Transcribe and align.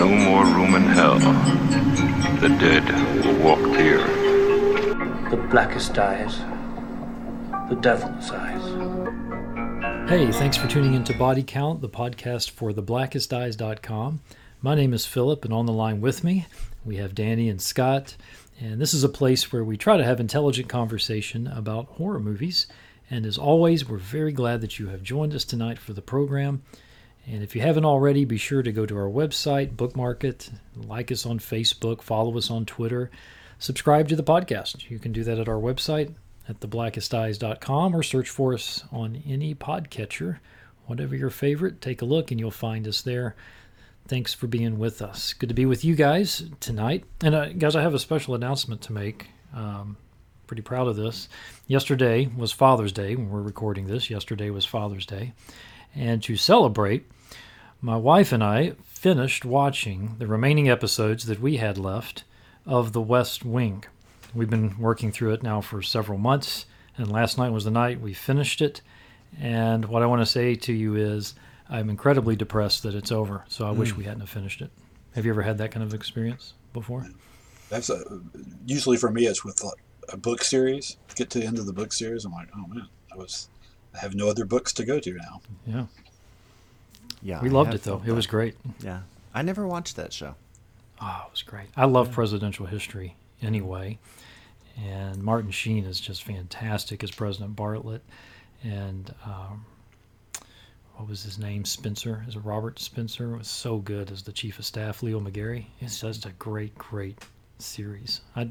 no 0.00 0.08
more 0.08 0.46
room 0.46 0.74
in 0.76 0.82
hell. 0.84 1.18
The 2.40 2.48
dead 2.58 2.86
will 3.22 3.44
walk 3.44 3.58
here. 3.76 3.98
The 5.28 5.36
blackest 5.50 5.98
eyes, 5.98 6.38
the 7.68 7.76
devil's 7.76 8.30
eyes. 8.30 10.08
Hey, 10.08 10.32
thanks 10.32 10.56
for 10.56 10.68
tuning 10.68 10.94
into 10.94 11.12
Body 11.12 11.42
Count, 11.42 11.82
the 11.82 11.88
podcast 11.90 12.48
for 12.48 12.72
theblackesteyes.com. 12.72 14.22
My 14.62 14.74
name 14.74 14.94
is 14.94 15.04
Philip, 15.04 15.44
and 15.44 15.52
on 15.52 15.66
the 15.66 15.72
line 15.72 16.00
with 16.00 16.24
me, 16.24 16.46
we 16.82 16.96
have 16.96 17.14
Danny 17.14 17.50
and 17.50 17.60
Scott. 17.60 18.16
And 18.58 18.80
this 18.80 18.94
is 18.94 19.04
a 19.04 19.08
place 19.10 19.52
where 19.52 19.64
we 19.64 19.76
try 19.76 19.98
to 19.98 20.04
have 20.04 20.18
intelligent 20.18 20.70
conversation 20.70 21.46
about 21.46 21.88
horror 21.88 22.20
movies. 22.20 22.66
And 23.10 23.26
as 23.26 23.36
always, 23.36 23.86
we're 23.86 23.98
very 23.98 24.32
glad 24.32 24.62
that 24.62 24.78
you 24.78 24.88
have 24.88 25.02
joined 25.02 25.34
us 25.34 25.44
tonight 25.44 25.78
for 25.78 25.92
the 25.92 26.00
program. 26.00 26.62
And 27.26 27.42
if 27.42 27.54
you 27.54 27.62
haven't 27.62 27.84
already, 27.84 28.24
be 28.24 28.38
sure 28.38 28.62
to 28.62 28.72
go 28.72 28.86
to 28.86 28.96
our 28.96 29.08
website, 29.08 29.76
bookmark 29.76 30.24
it, 30.24 30.50
like 30.76 31.12
us 31.12 31.26
on 31.26 31.38
Facebook, 31.38 32.02
follow 32.02 32.36
us 32.36 32.50
on 32.50 32.66
Twitter, 32.66 33.10
subscribe 33.58 34.08
to 34.08 34.16
the 34.16 34.22
podcast. 34.22 34.90
You 34.90 34.98
can 34.98 35.12
do 35.12 35.22
that 35.24 35.38
at 35.38 35.48
our 35.48 35.56
website 35.56 36.14
at 36.48 36.60
theblackesteyes.com 36.60 37.94
or 37.94 38.02
search 38.02 38.28
for 38.28 38.54
us 38.54 38.84
on 38.90 39.22
any 39.26 39.54
podcatcher. 39.54 40.38
Whatever 40.86 41.14
your 41.14 41.30
favorite, 41.30 41.80
take 41.80 42.02
a 42.02 42.06
look 42.06 42.30
and 42.30 42.40
you'll 42.40 42.50
find 42.50 42.88
us 42.88 43.02
there. 43.02 43.36
Thanks 44.08 44.34
for 44.34 44.48
being 44.48 44.78
with 44.78 45.02
us. 45.02 45.32
Good 45.34 45.50
to 45.50 45.54
be 45.54 45.66
with 45.66 45.84
you 45.84 45.94
guys 45.94 46.42
tonight. 46.58 47.04
And 47.22 47.34
uh, 47.34 47.52
guys, 47.52 47.76
I 47.76 47.82
have 47.82 47.94
a 47.94 47.98
special 47.98 48.34
announcement 48.34 48.80
to 48.82 48.92
make. 48.92 49.28
Um, 49.54 49.96
pretty 50.48 50.62
proud 50.62 50.88
of 50.88 50.96
this. 50.96 51.28
Yesterday 51.68 52.28
was 52.36 52.50
Father's 52.50 52.90
Day 52.90 53.14
when 53.14 53.30
we're 53.30 53.40
recording 53.40 53.86
this. 53.86 54.10
Yesterday 54.10 54.50
was 54.50 54.64
Father's 54.64 55.06
Day. 55.06 55.32
And 55.94 56.22
to 56.22 56.36
celebrate, 56.36 57.10
my 57.80 57.96
wife 57.96 58.32
and 58.32 58.44
I 58.44 58.72
finished 58.84 59.44
watching 59.44 60.16
the 60.18 60.26
remaining 60.26 60.68
episodes 60.68 61.26
that 61.26 61.40
we 61.40 61.56
had 61.56 61.78
left 61.78 62.24
of 62.66 62.92
The 62.92 63.00
West 63.00 63.44
Wing. 63.44 63.84
We've 64.34 64.50
been 64.50 64.78
working 64.78 65.10
through 65.10 65.32
it 65.32 65.42
now 65.42 65.60
for 65.60 65.82
several 65.82 66.18
months, 66.18 66.66
and 66.96 67.10
last 67.10 67.38
night 67.38 67.50
was 67.50 67.64
the 67.64 67.70
night 67.70 68.00
we 68.00 68.12
finished 68.12 68.60
it. 68.60 68.82
And 69.40 69.86
what 69.86 70.02
I 70.02 70.06
want 70.06 70.22
to 70.22 70.26
say 70.26 70.54
to 70.54 70.72
you 70.72 70.96
is, 70.96 71.34
I'm 71.68 71.88
incredibly 71.88 72.36
depressed 72.36 72.82
that 72.82 72.94
it's 72.94 73.12
over. 73.12 73.44
So 73.48 73.66
I 73.66 73.70
mm. 73.70 73.76
wish 73.76 73.96
we 73.96 74.04
hadn't 74.04 74.26
finished 74.26 74.60
it. 74.60 74.70
Have 75.14 75.24
you 75.24 75.32
ever 75.32 75.42
had 75.42 75.58
that 75.58 75.70
kind 75.72 75.82
of 75.82 75.94
experience 75.94 76.54
before? 76.72 77.06
That's 77.68 77.90
a, 77.90 78.02
usually 78.66 78.96
for 78.96 79.10
me. 79.10 79.26
It's 79.26 79.44
with 79.44 79.62
a 80.08 80.16
book 80.16 80.42
series. 80.42 80.96
Get 81.14 81.30
to 81.30 81.40
the 81.40 81.46
end 81.46 81.58
of 81.58 81.66
the 81.66 81.72
book 81.72 81.92
series, 81.92 82.24
I'm 82.24 82.32
like, 82.32 82.48
oh 82.56 82.66
man, 82.66 82.88
I 83.12 83.16
was. 83.16 83.48
I 83.94 83.98
have 83.98 84.14
no 84.14 84.28
other 84.28 84.44
books 84.44 84.72
to 84.74 84.84
go 84.84 85.00
to 85.00 85.12
now. 85.14 85.40
Yeah. 85.66 85.86
Yeah, 87.22 87.42
we 87.42 87.50
loved 87.50 87.74
it 87.74 87.82
though. 87.82 88.02
It 88.06 88.12
was 88.12 88.26
great. 88.26 88.54
Yeah, 88.80 89.00
I 89.34 89.42
never 89.42 89.66
watched 89.66 89.96
that 89.96 90.12
show. 90.12 90.34
Oh, 91.00 91.24
it 91.26 91.32
was 91.32 91.42
great. 91.42 91.68
I 91.76 91.84
love 91.84 92.08
yeah. 92.08 92.14
presidential 92.14 92.66
history 92.66 93.14
anyway, 93.42 93.98
and 94.82 95.22
Martin 95.22 95.50
Sheen 95.50 95.84
is 95.84 96.00
just 96.00 96.22
fantastic 96.22 97.04
as 97.04 97.10
President 97.10 97.56
Bartlet, 97.56 98.00
and 98.62 99.14
um, 99.24 99.66
what 100.96 101.08
was 101.08 101.22
his 101.22 101.38
name? 101.38 101.64
Spencer. 101.64 102.24
Is 102.26 102.36
it 102.36 102.40
Robert 102.40 102.78
Spencer? 102.78 103.34
It 103.34 103.38
was 103.38 103.48
so 103.48 103.78
good 103.78 104.10
as 104.10 104.22
the 104.22 104.32
chief 104.32 104.58
of 104.58 104.64
staff, 104.64 105.02
Leo 105.02 105.20
McGarry. 105.20 105.66
It's 105.80 106.00
just 106.00 106.26
a 106.26 106.30
great, 106.32 106.74
great 106.76 107.18
series. 107.58 108.22
I, 108.34 108.42
as 108.42 108.48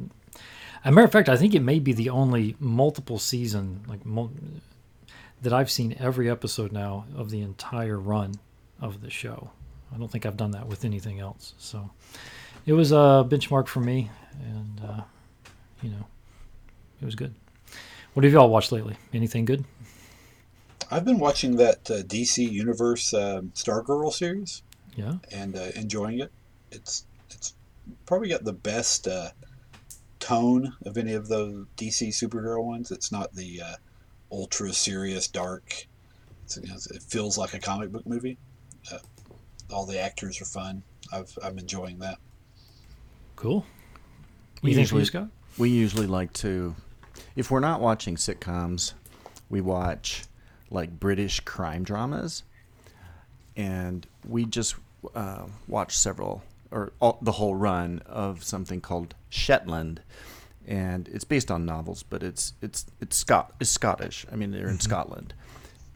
a 0.86 0.92
matter 0.92 1.06
of 1.06 1.12
fact, 1.12 1.30
I 1.30 1.38
think 1.38 1.56
it 1.56 1.62
may 1.62 1.80
be 1.80 1.94
the 1.94 2.10
only 2.10 2.56
multiple 2.60 3.20
season 3.20 3.82
like 3.88 4.06
mul- 4.06 4.32
that 5.42 5.54
I've 5.54 5.72
seen 5.72 5.96
every 6.00 6.30
episode 6.30 6.72
now 6.72 7.06
of 7.16 7.30
the 7.30 7.42
entire 7.42 8.00
run 8.00 8.36
of 8.82 9.02
the 9.02 9.10
show. 9.10 9.52
I 9.94 9.98
don't 9.98 10.12
think 10.12 10.26
I've 10.26 10.38
done 10.38 10.52
that 10.52 10.68
with 10.68 10.86
anything 10.86 11.20
else. 11.20 11.54
So 11.58 11.90
it 12.66 12.74
was 12.74 12.92
a 12.92 13.26
benchmark 13.28 13.68
for 13.68 13.80
me, 13.80 14.10
and 14.42 14.82
uh, 14.88 15.02
you 15.82 15.90
know, 15.90 16.06
it 17.02 17.06
was 17.06 17.16
good. 17.16 17.34
What 18.14 18.24
have 18.24 18.34
y'all 18.34 18.50
watched 18.50 18.72
lately? 18.72 18.98
Anything 19.14 19.46
good? 19.46 19.66
I've 20.92 21.06
been 21.06 21.20
watching 21.20 21.56
that 21.58 21.90
uh, 21.90 22.02
DC 22.04 22.50
Universe 22.50 23.14
um, 23.14 23.52
Stargirl 23.56 24.12
series. 24.12 24.64
Yeah, 24.96 25.14
and 25.32 25.56
uh, 25.56 25.70
enjoying 25.76 26.20
it. 26.20 26.32
It's 26.72 27.06
it's 27.30 27.54
probably 28.06 28.30
got 28.30 28.44
the 28.44 28.54
best 28.54 29.08
uh, 29.08 29.30
tone 30.20 30.76
of 30.86 30.98
any 30.98 31.14
of 31.14 31.28
those 31.28 31.66
DC 31.78 32.10
superhero 32.10 32.64
ones. 32.64 32.92
It's 32.92 33.12
not 33.12 33.34
the 33.34 33.62
uh, 33.62 33.76
ultra 34.32 34.74
serious, 34.74 35.28
dark. 35.28 35.88
it 36.56 37.04
feels 37.04 37.38
like 37.38 37.54
a 37.54 37.60
comic 37.60 37.92
book 37.92 38.06
movie. 38.06 38.38
Uh, 38.92 39.00
all 39.72 39.86
the 39.86 40.00
actors 40.00 40.42
are 40.42 40.46
fun. 40.46 40.84
I've, 41.12 41.38
I'm 41.44 41.58
enjoying 41.58 42.00
that. 42.00 42.18
Cool. 43.36 43.66
We 44.62 44.74
usually, 44.74 45.06
Scott? 45.06 45.30
We 45.58 45.70
usually 45.70 46.08
like 46.08 46.34
to, 46.34 46.76
if 47.36 47.52
we're 47.52 47.60
not 47.60 47.82
watching 47.82 48.16
sitcoms, 48.16 48.94
we 49.50 49.62
watch 49.62 50.24
like 50.70 51.00
British 51.00 51.40
crime 51.42 51.84
dramas, 51.84 52.44
and 53.56 54.06
we 54.28 54.46
just 54.46 54.76
uh, 55.16 55.46
watch 55.68 55.98
several 55.98 56.44
or 56.72 56.92
all, 57.00 57.18
the 57.22 57.32
whole 57.32 57.56
run 57.56 58.02
of 58.06 58.44
something 58.44 58.82
called 58.82 59.16
Shetland, 59.30 60.02
and 60.70 61.08
it's 61.08 61.26
based 61.26 61.50
on 61.50 61.66
novels, 61.66 62.04
but 62.04 62.22
it's 62.22 62.54
it's 62.62 62.86
it's 63.02 63.18
Scot 63.18 63.54
it's 63.60 63.72
Scottish. 63.72 64.26
I 64.32 64.36
mean, 64.36 64.52
they're 64.52 64.68
in 64.68 64.76
mm-hmm. 64.76 64.80
Scotland, 64.80 65.34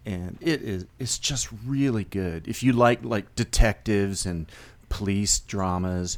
and 0.05 0.37
it 0.41 0.63
is 0.63 0.87
it's 0.99 1.19
just 1.19 1.47
really 1.65 2.03
good. 2.03 2.47
If 2.47 2.63
you 2.63 2.73
like 2.73 3.05
like 3.05 3.35
detectives 3.35 4.25
and 4.25 4.51
police 4.89 5.39
dramas, 5.39 6.17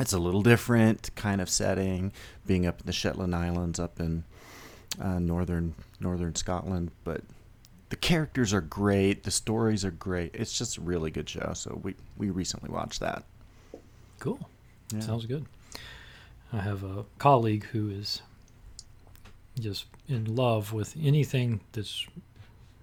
it's 0.00 0.14
a 0.14 0.18
little 0.18 0.42
different 0.42 1.14
kind 1.16 1.40
of 1.42 1.50
setting, 1.50 2.12
being 2.46 2.66
up 2.66 2.80
in 2.80 2.86
the 2.86 2.92
Shetland 2.92 3.34
Islands, 3.34 3.78
up 3.78 4.00
in 4.00 4.24
uh, 4.98 5.18
northern 5.18 5.74
northern 6.00 6.34
Scotland, 6.34 6.90
but 7.04 7.20
the 7.90 7.96
characters 7.96 8.54
are 8.54 8.62
great, 8.62 9.24
the 9.24 9.30
stories 9.30 9.84
are 9.84 9.90
great. 9.90 10.34
It's 10.34 10.56
just 10.56 10.78
a 10.78 10.80
really 10.80 11.10
good 11.10 11.28
show. 11.28 11.52
So 11.54 11.78
we 11.82 11.94
we 12.16 12.30
recently 12.30 12.70
watched 12.70 13.00
that. 13.00 13.24
Cool. 14.18 14.38
Yeah. 14.94 15.00
Sounds 15.00 15.26
good. 15.26 15.44
I 16.56 16.62
have 16.62 16.84
a 16.84 17.04
colleague 17.18 17.64
who 17.64 17.90
is 17.90 18.22
just 19.60 19.86
in 20.08 20.36
love 20.36 20.72
with 20.72 20.96
anything 21.00 21.60
that's 21.72 22.06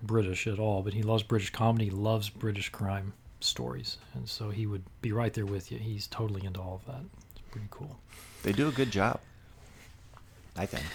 British 0.03 0.45
at 0.45 0.59
all, 0.59 0.83
but 0.83 0.93
he 0.93 1.01
loves 1.01 1.23
British 1.23 1.49
comedy, 1.49 1.89
loves 1.89 2.29
British 2.29 2.69
crime 2.69 3.13
stories, 3.39 3.97
and 4.13 4.29
so 4.29 4.49
he 4.51 4.67
would 4.67 4.83
be 5.01 5.11
right 5.11 5.33
there 5.33 5.45
with 5.45 5.71
you. 5.71 5.79
He's 5.79 6.07
totally 6.07 6.45
into 6.45 6.59
all 6.59 6.75
of 6.75 6.93
that. 6.93 7.01
It's 7.31 7.41
pretty 7.49 7.67
cool. 7.71 7.99
They 8.43 8.51
do 8.51 8.67
a 8.67 8.71
good 8.71 8.91
job, 8.91 9.19
I 10.55 10.65
think. 10.67 10.85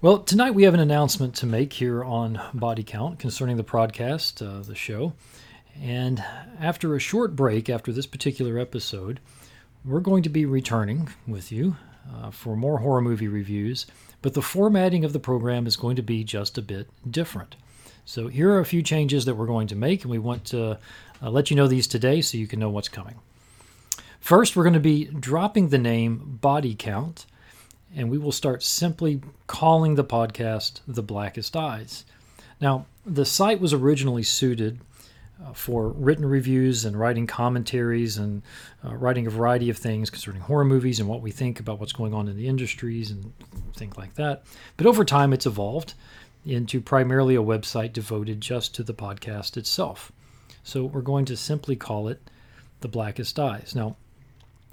Well, 0.00 0.18
tonight 0.18 0.52
we 0.54 0.62
have 0.62 0.74
an 0.74 0.80
announcement 0.80 1.34
to 1.36 1.46
make 1.46 1.72
here 1.72 2.02
on 2.04 2.40
Body 2.54 2.82
Count 2.82 3.18
concerning 3.18 3.56
the 3.56 3.64
podcast, 3.64 4.40
uh, 4.40 4.62
the 4.62 4.74
show. 4.74 5.12
And 5.82 6.24
after 6.60 6.94
a 6.94 7.00
short 7.00 7.36
break 7.36 7.68
after 7.68 7.92
this 7.92 8.06
particular 8.06 8.58
episode, 8.58 9.20
we're 9.86 10.00
going 10.00 10.22
to 10.24 10.28
be 10.28 10.44
returning 10.44 11.08
with 11.26 11.52
you 11.52 11.76
uh, 12.12 12.30
for 12.30 12.56
more 12.56 12.78
horror 12.78 13.00
movie 13.00 13.28
reviews, 13.28 13.86
but 14.20 14.34
the 14.34 14.42
formatting 14.42 15.04
of 15.04 15.12
the 15.12 15.20
program 15.20 15.66
is 15.66 15.76
going 15.76 15.96
to 15.96 16.02
be 16.02 16.24
just 16.24 16.58
a 16.58 16.62
bit 16.62 16.88
different. 17.08 17.54
So, 18.04 18.28
here 18.28 18.50
are 18.52 18.60
a 18.60 18.64
few 18.64 18.82
changes 18.82 19.24
that 19.24 19.34
we're 19.34 19.46
going 19.46 19.66
to 19.68 19.76
make, 19.76 20.02
and 20.02 20.10
we 20.10 20.18
want 20.18 20.44
to 20.46 20.78
uh, 21.22 21.30
let 21.30 21.50
you 21.50 21.56
know 21.56 21.66
these 21.66 21.86
today 21.86 22.20
so 22.20 22.38
you 22.38 22.46
can 22.46 22.60
know 22.60 22.70
what's 22.70 22.88
coming. 22.88 23.16
First, 24.20 24.56
we're 24.56 24.64
going 24.64 24.74
to 24.74 24.80
be 24.80 25.06
dropping 25.06 25.68
the 25.68 25.78
name 25.78 26.38
Body 26.40 26.74
Count, 26.74 27.26
and 27.94 28.10
we 28.10 28.18
will 28.18 28.32
start 28.32 28.62
simply 28.62 29.20
calling 29.46 29.94
the 29.94 30.04
podcast 30.04 30.80
The 30.86 31.02
Blackest 31.02 31.56
Eyes. 31.56 32.04
Now, 32.60 32.86
the 33.04 33.24
site 33.24 33.60
was 33.60 33.72
originally 33.72 34.22
suited 34.22 34.78
uh, 35.44 35.52
for 35.52 35.88
written 35.88 36.24
reviews 36.24 36.84
and 36.84 36.98
writing 36.98 37.26
commentaries 37.26 38.16
and 38.16 38.42
uh, 38.84 38.94
writing 38.94 39.26
a 39.26 39.30
variety 39.30 39.68
of 39.68 39.76
things 39.76 40.08
concerning 40.08 40.40
horror 40.40 40.64
movies 40.64 40.98
and 40.98 41.08
what 41.08 41.20
we 41.20 41.30
think 41.30 41.60
about 41.60 41.78
what's 41.78 41.92
going 41.92 42.14
on 42.14 42.28
in 42.28 42.36
the 42.36 42.48
industries 42.48 43.10
and 43.10 43.32
things 43.74 43.96
like 43.96 44.14
that. 44.14 44.44
But 44.76 44.86
over 44.86 45.04
time, 45.04 45.32
it's 45.32 45.46
evolved 45.46 45.94
into 46.44 46.80
primarily 46.80 47.34
a 47.34 47.42
website 47.42 47.92
devoted 47.92 48.40
just 48.40 48.74
to 48.76 48.82
the 48.82 48.94
podcast 48.94 49.56
itself. 49.56 50.12
So 50.62 50.84
we're 50.84 51.00
going 51.02 51.24
to 51.26 51.36
simply 51.36 51.76
call 51.76 52.08
it 52.08 52.30
The 52.80 52.88
Blackest 52.88 53.38
Eyes. 53.38 53.74
Now, 53.74 53.96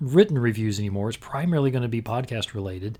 written 0.00 0.38
reviews 0.38 0.78
anymore. 0.78 1.08
It's 1.08 1.16
primarily 1.16 1.70
going 1.70 1.82
to 1.82 1.88
be 1.88 2.02
podcast 2.02 2.54
related, 2.54 2.98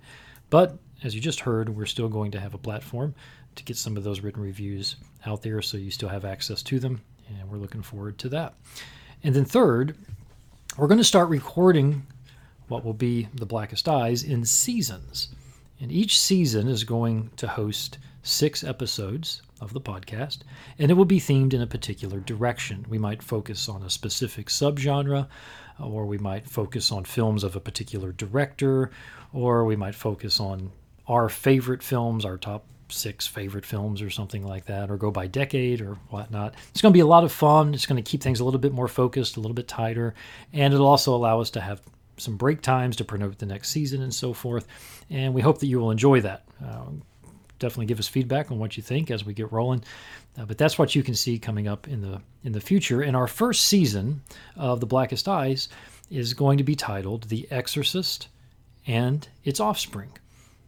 but 0.49 0.77
as 1.03 1.13
you 1.13 1.21
just 1.21 1.41
heard, 1.41 1.69
we're 1.69 1.85
still 1.85 2.09
going 2.09 2.31
to 2.31 2.39
have 2.39 2.53
a 2.53 2.57
platform 2.57 3.13
to 3.55 3.63
get 3.63 3.77
some 3.77 3.97
of 3.97 4.03
those 4.03 4.21
written 4.21 4.41
reviews 4.41 4.95
out 5.25 5.41
there 5.41 5.61
so 5.61 5.77
you 5.77 5.91
still 5.91 6.09
have 6.09 6.25
access 6.25 6.63
to 6.63 6.79
them. 6.79 7.01
And 7.27 7.49
we're 7.49 7.57
looking 7.57 7.83
forward 7.83 8.17
to 8.19 8.29
that. 8.29 8.53
And 9.23 9.35
then, 9.35 9.45
third, 9.45 9.95
we're 10.77 10.87
going 10.87 10.99
to 10.99 11.03
start 11.03 11.29
recording 11.29 12.05
what 12.67 12.83
will 12.83 12.93
be 12.93 13.27
the 13.33 13.45
Blackest 13.45 13.87
Eyes 13.87 14.23
in 14.23 14.45
seasons. 14.45 15.29
And 15.79 15.91
each 15.91 16.19
season 16.19 16.67
is 16.67 16.83
going 16.83 17.29
to 17.37 17.47
host 17.47 17.99
six 18.23 18.63
episodes 18.63 19.41
of 19.61 19.73
the 19.73 19.81
podcast, 19.81 20.39
and 20.77 20.91
it 20.91 20.95
will 20.95 21.05
be 21.05 21.19
themed 21.19 21.53
in 21.53 21.61
a 21.61 21.67
particular 21.67 22.19
direction. 22.19 22.85
We 22.89 22.97
might 22.97 23.23
focus 23.23 23.69
on 23.69 23.83
a 23.83 23.89
specific 23.89 24.47
subgenre, 24.47 25.27
or 25.79 26.05
we 26.05 26.17
might 26.17 26.49
focus 26.49 26.91
on 26.91 27.05
films 27.05 27.43
of 27.43 27.55
a 27.55 27.59
particular 27.59 28.11
director, 28.11 28.91
or 29.33 29.65
we 29.65 29.75
might 29.75 29.95
focus 29.95 30.39
on 30.39 30.71
our 31.07 31.29
favorite 31.29 31.83
films, 31.83 32.25
our 32.25 32.37
top 32.37 32.65
six 32.89 33.27
favorite 33.27 33.65
films 33.65 34.01
or 34.01 34.09
something 34.09 34.43
like 34.43 34.65
that, 34.65 34.89
or 34.89 34.97
go 34.97 35.11
by 35.11 35.27
decade 35.27 35.81
or 35.81 35.95
whatnot. 36.09 36.53
It's 36.69 36.81
going 36.81 36.91
to 36.91 36.97
be 36.97 37.01
a 37.01 37.07
lot 37.07 37.23
of 37.23 37.31
fun. 37.31 37.73
It's 37.73 37.85
going 37.85 38.01
to 38.01 38.09
keep 38.09 38.21
things 38.21 38.39
a 38.39 38.45
little 38.45 38.59
bit 38.59 38.71
more 38.73 38.87
focused, 38.87 39.37
a 39.37 39.39
little 39.39 39.55
bit 39.55 39.67
tighter, 39.67 40.13
and 40.53 40.73
it'll 40.73 40.87
also 40.87 41.15
allow 41.15 41.39
us 41.39 41.49
to 41.51 41.61
have 41.61 41.81
some 42.17 42.37
break 42.37 42.61
times 42.61 42.95
to 42.97 43.05
promote 43.05 43.37
the 43.39 43.45
next 43.45 43.69
season 43.69 44.01
and 44.01 44.13
so 44.13 44.33
forth. 44.33 44.67
And 45.09 45.33
we 45.33 45.41
hope 45.41 45.59
that 45.59 45.67
you 45.67 45.79
will 45.79 45.91
enjoy 45.91 46.21
that. 46.21 46.43
Uh, 46.63 46.85
definitely 47.59 47.85
give 47.85 47.99
us 47.99 48.07
feedback 48.07 48.51
on 48.51 48.59
what 48.59 48.77
you 48.77 48.83
think 48.83 49.09
as 49.11 49.25
we 49.25 49.33
get 49.33 49.51
rolling. 49.51 49.83
Uh, 50.37 50.45
but 50.45 50.57
that's 50.57 50.77
what 50.77 50.95
you 50.95 51.03
can 51.03 51.15
see 51.15 51.39
coming 51.39 51.67
up 51.67 51.87
in 51.87 52.01
the 52.01 52.21
in 52.43 52.51
the 52.51 52.61
future. 52.61 53.01
And 53.01 53.15
our 53.15 53.27
first 53.27 53.63
season 53.63 54.21
of 54.55 54.79
The 54.79 54.85
Blackest 54.85 55.27
Eyes 55.27 55.69
is 56.09 56.33
going 56.33 56.57
to 56.57 56.63
be 56.63 56.75
titled 56.75 57.23
The 57.23 57.47
Exorcist 57.51 58.27
and 58.85 59.27
Its 59.43 59.59
Offspring. 59.59 60.11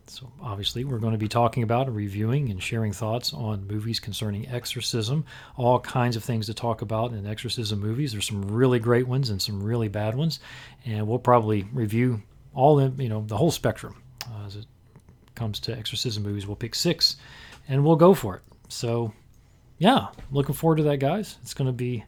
So, 0.10 0.32
obviously, 0.42 0.84
we're 0.84 0.98
going 0.98 1.14
to 1.14 1.20
be 1.20 1.28
talking 1.28 1.62
about 1.62 1.86
and 1.86 1.96
reviewing 1.96 2.50
and 2.50 2.62
sharing 2.62 2.92
thoughts 2.92 3.32
on 3.32 3.68
movies 3.68 4.00
concerning 4.00 4.48
exorcism. 4.48 5.24
All 5.56 5.80
kinds 5.80 6.16
of 6.16 6.24
things 6.24 6.48
to 6.48 6.54
talk 6.54 6.82
about 6.82 7.12
in 7.14 7.28
exorcism 7.28 7.80
movies. 7.80 8.12
There's 8.12 8.26
some 8.26 8.42
really 8.42 8.80
great 8.80 9.08
ones 9.08 9.30
and 9.30 9.40
some 9.40 9.62
really 9.62 9.88
bad 9.88 10.16
ones, 10.16 10.40
and 10.84 11.08
we'll 11.08 11.20
probably 11.20 11.68
review 11.72 12.24
all 12.56 12.80
in, 12.80 13.00
you 13.00 13.08
know, 13.08 13.24
the 13.28 13.38
whole 13.38 13.52
spectrum 13.52 14.02
uh, 14.26 14.48
as 14.48 14.56
it 14.56 14.66
comes 15.36 15.60
to 15.62 15.78
exorcism 15.78 16.24
movies. 16.24 16.48
We'll 16.48 16.56
pick 16.56 16.74
six, 16.74 17.18
and 17.68 17.86
we'll 17.86 17.96
go 17.96 18.16
for 18.16 18.38
it. 18.38 18.42
So, 18.68 19.14
yeah, 19.78 20.08
looking 20.32 20.56
forward 20.56 20.78
to 20.78 20.84
that, 20.84 20.98
guys. 20.98 21.38
It's 21.44 21.54
going 21.54 21.68
to 21.68 21.74
be 21.74 22.04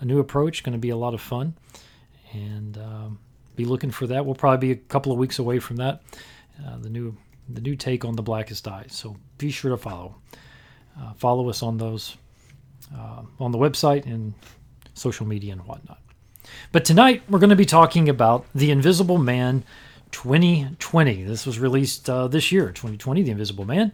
a 0.00 0.06
new 0.06 0.20
approach. 0.20 0.62
Going 0.62 0.72
to 0.72 0.78
be 0.78 0.90
a 0.90 0.96
lot 0.96 1.12
of 1.12 1.20
fun, 1.20 1.54
and 2.32 2.78
um, 2.78 3.18
be 3.56 3.66
looking 3.66 3.90
for 3.90 4.06
that. 4.06 4.24
We'll 4.24 4.34
probably 4.34 4.68
be 4.68 4.72
a 4.72 4.82
couple 4.84 5.12
of 5.12 5.18
weeks 5.18 5.38
away 5.38 5.58
from 5.58 5.76
that. 5.76 6.02
Uh, 6.66 6.78
the 6.78 6.88
new 6.88 7.16
the 7.54 7.60
new 7.60 7.76
take 7.76 8.04
on 8.04 8.16
the 8.16 8.22
Blackest 8.22 8.66
Eyes. 8.66 8.90
So 8.92 9.16
be 9.38 9.50
sure 9.50 9.70
to 9.70 9.76
follow. 9.76 10.16
Uh, 11.00 11.12
follow 11.14 11.48
us 11.48 11.62
on 11.62 11.78
those 11.78 12.16
uh, 12.94 13.22
on 13.40 13.52
the 13.52 13.58
website 13.58 14.06
and 14.06 14.34
social 14.94 15.26
media 15.26 15.52
and 15.52 15.62
whatnot. 15.66 15.98
But 16.70 16.84
tonight 16.84 17.22
we're 17.28 17.38
going 17.38 17.50
to 17.50 17.56
be 17.56 17.66
talking 17.66 18.08
about 18.08 18.46
The 18.54 18.70
Invisible 18.70 19.18
Man 19.18 19.64
2020. 20.10 21.22
This 21.24 21.46
was 21.46 21.58
released 21.58 22.08
uh, 22.10 22.28
this 22.28 22.52
year, 22.52 22.66
2020, 22.68 23.22
The 23.22 23.30
Invisible 23.30 23.64
Man. 23.64 23.92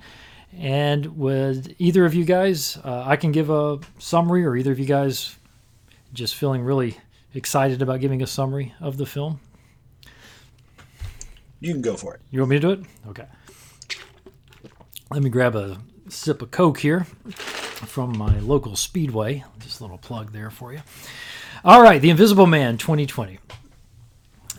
And 0.56 1.18
with 1.18 1.74
either 1.78 2.04
of 2.04 2.14
you 2.14 2.24
guys, 2.24 2.78
uh, 2.84 3.04
I 3.06 3.16
can 3.16 3.32
give 3.32 3.50
a 3.50 3.78
summary, 3.98 4.44
or 4.44 4.56
either 4.56 4.72
of 4.72 4.78
you 4.78 4.86
guys 4.86 5.36
just 6.12 6.34
feeling 6.34 6.62
really 6.62 6.96
excited 7.34 7.82
about 7.82 8.00
giving 8.00 8.22
a 8.22 8.26
summary 8.26 8.74
of 8.80 8.96
the 8.96 9.06
film. 9.06 9.40
You 11.60 11.72
can 11.72 11.82
go 11.82 11.96
for 11.96 12.14
it. 12.14 12.20
You 12.30 12.40
want 12.40 12.50
me 12.50 12.56
to 12.56 12.60
do 12.60 12.70
it? 12.70 12.80
Okay. 13.08 13.26
Let 15.10 15.22
me 15.22 15.30
grab 15.30 15.56
a 15.56 15.78
sip 16.10 16.42
of 16.42 16.50
Coke 16.50 16.80
here 16.80 17.04
from 17.32 18.18
my 18.18 18.40
local 18.40 18.76
Speedway. 18.76 19.42
Just 19.58 19.80
a 19.80 19.84
little 19.84 19.96
plug 19.96 20.32
there 20.32 20.50
for 20.50 20.74
you. 20.74 20.80
All 21.64 21.80
right, 21.80 22.02
The 22.02 22.10
Invisible 22.10 22.46
Man 22.46 22.76
2020. 22.76 23.38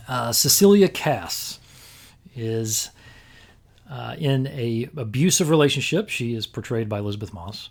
Uh, 0.07 0.31
Cecilia 0.31 0.89
Kass 0.89 1.59
is 2.35 2.89
uh, 3.87 4.15
in 4.17 4.47
a 4.47 4.89
abusive 4.97 5.51
relationship. 5.51 6.09
She 6.09 6.33
is 6.33 6.47
portrayed 6.47 6.89
by 6.89 6.97
Elisabeth 6.97 7.31
Moss, 7.31 7.69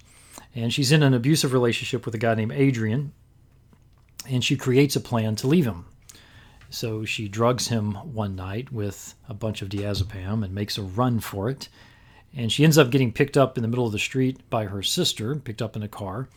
and 0.55 0.73
she's 0.73 0.93
in 0.93 1.03
an 1.03 1.15
abusive 1.15 1.53
relationship 1.53 2.07
with 2.07 2.15
a 2.15 2.19
guy 2.19 2.37
named 2.37 2.53
Adrian, 2.53 3.13
and 4.31 4.45
she 4.45 4.57
creates 4.57 4.95
a 4.95 5.01
plan 5.01 5.35
to 5.37 5.49
leave 5.49 5.65
him. 5.65 5.87
So 6.71 7.05
she 7.05 7.27
drugs 7.27 7.69
him 7.69 7.95
one 7.95 8.37
night 8.37 8.71
with 8.71 9.17
a 9.29 9.35
bunch 9.35 9.63
of 9.63 9.69
diazepam 9.69 10.45
and 10.45 10.55
makes 10.55 10.79
a 10.79 10.83
run 10.83 11.19
for 11.19 11.51
it 11.51 11.69
and 12.37 12.53
she 12.53 12.65
ends 12.65 12.79
up 12.79 12.91
getting 12.91 13.13
picked 13.13 13.37
up 13.37 13.57
in 13.57 13.63
the 13.63 13.69
middle 13.69 13.87
of 13.87 13.93
the 13.93 13.99
street 13.99 14.49
by 14.51 14.65
her 14.65 14.83
sister, 14.83 15.35
picked 15.37 15.63
up 15.63 15.77
in 15.77 15.83
a 15.83 15.89
car, 15.89 16.29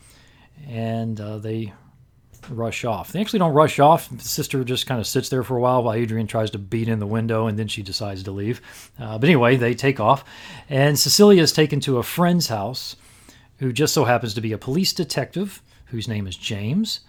and 0.68 1.20
uh, 1.20 1.38
they 1.38 1.74
rush 2.50 2.86
off. 2.86 3.12
They 3.12 3.22
actually 3.22 3.40
don't 3.40 3.54
rush 3.54 3.80
off. 3.80 4.10
The 4.10 4.24
sister 4.24 4.64
just 4.64 4.88
kind 4.88 5.00
of 5.00 5.08
sits 5.08 5.30
there 5.30 5.44
for 5.44 5.58
a 5.58 5.62
while 5.62 5.84
while 5.84 5.94
Adrian 5.94 6.28
tries 6.28 6.52
to 6.52 6.58
beat 6.58 6.88
in 6.88 7.00
the 7.00 7.08
window, 7.08 7.48
and 7.48 7.58
then 7.58 7.68
she 7.68 7.84
decides 7.84 8.24
to 8.24 8.32
leave. 8.32 8.62
Uh, 9.00 9.18
but 9.18 9.30
anyway, 9.30 9.58
they 9.58 9.74
take 9.74 10.00
off, 10.00 10.24
and 10.70 10.98
Cecilia 10.98 11.42
is 11.42 11.52
taken 11.52 11.80
to 11.82 11.98
a 11.98 12.04
friend's 12.04 12.48
house 12.48 12.96
who 13.60 13.72
just 13.72 13.94
so 13.94 14.06
happens 14.06 14.34
to 14.34 14.42
be 14.42 14.54
a 14.54 14.58
police 14.58 14.94
detective 14.94 15.62
whose 15.86 16.08
name 16.08 16.26
is 16.26 16.36
James, 16.36 17.02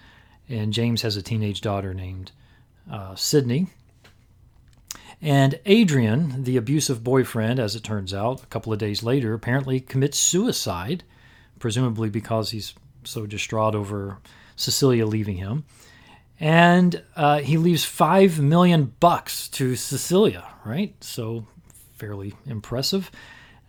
and 0.48 0.72
James 0.72 1.02
has 1.02 1.16
a 1.16 1.22
teenage 1.22 1.60
daughter 1.60 1.94
named 1.94 2.32
uh, 2.90 3.14
Sydney. 3.14 3.68
And 5.22 5.60
Adrian, 5.66 6.42
the 6.42 6.56
abusive 6.56 7.04
boyfriend, 7.04 7.60
as 7.60 7.76
it 7.76 7.84
turns 7.84 8.12
out, 8.12 8.42
a 8.42 8.46
couple 8.46 8.72
of 8.72 8.80
days 8.80 9.04
later, 9.04 9.34
apparently 9.34 9.78
commits 9.78 10.18
suicide, 10.18 11.04
presumably 11.60 12.10
because 12.10 12.50
he's 12.50 12.74
so 13.04 13.24
distraught 13.24 13.76
over 13.76 14.18
Cecilia 14.56 15.06
leaving 15.06 15.36
him. 15.36 15.64
And 16.40 17.04
uh, 17.14 17.38
he 17.38 17.56
leaves 17.56 17.84
five 17.84 18.40
million 18.40 18.94
bucks 18.98 19.46
to 19.50 19.76
Cecilia, 19.76 20.44
right? 20.64 20.92
So 21.04 21.46
fairly 21.94 22.34
impressive. 22.46 23.12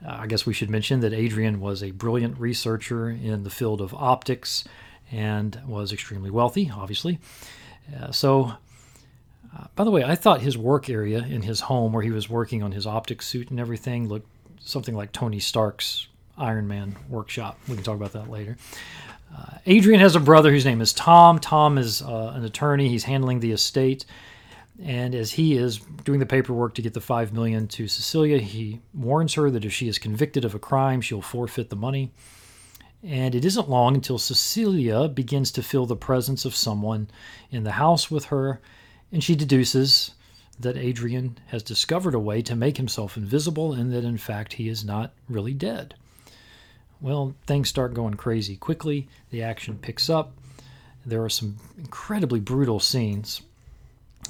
Uh, 0.03 0.17
I 0.21 0.27
guess 0.27 0.47
we 0.47 0.53
should 0.53 0.71
mention 0.71 1.01
that 1.01 1.13
Adrian 1.13 1.59
was 1.59 1.83
a 1.83 1.91
brilliant 1.91 2.39
researcher 2.39 3.11
in 3.11 3.43
the 3.43 3.51
field 3.51 3.79
of 3.79 3.93
optics 3.93 4.63
and 5.11 5.61
was 5.67 5.93
extremely 5.93 6.31
wealthy, 6.31 6.71
obviously. 6.75 7.19
Uh, 7.95 8.11
so 8.11 8.53
uh, 9.55 9.65
by 9.75 9.83
the 9.83 9.91
way, 9.91 10.03
I 10.03 10.15
thought 10.15 10.41
his 10.41 10.57
work 10.57 10.89
area 10.89 11.19
in 11.19 11.43
his 11.43 11.61
home, 11.61 11.93
where 11.93 12.03
he 12.03 12.11
was 12.11 12.29
working 12.29 12.63
on 12.63 12.71
his 12.71 12.87
optic 12.87 13.21
suit 13.21 13.49
and 13.51 13.59
everything, 13.59 14.07
looked 14.07 14.29
something 14.59 14.95
like 14.95 15.11
Tony 15.11 15.39
Stark's 15.39 16.07
Iron 16.37 16.67
Man 16.67 16.95
workshop. 17.09 17.59
We 17.67 17.75
can 17.75 17.83
talk 17.83 17.95
about 17.95 18.13
that 18.13 18.29
later. 18.29 18.57
Uh, 19.35 19.57
Adrian 19.65 19.99
has 19.99 20.15
a 20.15 20.19
brother 20.19 20.51
whose 20.51 20.65
name 20.65 20.81
is 20.81 20.93
Tom. 20.93 21.39
Tom 21.39 21.77
is 21.77 22.01
uh, 22.01 22.33
an 22.35 22.43
attorney. 22.43 22.89
He's 22.89 23.03
handling 23.03 23.39
the 23.39 23.51
estate. 23.51 24.05
And 24.81 25.13
as 25.13 25.31
he 25.31 25.55
is 25.55 25.79
doing 26.03 26.19
the 26.19 26.25
paperwork 26.25 26.73
to 26.75 26.81
get 26.81 26.93
the 26.93 27.01
five 27.01 27.31
million 27.31 27.67
to 27.69 27.87
Cecilia, 27.87 28.39
he 28.39 28.81
warns 28.93 29.35
her 29.35 29.51
that 29.51 29.65
if 29.65 29.73
she 29.73 29.87
is 29.87 29.99
convicted 29.99 30.45
of 30.45 30.55
a 30.55 30.59
crime, 30.59 31.01
she'll 31.01 31.21
forfeit 31.21 31.69
the 31.69 31.75
money. 31.75 32.11
And 33.03 33.35
it 33.35 33.45
isn't 33.45 33.69
long 33.69 33.95
until 33.95 34.17
Cecilia 34.17 35.07
begins 35.09 35.51
to 35.51 35.63
feel 35.63 35.85
the 35.85 35.95
presence 35.95 36.45
of 36.45 36.55
someone 36.55 37.09
in 37.51 37.63
the 37.63 37.71
house 37.71 38.09
with 38.09 38.25
her, 38.25 38.61
and 39.13 39.23
she 39.23 39.35
deduces 39.35 40.11
that 40.59 40.75
Adrian 40.75 41.37
has 41.47 41.63
discovered 41.63 42.15
a 42.15 42.19
way 42.19 42.41
to 42.41 42.55
make 42.55 42.77
himself 42.77 43.15
invisible 43.15 43.71
and 43.71 43.93
that 43.93 44.03
in 44.03 44.17
fact 44.17 44.53
he 44.53 44.67
is 44.67 44.83
not 44.83 45.13
really 45.29 45.53
dead. 45.53 45.93
Well, 46.99 47.35
things 47.45 47.69
start 47.69 47.93
going 47.93 48.15
crazy 48.15 48.55
quickly. 48.55 49.07
The 49.29 49.43
action 49.43 49.77
picks 49.77 50.09
up. 50.09 50.33
There 51.05 51.23
are 51.23 51.29
some 51.29 51.57
incredibly 51.77 52.39
brutal 52.39 52.79
scenes, 52.79 53.41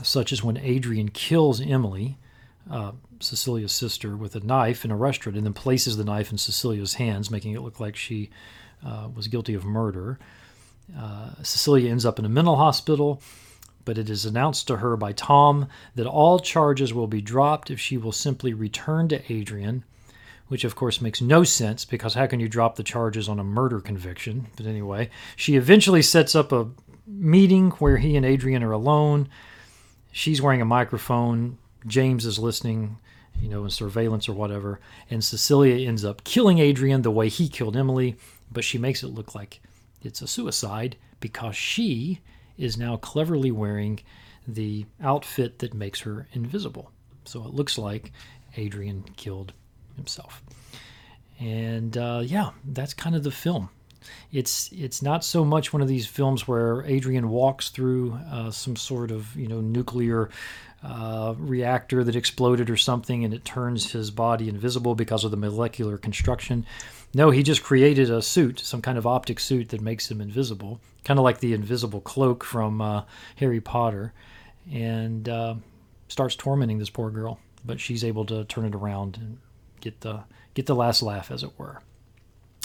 such 0.01 0.33
as 0.33 0.43
when 0.43 0.57
Adrian 0.57 1.09
kills 1.09 1.61
Emily, 1.61 2.17
uh, 2.69 2.93
Cecilia's 3.19 3.71
sister, 3.71 4.17
with 4.17 4.35
a 4.35 4.39
knife 4.39 4.83
in 4.83 4.91
a 4.91 4.95
restaurant 4.97 5.37
and 5.37 5.45
then 5.45 5.53
places 5.53 5.97
the 5.97 6.03
knife 6.03 6.31
in 6.31 6.37
Cecilia's 6.37 6.95
hands, 6.95 7.29
making 7.29 7.53
it 7.53 7.61
look 7.61 7.79
like 7.79 7.95
she 7.95 8.31
uh, 8.83 9.07
was 9.15 9.27
guilty 9.27 9.53
of 9.53 9.63
murder. 9.63 10.17
Uh, 10.97 11.29
Cecilia 11.43 11.91
ends 11.91 12.05
up 12.05 12.17
in 12.17 12.25
a 12.25 12.29
mental 12.29 12.55
hospital, 12.55 13.21
but 13.85 13.97
it 13.97 14.09
is 14.09 14.25
announced 14.25 14.67
to 14.67 14.77
her 14.77 14.95
by 14.95 15.11
Tom 15.11 15.67
that 15.95 16.07
all 16.07 16.39
charges 16.39 16.93
will 16.93 17.07
be 17.07 17.21
dropped 17.21 17.69
if 17.69 17.79
she 17.79 17.97
will 17.97 18.11
simply 18.11 18.53
return 18.53 19.07
to 19.09 19.31
Adrian, 19.31 19.83
which 20.47 20.63
of 20.63 20.75
course 20.75 21.01
makes 21.01 21.21
no 21.21 21.43
sense 21.43 21.85
because 21.85 22.13
how 22.13 22.27
can 22.27 22.39
you 22.39 22.47
drop 22.47 22.75
the 22.75 22.83
charges 22.83 23.27
on 23.27 23.39
a 23.39 23.43
murder 23.43 23.79
conviction? 23.79 24.47
But 24.55 24.65
anyway, 24.65 25.09
she 25.35 25.55
eventually 25.55 26.01
sets 26.01 26.35
up 26.35 26.51
a 26.51 26.69
meeting 27.05 27.71
where 27.71 27.97
he 27.97 28.15
and 28.15 28.25
Adrian 28.25 28.63
are 28.63 28.71
alone. 28.71 29.29
She's 30.11 30.41
wearing 30.41 30.61
a 30.61 30.65
microphone. 30.65 31.57
James 31.85 32.25
is 32.25 32.39
listening, 32.39 32.97
you 33.41 33.49
know, 33.49 33.63
in 33.63 33.69
surveillance 33.69 34.29
or 34.29 34.33
whatever. 34.33 34.79
And 35.09 35.23
Cecilia 35.23 35.87
ends 35.87 36.05
up 36.05 36.23
killing 36.23 36.59
Adrian 36.59 37.01
the 37.01 37.11
way 37.11 37.29
he 37.29 37.49
killed 37.49 37.75
Emily, 37.75 38.15
but 38.51 38.63
she 38.63 38.77
makes 38.77 39.03
it 39.03 39.07
look 39.07 39.35
like 39.35 39.59
it's 40.01 40.21
a 40.21 40.27
suicide 40.27 40.95
because 41.19 41.55
she 41.55 42.19
is 42.57 42.77
now 42.77 42.97
cleverly 42.97 43.51
wearing 43.51 43.99
the 44.47 44.85
outfit 45.01 45.59
that 45.59 45.73
makes 45.73 46.01
her 46.01 46.27
invisible. 46.33 46.91
So 47.25 47.43
it 47.43 47.53
looks 47.53 47.77
like 47.77 48.11
Adrian 48.57 49.03
killed 49.15 49.53
himself. 49.95 50.43
And 51.39 51.97
uh, 51.97 52.21
yeah, 52.23 52.51
that's 52.65 52.93
kind 52.93 53.15
of 53.15 53.23
the 53.23 53.31
film. 53.31 53.69
It's 54.31 54.69
it's 54.73 55.01
not 55.01 55.23
so 55.23 55.45
much 55.45 55.71
one 55.71 55.81
of 55.81 55.87
these 55.87 56.05
films 56.05 56.47
where 56.47 56.83
Adrian 56.85 57.29
walks 57.29 57.69
through 57.69 58.19
uh, 58.29 58.51
some 58.51 58.75
sort 58.75 59.11
of 59.11 59.33
you 59.35 59.47
know 59.47 59.61
nuclear 59.61 60.29
uh, 60.83 61.35
reactor 61.37 62.03
that 62.03 62.15
exploded 62.15 62.69
or 62.69 62.75
something, 62.75 63.23
and 63.23 63.33
it 63.33 63.45
turns 63.45 63.93
his 63.93 64.11
body 64.11 64.49
invisible 64.49 64.95
because 64.95 65.23
of 65.23 65.31
the 65.31 65.37
molecular 65.37 65.97
construction. 65.97 66.65
No, 67.13 67.29
he 67.29 67.43
just 67.43 67.63
created 67.63 68.09
a 68.09 68.21
suit, 68.21 68.59
some 68.59 68.81
kind 68.81 68.97
of 68.97 69.05
optic 69.05 69.39
suit 69.39 69.69
that 69.69 69.81
makes 69.81 70.09
him 70.09 70.19
invisible, 70.19 70.81
kind 71.03 71.19
of 71.19 71.23
like 71.23 71.39
the 71.39 71.53
invisible 71.53 72.01
cloak 72.01 72.43
from 72.43 72.81
uh, 72.81 73.03
Harry 73.35 73.61
Potter, 73.61 74.13
and 74.71 75.29
uh, 75.29 75.55
starts 76.07 76.35
tormenting 76.35 76.79
this 76.79 76.89
poor 76.89 77.11
girl. 77.11 77.39
But 77.63 77.79
she's 77.79 78.03
able 78.03 78.25
to 78.25 78.45
turn 78.45 78.65
it 78.65 78.75
around 78.75 79.17
and 79.17 79.37
get 79.79 80.01
the 80.01 80.23
get 80.53 80.65
the 80.65 80.75
last 80.75 81.01
laugh, 81.01 81.31
as 81.31 81.43
it 81.43 81.51
were. 81.57 81.81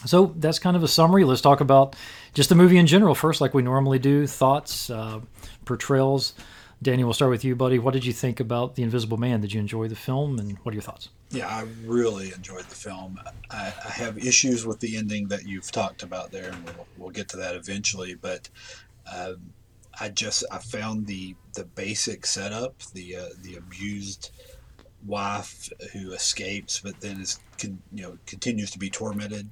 So 0.07 0.35
that's 0.37 0.59
kind 0.59 0.76
of 0.76 0.83
a 0.83 0.88
summary. 0.88 1.25
Let's 1.25 1.40
talk 1.40 1.61
about 1.61 1.97
just 2.33 2.49
the 2.49 2.55
movie 2.55 2.78
in 2.78 2.87
general 2.87 3.14
first, 3.14 3.40
like 3.40 3.52
we 3.52 3.62
normally 3.62 3.99
do. 3.99 4.26
Thoughts, 4.26 4.90
uh, 4.90 5.21
portrayals. 5.64 6.35
Danny, 6.81 7.02
we'll 7.02 7.14
start 7.14 7.33
with 7.33 7.45
you, 7.45 7.57
buddy. 7.57 7.78
What 7.78 7.95
did 7.95 8.05
you 8.05 8.12
think 8.12 8.38
about 8.38 8.76
The 8.76 8.85
Invisible 8.85 9.17
Man? 9.17 9.40
Did 9.40 9.52
you 9.52 9.61
enjoy 9.61 9.88
the 9.88 9.97
film, 9.97 10.38
and 10.38 10.57
what 10.59 10.73
are 10.73 10.76
your 10.76 10.83
thoughts? 10.83 11.09
Yeah, 11.31 11.47
I 11.49 11.67
really 11.85 12.33
enjoyed 12.33 12.65
the 12.65 12.75
film. 12.75 13.19
I, 13.51 13.73
I 13.85 13.91
have 13.91 14.17
issues 14.17 14.65
with 14.67 14.81
the 14.81 14.97
ending 14.97 15.29
that 15.29 15.47
you've 15.47 15.71
talked 15.71 16.03
about 16.03 16.33
there, 16.33 16.51
and 16.51 16.65
we'll, 16.65 16.89
we'll 16.97 17.11
get 17.11 17.29
to 17.31 17.37
that 17.39 17.55
eventually. 17.55 18.15
But 18.15 18.49
uh, 19.11 19.35
I 20.01 20.09
just 20.09 20.45
I 20.51 20.59
found 20.59 21.07
the 21.07 21.37
the 21.55 21.65
basic 21.65 22.25
setup, 22.25 22.83
the 22.95 23.17
uh, 23.17 23.29
the 23.43 23.57
abused 23.57 24.31
wife 25.05 25.69
who 25.93 26.13
escapes, 26.13 26.81
but 26.81 27.01
then 27.01 27.21
is 27.21 27.41
con, 27.59 27.83
you 27.93 28.03
know 28.05 28.19
continues 28.27 28.71
to 28.71 28.79
be 28.79 28.89
tormented 28.91 29.51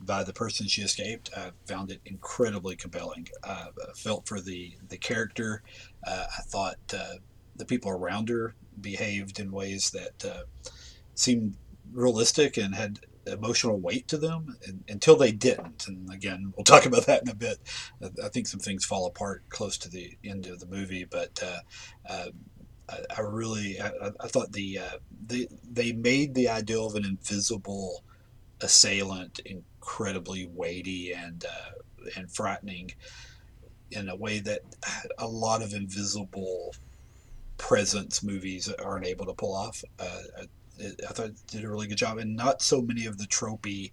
by 0.00 0.24
the 0.24 0.32
person 0.32 0.66
she 0.66 0.82
escaped. 0.82 1.30
I 1.36 1.50
found 1.66 1.90
it 1.90 2.00
incredibly 2.06 2.76
compelling. 2.76 3.28
I 3.44 3.66
felt 3.96 4.26
for 4.26 4.40
the 4.40 4.72
the 4.88 4.98
character. 4.98 5.62
Uh, 6.06 6.24
I 6.38 6.42
thought 6.42 6.78
uh, 6.94 7.14
the 7.56 7.66
people 7.66 7.90
around 7.90 8.28
her 8.30 8.54
behaved 8.80 9.40
in 9.40 9.50
ways 9.50 9.90
that 9.90 10.24
uh, 10.24 10.70
seemed 11.18 11.56
realistic 11.92 12.56
and 12.56 12.74
had 12.74 13.00
emotional 13.26 13.78
weight 13.78 14.08
to 14.08 14.16
them 14.16 14.56
and, 14.66 14.84
until 14.88 15.16
they 15.16 15.32
didn't. 15.32 15.86
And 15.86 16.12
again, 16.12 16.52
we'll 16.56 16.64
talk 16.64 16.86
about 16.86 17.06
that 17.06 17.22
in 17.22 17.28
a 17.28 17.34
bit. 17.34 17.58
I 18.24 18.28
think 18.28 18.46
some 18.46 18.60
things 18.60 18.84
fall 18.84 19.06
apart 19.06 19.42
close 19.48 19.76
to 19.78 19.88
the 19.88 20.16
end 20.24 20.46
of 20.46 20.60
the 20.60 20.66
movie, 20.66 21.04
but 21.04 21.42
uh, 21.42 21.60
uh, 22.08 22.28
I, 22.88 22.98
I, 23.18 23.20
really 23.20 23.80
I, 23.80 23.90
I 24.20 24.28
thought 24.28 24.52
the, 24.52 24.78
uh, 24.78 24.96
the 25.26 25.48
they 25.70 25.92
made 25.92 26.34
the 26.34 26.48
idea 26.48 26.80
of 26.80 26.94
an 26.94 27.04
invisible 27.04 28.02
assailant 28.60 29.40
incredibly 29.40 30.46
weighty 30.46 31.12
and 31.12 31.44
uh, 31.44 32.10
and 32.16 32.30
frightening 32.30 32.92
in 33.90 34.08
a 34.08 34.16
way 34.16 34.38
that 34.40 34.60
a 35.18 35.26
lot 35.26 35.62
of 35.62 35.74
invisible 35.74 36.74
presence 37.56 38.22
movies 38.22 38.72
aren't 38.84 39.06
able 39.06 39.26
to 39.26 39.34
pull 39.34 39.54
off. 39.54 39.82
Uh, 39.98 40.22
I 40.80 41.12
thought 41.12 41.26
it 41.26 41.46
did 41.46 41.64
a 41.64 41.68
really 41.68 41.86
good 41.86 41.98
job, 41.98 42.18
and 42.18 42.36
not 42.36 42.62
so 42.62 42.80
many 42.82 43.06
of 43.06 43.18
the 43.18 43.26
tropey 43.26 43.92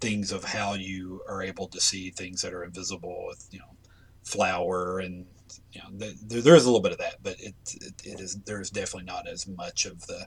things 0.00 0.32
of 0.32 0.42
how 0.42 0.74
you 0.74 1.22
are 1.28 1.42
able 1.42 1.68
to 1.68 1.80
see 1.80 2.10
things 2.10 2.42
that 2.42 2.52
are 2.52 2.64
invisible 2.64 3.24
with 3.28 3.46
you 3.52 3.60
know 3.60 3.76
flour 4.24 4.98
and 4.98 5.26
you 5.72 5.80
know 5.80 5.88
there, 5.92 6.42
there 6.42 6.56
is 6.56 6.64
a 6.64 6.66
little 6.66 6.80
bit 6.80 6.92
of 6.92 6.98
that, 6.98 7.16
but 7.22 7.36
it, 7.38 7.54
it, 7.74 8.02
it 8.04 8.20
is 8.20 8.36
there 8.44 8.60
is 8.60 8.70
definitely 8.70 9.06
not 9.06 9.28
as 9.28 9.46
much 9.46 9.86
of 9.86 10.06
the 10.06 10.26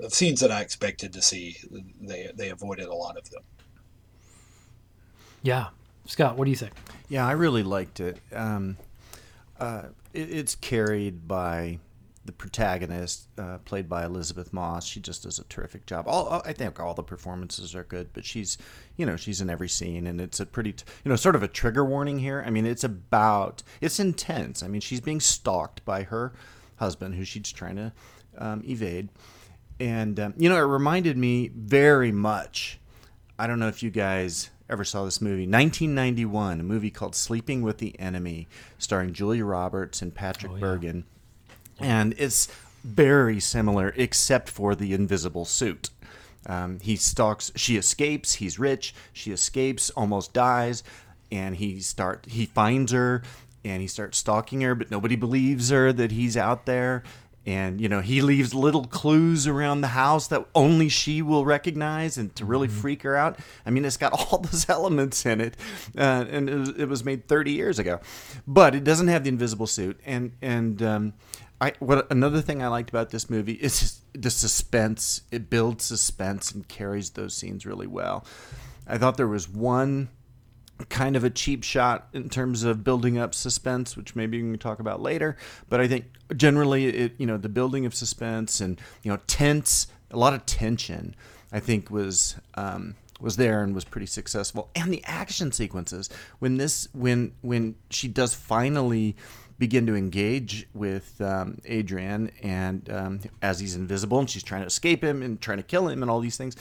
of 0.00 0.14
scenes 0.14 0.40
that 0.40 0.52
I 0.52 0.60
expected 0.60 1.12
to 1.12 1.22
see. 1.22 1.56
They 2.00 2.30
they 2.34 2.50
avoided 2.50 2.86
a 2.86 2.94
lot 2.94 3.16
of 3.16 3.28
them. 3.30 3.42
Yeah, 5.42 5.68
Scott, 6.06 6.36
what 6.36 6.44
do 6.44 6.50
you 6.50 6.56
think? 6.56 6.74
Yeah, 7.08 7.26
I 7.26 7.32
really 7.32 7.62
liked 7.62 8.00
it. 8.00 8.18
Um, 8.32 8.76
uh, 9.58 9.84
it 10.12 10.30
it's 10.30 10.54
carried 10.54 11.26
by 11.26 11.78
the 12.28 12.32
protagonist, 12.32 13.26
uh, 13.38 13.56
played 13.64 13.88
by 13.88 14.04
Elisabeth 14.04 14.52
Moss, 14.52 14.84
she 14.84 15.00
just 15.00 15.22
does 15.22 15.38
a 15.38 15.44
terrific 15.44 15.86
job. 15.86 16.04
All 16.06 16.42
I 16.44 16.52
think 16.52 16.78
all 16.78 16.92
the 16.92 17.02
performances 17.02 17.74
are 17.74 17.84
good, 17.84 18.10
but 18.12 18.26
she's, 18.26 18.58
you 18.98 19.06
know, 19.06 19.16
she's 19.16 19.40
in 19.40 19.48
every 19.48 19.70
scene, 19.70 20.06
and 20.06 20.20
it's 20.20 20.38
a 20.38 20.44
pretty, 20.44 20.74
you 21.04 21.08
know, 21.08 21.16
sort 21.16 21.36
of 21.36 21.42
a 21.42 21.48
trigger 21.48 21.86
warning 21.86 22.18
here. 22.18 22.44
I 22.46 22.50
mean, 22.50 22.66
it's 22.66 22.84
about, 22.84 23.62
it's 23.80 23.98
intense. 23.98 24.62
I 24.62 24.68
mean, 24.68 24.82
she's 24.82 25.00
being 25.00 25.20
stalked 25.20 25.82
by 25.86 26.02
her 26.02 26.34
husband, 26.76 27.14
who 27.14 27.24
she's 27.24 27.50
trying 27.50 27.76
to 27.76 27.92
um, 28.36 28.62
evade, 28.66 29.08
and 29.80 30.20
um, 30.20 30.34
you 30.36 30.50
know, 30.50 30.58
it 30.58 30.68
reminded 30.68 31.16
me 31.16 31.50
very 31.54 32.12
much. 32.12 32.78
I 33.38 33.46
don't 33.46 33.58
know 33.58 33.68
if 33.68 33.82
you 33.82 33.90
guys 33.90 34.50
ever 34.68 34.84
saw 34.84 35.06
this 35.06 35.22
movie 35.22 35.46
1991 35.46 36.60
a 36.60 36.62
movie 36.62 36.90
called 36.90 37.14
sleeping 37.14 37.62
with 37.62 37.78
the 37.78 37.98
enemy 37.98 38.46
starring 38.76 39.14
julia 39.14 39.42
roberts 39.42 40.02
and 40.02 40.14
patrick 40.14 40.52
oh, 40.52 40.56
yeah. 40.56 40.60
bergin 40.60 41.04
and 41.80 42.14
it's 42.18 42.48
very 42.84 43.40
similar 43.40 43.92
except 43.96 44.48
for 44.48 44.74
the 44.74 44.92
invisible 44.92 45.44
suit. 45.44 45.90
Um, 46.46 46.80
he 46.80 46.96
stalks. 46.96 47.52
She 47.56 47.76
escapes. 47.76 48.34
He's 48.34 48.58
rich. 48.58 48.94
She 49.12 49.32
escapes, 49.32 49.90
almost 49.90 50.32
dies, 50.32 50.82
and 51.30 51.56
he 51.56 51.80
start. 51.80 52.26
He 52.28 52.46
finds 52.46 52.92
her, 52.92 53.22
and 53.64 53.82
he 53.82 53.88
starts 53.88 54.18
stalking 54.18 54.62
her, 54.62 54.74
but 54.74 54.90
nobody 54.90 55.14
believes 55.16 55.70
her 55.70 55.92
that 55.92 56.10
he's 56.10 56.36
out 56.36 56.66
there. 56.66 57.02
And 57.46 57.80
you 57.80 57.88
know 57.88 58.02
he 58.02 58.20
leaves 58.20 58.52
little 58.52 58.84
clues 58.84 59.46
around 59.46 59.80
the 59.80 59.88
house 59.88 60.26
that 60.28 60.44
only 60.54 60.88
she 60.90 61.22
will 61.22 61.46
recognize, 61.46 62.18
and 62.18 62.34
to 62.36 62.44
really 62.44 62.68
mm-hmm. 62.68 62.80
freak 62.80 63.02
her 63.02 63.16
out. 63.16 63.38
I 63.64 63.70
mean, 63.70 63.84
it's 63.84 63.96
got 63.96 64.12
all 64.32 64.38
those 64.38 64.68
elements 64.68 65.24
in 65.24 65.40
it, 65.40 65.54
uh, 65.96 66.26
and 66.30 66.48
it 66.48 66.54
was, 66.54 66.68
it 66.70 66.86
was, 66.86 67.04
made 67.04 67.26
30 67.26 67.52
years 67.52 67.78
ago, 67.78 68.00
but 68.46 68.74
it 68.74 68.84
doesn't 68.84 69.08
have 69.08 69.24
the 69.24 69.30
invisible 69.30 69.66
suit. 69.66 69.98
And 70.04 70.32
and 70.42 70.82
um, 70.82 71.12
I 71.60 71.72
what 71.80 72.10
another 72.10 72.40
thing 72.40 72.62
I 72.62 72.68
liked 72.68 72.90
about 72.90 73.10
this 73.10 73.28
movie 73.28 73.52
is 73.54 74.00
the 74.12 74.30
suspense. 74.30 75.22
It 75.30 75.50
builds 75.50 75.84
suspense 75.84 76.52
and 76.52 76.66
carries 76.68 77.10
those 77.10 77.34
scenes 77.34 77.66
really 77.66 77.86
well. 77.86 78.24
I 78.86 78.98
thought 78.98 79.16
there 79.16 79.28
was 79.28 79.48
one 79.48 80.08
kind 80.88 81.16
of 81.16 81.24
a 81.24 81.30
cheap 81.30 81.64
shot 81.64 82.08
in 82.12 82.28
terms 82.28 82.62
of 82.62 82.84
building 82.84 83.18
up 83.18 83.34
suspense, 83.34 83.96
which 83.96 84.14
maybe 84.14 84.40
we 84.42 84.50
can 84.50 84.58
talk 84.58 84.78
about 84.78 85.02
later. 85.02 85.36
But 85.68 85.80
I 85.80 85.88
think 85.88 86.06
generally, 86.36 86.86
it 86.86 87.14
you 87.18 87.26
know 87.26 87.36
the 87.36 87.48
building 87.48 87.86
of 87.86 87.94
suspense 87.94 88.60
and 88.60 88.80
you 89.02 89.10
know 89.10 89.18
tense, 89.26 89.88
a 90.10 90.16
lot 90.16 90.34
of 90.34 90.46
tension. 90.46 91.14
I 91.50 91.60
think 91.60 91.90
was 91.90 92.36
um, 92.54 92.94
was 93.20 93.36
there 93.36 93.62
and 93.62 93.74
was 93.74 93.84
pretty 93.84 94.06
successful. 94.06 94.70
And 94.74 94.92
the 94.92 95.02
action 95.04 95.52
sequences 95.52 96.08
when 96.38 96.56
this 96.56 96.88
when 96.92 97.32
when 97.40 97.76
she 97.90 98.08
does 98.08 98.34
finally 98.34 99.16
begin 99.58 99.86
to 99.86 99.96
engage 99.96 100.66
with 100.74 101.20
um, 101.20 101.58
Adrian, 101.64 102.30
and 102.42 102.88
um, 102.90 103.20
as 103.42 103.60
he's 103.60 103.74
invisible, 103.74 104.18
and 104.18 104.30
she's 104.30 104.42
trying 104.42 104.62
to 104.62 104.66
escape 104.66 105.02
him 105.02 105.22
and 105.22 105.40
trying 105.40 105.58
to 105.58 105.64
kill 105.64 105.88
him, 105.88 106.02
and 106.02 106.10
all 106.10 106.20
these 106.20 106.36
things. 106.36 106.56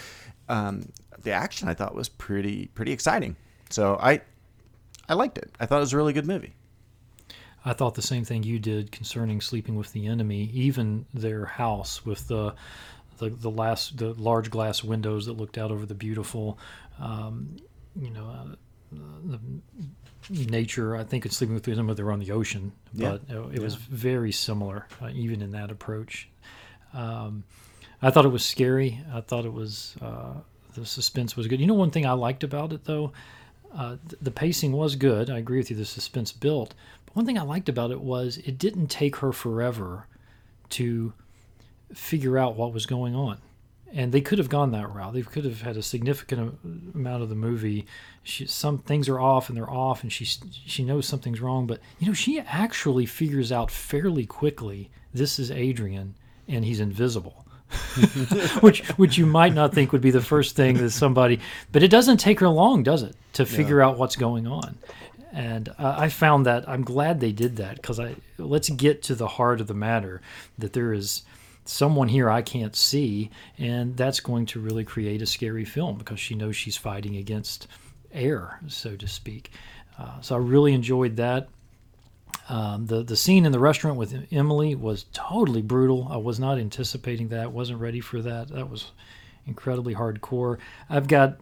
Um, 0.49 0.89
the 1.21 1.31
action 1.31 1.67
I 1.67 1.73
thought 1.73 1.93
was 1.93 2.09
pretty 2.09 2.67
pretty 2.67 2.91
exciting. 2.91 3.35
So 3.69 3.97
I 4.01 4.21
I 5.09 5.13
liked 5.13 5.37
it. 5.37 5.51
I 5.59 5.65
thought 5.65 5.77
it 5.77 5.81
was 5.81 5.93
a 5.93 5.97
really 5.97 6.13
good 6.13 6.27
movie. 6.27 6.53
I 7.65 7.73
thought 7.73 7.95
the 7.95 8.01
same 8.01 8.23
thing 8.23 8.43
you 8.43 8.59
did 8.59 8.91
concerning 8.91 9.41
sleeping 9.41 9.75
with 9.75 9.91
the 9.91 10.07
enemy. 10.07 10.49
Even 10.53 11.05
their 11.13 11.45
house 11.45 12.05
with 12.05 12.27
the 12.27 12.55
the, 13.17 13.29
the 13.29 13.49
last 13.51 13.97
the 13.97 14.13
large 14.13 14.49
glass 14.49 14.83
windows 14.83 15.25
that 15.25 15.33
looked 15.33 15.57
out 15.57 15.71
over 15.71 15.85
the 15.85 15.95
beautiful, 15.95 16.57
um, 16.99 17.57
you 17.99 18.09
know, 18.09 18.25
uh, 18.25 18.99
the 19.25 19.39
nature. 20.29 20.95
I 20.95 21.03
think 21.03 21.25
it's 21.25 21.37
sleeping 21.37 21.53
with 21.55 21.63
the 21.63 21.71
enemy. 21.71 21.93
They're 21.93 22.11
on 22.11 22.19
the 22.19 22.31
ocean, 22.31 22.71
but 22.93 23.21
Yeah. 23.29 23.45
it, 23.47 23.55
it 23.55 23.61
was 23.61 23.75
very 23.75 24.31
similar, 24.31 24.87
uh, 25.01 25.09
even 25.13 25.41
in 25.41 25.51
that 25.51 25.71
approach. 25.71 26.27
Um, 26.93 27.43
I 28.01 28.11
thought 28.11 28.25
it 28.25 28.29
was 28.31 28.45
scary. 28.45 28.99
I 29.13 29.21
thought 29.21 29.45
it 29.45 29.53
was 29.53 29.95
uh, 30.01 30.33
the 30.75 30.85
suspense 30.85 31.35
was 31.35 31.47
good. 31.47 31.59
You 31.59 31.67
know, 31.67 31.73
one 31.73 31.91
thing 31.91 32.05
I 32.05 32.11
liked 32.11 32.43
about 32.43 32.71
it 32.73 32.85
though, 32.85 33.11
uh, 33.75 33.97
th- 34.07 34.21
the 34.21 34.31
pacing 34.31 34.71
was 34.71 34.95
good. 34.95 35.29
I 35.29 35.37
agree 35.37 35.57
with 35.57 35.69
you. 35.69 35.75
The 35.75 35.85
suspense 35.85 36.31
built. 36.31 36.73
But 37.05 37.15
one 37.15 37.25
thing 37.25 37.37
I 37.37 37.43
liked 37.43 37.69
about 37.69 37.91
it 37.91 38.01
was 38.01 38.37
it 38.39 38.57
didn't 38.57 38.87
take 38.87 39.17
her 39.17 39.31
forever 39.31 40.05
to 40.71 41.13
figure 41.93 42.37
out 42.37 42.55
what 42.55 42.73
was 42.73 42.85
going 42.85 43.15
on. 43.15 43.37
And 43.93 44.11
they 44.11 44.21
could 44.21 44.37
have 44.37 44.49
gone 44.49 44.71
that 44.71 44.93
route. 44.93 45.13
They 45.13 45.21
could 45.21 45.45
have 45.45 45.61
had 45.61 45.77
a 45.77 45.81
significant 45.81 46.59
amount 46.93 47.23
of 47.23 47.29
the 47.29 47.35
movie. 47.35 47.85
She, 48.21 48.45
some 48.45 48.79
things 48.79 49.07
are 49.07 49.19
off 49.19 49.47
and 49.47 49.57
they're 49.57 49.69
off, 49.69 50.03
and 50.03 50.11
she 50.11 50.25
she 50.25 50.83
knows 50.83 51.07
something's 51.07 51.39
wrong. 51.39 51.67
But 51.67 51.79
you 51.99 52.07
know, 52.07 52.13
she 52.13 52.39
actually 52.39 53.05
figures 53.05 53.51
out 53.51 53.71
fairly 53.71 54.25
quickly 54.25 54.89
this 55.13 55.39
is 55.39 55.51
Adrian, 55.51 56.15
and 56.47 56.65
he's 56.65 56.79
invisible. 56.79 57.45
which 58.61 58.87
which 58.97 59.17
you 59.17 59.25
might 59.25 59.53
not 59.53 59.73
think 59.73 59.91
would 59.91 60.01
be 60.01 60.11
the 60.11 60.21
first 60.21 60.55
thing 60.55 60.77
that 60.77 60.91
somebody, 60.91 61.39
but 61.71 61.83
it 61.83 61.89
doesn't 61.89 62.17
take 62.17 62.39
her 62.39 62.47
long, 62.47 62.81
does 62.81 63.03
it, 63.03 63.15
to 63.33 63.45
figure 63.45 63.81
out 63.81 63.97
what's 63.97 64.15
going 64.15 64.47
on? 64.47 64.77
And 65.33 65.69
uh, 65.77 65.95
I 65.97 66.07
found 66.07 66.45
that 66.45 66.67
I'm 66.69 66.83
glad 66.83 67.19
they 67.19 67.33
did 67.33 67.57
that 67.57 67.75
because 67.75 67.99
I 67.99 68.15
let's 68.37 68.69
get 68.69 69.03
to 69.03 69.15
the 69.15 69.27
heart 69.27 69.59
of 69.59 69.67
the 69.67 69.73
matter 69.73 70.21
that 70.57 70.73
there 70.73 70.93
is 70.93 71.23
someone 71.67 72.07
here 72.07 72.29
I 72.29 72.41
can't 72.41 72.75
see, 72.75 73.29
and 73.57 73.95
that's 73.97 74.19
going 74.19 74.45
to 74.47 74.59
really 74.59 74.83
create 74.83 75.21
a 75.21 75.25
scary 75.25 75.65
film 75.65 75.97
because 75.97 76.19
she 76.19 76.35
knows 76.35 76.55
she's 76.55 76.77
fighting 76.77 77.15
against 77.15 77.67
air, 78.11 78.59
so 78.67 78.95
to 78.95 79.07
speak. 79.07 79.51
Uh, 79.97 80.21
so 80.21 80.35
I 80.35 80.39
really 80.39 80.73
enjoyed 80.73 81.15
that. 81.17 81.49
Um, 82.49 82.85
the 82.85 83.03
the 83.03 83.17
scene 83.17 83.45
in 83.45 83.51
the 83.51 83.59
restaurant 83.59 83.97
with 83.97 84.27
Emily 84.31 84.75
was 84.75 85.05
totally 85.11 85.61
brutal. 85.61 86.07
I 86.09 86.17
was 86.17 86.39
not 86.39 86.57
anticipating 86.57 87.29
that. 87.29 87.51
wasn't 87.51 87.79
ready 87.79 87.99
for 87.99 88.21
that. 88.21 88.49
That 88.49 88.69
was 88.69 88.91
incredibly 89.45 89.95
hardcore. 89.95 90.57
I've 90.89 91.07
got 91.07 91.39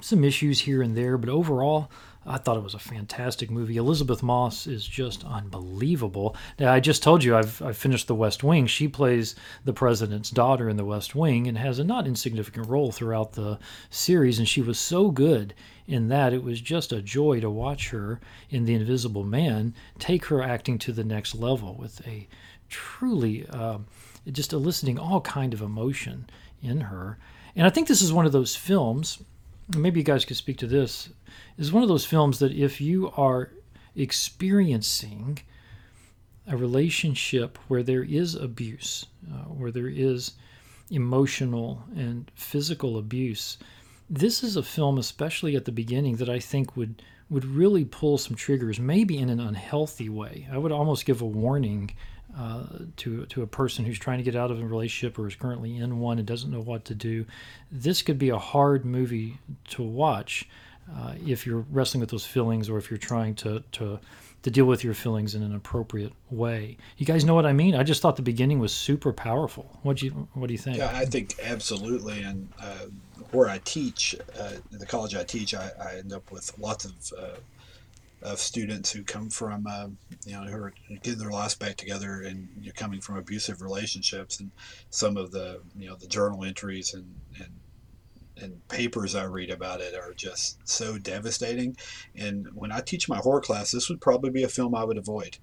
some 0.00 0.24
issues 0.24 0.60
here 0.60 0.82
and 0.82 0.96
there, 0.96 1.16
but 1.16 1.28
overall, 1.28 1.90
I 2.26 2.38
thought 2.38 2.56
it 2.56 2.62
was 2.62 2.74
a 2.74 2.78
fantastic 2.80 3.50
movie. 3.50 3.76
Elisabeth 3.76 4.22
Moss 4.22 4.66
is 4.66 4.86
just 4.86 5.24
unbelievable. 5.24 6.34
Now, 6.58 6.72
I 6.72 6.80
just 6.80 7.02
told 7.02 7.22
you 7.22 7.36
I've, 7.36 7.62
I've 7.62 7.76
finished 7.76 8.08
The 8.08 8.14
West 8.14 8.42
Wing. 8.42 8.66
She 8.66 8.88
plays 8.88 9.36
the 9.64 9.72
president's 9.72 10.30
daughter 10.30 10.68
in 10.68 10.76
The 10.76 10.84
West 10.84 11.14
Wing 11.14 11.46
and 11.46 11.56
has 11.56 11.78
a 11.78 11.84
not 11.84 12.06
insignificant 12.06 12.68
role 12.68 12.90
throughout 12.90 13.32
the 13.34 13.58
series, 13.90 14.38
and 14.38 14.48
she 14.48 14.60
was 14.60 14.78
so 14.78 15.10
good 15.10 15.54
in 15.86 16.08
that 16.08 16.32
it 16.32 16.42
was 16.42 16.60
just 16.60 16.92
a 16.92 17.00
joy 17.00 17.38
to 17.40 17.48
watch 17.48 17.90
her 17.90 18.20
in 18.50 18.64
The 18.64 18.74
Invisible 18.74 19.24
Man 19.24 19.72
take 20.00 20.24
her 20.26 20.42
acting 20.42 20.78
to 20.80 20.92
the 20.92 21.04
next 21.04 21.34
level 21.36 21.76
with 21.78 22.06
a 22.08 22.26
truly 22.68 23.46
um, 23.48 23.86
just 24.30 24.52
eliciting 24.52 24.98
all 24.98 25.20
kind 25.20 25.54
of 25.54 25.62
emotion 25.62 26.28
in 26.60 26.80
her. 26.80 27.18
And 27.54 27.66
I 27.66 27.70
think 27.70 27.86
this 27.86 28.02
is 28.02 28.12
one 28.12 28.26
of 28.26 28.32
those 28.32 28.56
films 28.56 29.22
maybe 29.74 30.00
you 30.00 30.04
guys 30.04 30.24
could 30.24 30.36
speak 30.36 30.58
to 30.58 30.66
this 30.66 31.08
is 31.58 31.72
one 31.72 31.82
of 31.82 31.88
those 31.88 32.04
films 32.04 32.38
that 32.38 32.52
if 32.52 32.80
you 32.80 33.10
are 33.16 33.50
experiencing 33.94 35.38
a 36.46 36.56
relationship 36.56 37.58
where 37.68 37.82
there 37.82 38.04
is 38.04 38.34
abuse 38.34 39.06
uh, 39.32 39.44
where 39.44 39.72
there 39.72 39.88
is 39.88 40.32
emotional 40.90 41.82
and 41.96 42.30
physical 42.34 42.98
abuse 42.98 43.58
this 44.08 44.44
is 44.44 44.56
a 44.56 44.62
film 44.62 44.98
especially 44.98 45.56
at 45.56 45.64
the 45.64 45.72
beginning 45.72 46.16
that 46.16 46.28
i 46.28 46.38
think 46.38 46.76
would 46.76 47.02
would 47.28 47.44
really 47.44 47.84
pull 47.84 48.16
some 48.18 48.36
triggers 48.36 48.78
maybe 48.78 49.18
in 49.18 49.28
an 49.28 49.40
unhealthy 49.40 50.08
way 50.08 50.46
i 50.52 50.58
would 50.58 50.70
almost 50.70 51.04
give 51.04 51.20
a 51.20 51.26
warning 51.26 51.90
uh, 52.36 52.64
to 52.96 53.24
to 53.26 53.42
a 53.42 53.46
person 53.46 53.84
who's 53.84 53.98
trying 53.98 54.18
to 54.18 54.24
get 54.24 54.36
out 54.36 54.50
of 54.50 54.60
a 54.60 54.66
relationship 54.66 55.18
or 55.18 55.26
is 55.26 55.34
currently 55.34 55.76
in 55.76 55.98
one 55.98 56.18
and 56.18 56.26
doesn't 56.26 56.50
know 56.50 56.60
what 56.60 56.84
to 56.84 56.94
do. 56.94 57.24
This 57.72 58.02
could 58.02 58.18
be 58.18 58.28
a 58.28 58.38
hard 58.38 58.84
movie 58.84 59.38
to 59.70 59.82
watch 59.82 60.46
uh, 60.94 61.14
if 61.26 61.46
you're 61.46 61.64
wrestling 61.70 62.00
with 62.00 62.10
those 62.10 62.26
feelings 62.26 62.68
or 62.68 62.78
if 62.78 62.90
you're 62.90 62.98
trying 62.98 63.34
to 63.36 63.62
to 63.72 63.98
to 64.42 64.50
deal 64.50 64.66
with 64.66 64.84
your 64.84 64.94
feelings 64.94 65.34
in 65.34 65.42
an 65.42 65.56
appropriate 65.56 66.12
way. 66.30 66.76
You 66.98 67.06
guys 67.06 67.24
know 67.24 67.34
what 67.34 67.46
I 67.46 67.52
mean? 67.52 67.74
I 67.74 67.82
just 67.82 68.00
thought 68.00 68.14
the 68.14 68.22
beginning 68.22 68.60
was 68.60 68.72
super 68.72 69.12
powerful. 69.12 69.78
What 69.82 69.96
do 69.96 70.06
you 70.06 70.28
what 70.34 70.46
do 70.46 70.52
you 70.54 70.58
think? 70.58 70.78
Yeah, 70.78 70.92
I 70.94 71.04
think 71.04 71.34
absolutely. 71.42 72.22
And 72.22 72.48
uh, 72.62 72.86
where 73.32 73.48
I 73.48 73.58
teach, 73.64 74.14
uh, 74.38 74.52
the 74.70 74.86
college 74.86 75.16
I 75.16 75.24
teach, 75.24 75.52
I, 75.54 75.70
I 75.80 75.96
end 75.96 76.12
up 76.12 76.30
with 76.30 76.56
lots 76.58 76.84
of 76.84 76.92
uh, 77.18 77.36
of 78.22 78.38
students 78.38 78.92
who 78.92 79.02
come 79.02 79.30
from, 79.30 79.66
uh, 79.66 79.88
you 80.24 80.32
know, 80.32 80.44
who 80.44 80.56
are 80.56 80.72
getting 81.02 81.18
their 81.18 81.30
lives 81.30 81.54
back 81.54 81.76
together 81.76 82.22
and 82.22 82.48
you're 82.60 82.72
coming 82.72 83.00
from 83.00 83.16
abusive 83.16 83.60
relationships. 83.60 84.40
And 84.40 84.50
some 84.90 85.16
of 85.16 85.32
the, 85.32 85.60
you 85.78 85.88
know, 85.88 85.96
the 85.96 86.06
journal 86.06 86.44
entries 86.44 86.94
and, 86.94 87.14
and 87.38 87.50
and 88.40 88.66
papers 88.68 89.14
I 89.14 89.24
read 89.24 89.50
about 89.50 89.80
it 89.80 89.94
are 89.94 90.12
just 90.14 90.58
so 90.68 90.98
devastating. 90.98 91.76
And 92.14 92.48
when 92.54 92.72
I 92.72 92.80
teach 92.80 93.08
my 93.08 93.18
horror 93.18 93.40
class, 93.40 93.70
this 93.70 93.88
would 93.88 94.00
probably 94.00 94.30
be 94.30 94.42
a 94.42 94.48
film 94.48 94.74
I 94.74 94.84
would 94.84 94.98
avoid. 94.98 95.38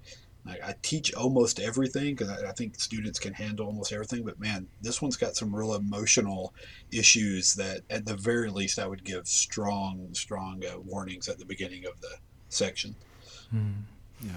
Like 0.45 0.61
I 0.63 0.75
teach 0.81 1.13
almost 1.13 1.59
everything 1.59 2.15
because 2.15 2.29
I, 2.29 2.49
I 2.49 2.51
think 2.51 2.79
students 2.79 3.17
can 3.17 3.33
handle 3.33 3.65
almost 3.65 3.93
everything. 3.93 4.23
But 4.23 4.39
man, 4.39 4.67
this 4.81 5.01
one's 5.01 5.15
got 5.17 5.35
some 5.35 5.55
real 5.55 5.73
emotional 5.73 6.53
issues 6.91 7.55
that, 7.55 7.81
at 7.89 8.05
the 8.05 8.15
very 8.15 8.49
least, 8.49 8.77
I 8.77 8.85
would 8.85 9.03
give 9.03 9.27
strong, 9.27 10.09
strong 10.13 10.61
uh, 10.65 10.79
warnings 10.79 11.29
at 11.29 11.39
the 11.39 11.45
beginning 11.45 11.85
of 11.85 11.99
the 12.01 12.15
section. 12.49 12.95
Yeah. 14.21 14.31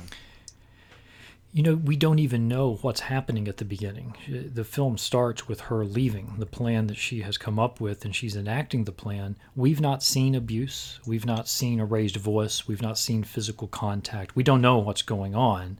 You 1.57 1.63
know, 1.63 1.75
we 1.77 1.97
don't 1.97 2.19
even 2.19 2.49
know 2.49 2.75
what's 2.83 3.01
happening 3.01 3.49
at 3.49 3.57
the 3.57 3.65
beginning. 3.65 4.15
Uh, 4.29 4.41
the 4.53 4.63
film 4.63 4.99
starts 4.99 5.49
with 5.49 5.61
her 5.61 5.87
leaving 5.87 6.35
the 6.37 6.45
plan 6.45 6.87
that 6.89 6.99
she 6.99 7.23
has 7.23 7.39
come 7.39 7.59
up 7.59 7.81
with, 7.81 8.05
and 8.05 8.15
she's 8.15 8.37
enacting 8.37 8.85
the 8.85 8.93
plan. 8.93 9.39
We've 9.55 9.81
not 9.81 10.03
seen 10.03 10.35
abuse. 10.35 11.01
We've 11.07 11.25
not 11.25 11.49
seen 11.49 11.81
a 11.81 11.87
raised 11.87 12.17
voice. 12.17 12.69
We've 12.69 12.83
not 12.83 12.99
seen 12.99 13.25
physical 13.25 13.69
contact. 13.69 14.37
We 14.37 14.43
don't 14.43 14.61
know 14.61 14.77
what's 14.77 15.01
going 15.01 15.35
on, 15.35 15.79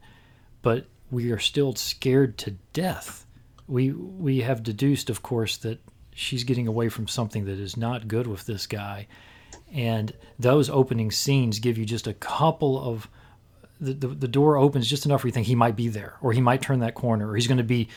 but 0.63 0.87
we 1.11 1.31
are 1.31 1.37
still 1.37 1.75
scared 1.75 2.39
to 2.39 2.55
death. 2.73 3.27
We 3.67 3.91
we 3.91 4.41
have 4.41 4.63
deduced, 4.63 5.11
of 5.11 5.21
course, 5.21 5.57
that 5.57 5.77
she's 6.11 6.43
getting 6.43 6.65
away 6.65 6.89
from 6.89 7.07
something 7.07 7.45
that 7.45 7.59
is 7.59 7.77
not 7.77 8.07
good 8.07 8.25
with 8.25 8.47
this 8.47 8.65
guy, 8.65 9.05
and 9.71 10.11
those 10.39 10.71
opening 10.71 11.11
scenes 11.11 11.59
give 11.59 11.77
you 11.77 11.85
just 11.85 12.07
a 12.07 12.15
couple 12.15 12.81
of 12.81 13.07
the, 13.79 13.93
the, 13.93 14.07
the 14.07 14.27
door 14.27 14.57
opens 14.57 14.89
just 14.89 15.05
enough 15.05 15.23
where 15.23 15.29
you 15.29 15.33
think 15.33 15.47
he 15.47 15.55
might 15.55 15.75
be 15.75 15.87
there 15.87 16.15
or 16.21 16.33
he 16.33 16.41
might 16.41 16.61
turn 16.61 16.79
that 16.79 16.95
corner 16.95 17.29
or 17.29 17.35
he's 17.35 17.47
going 17.47 17.57
to 17.57 17.63
be 17.63 17.89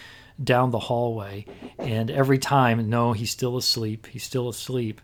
down 0.43 0.71
the 0.71 0.79
hallway. 0.79 1.47
And 1.79 2.11
every 2.11 2.39
time 2.39 2.89
no 2.89 3.13
he's 3.13 3.31
still 3.31 3.57
asleep 3.57 4.07
he's 4.09 4.25
still 4.25 4.49
asleep. 4.49 5.01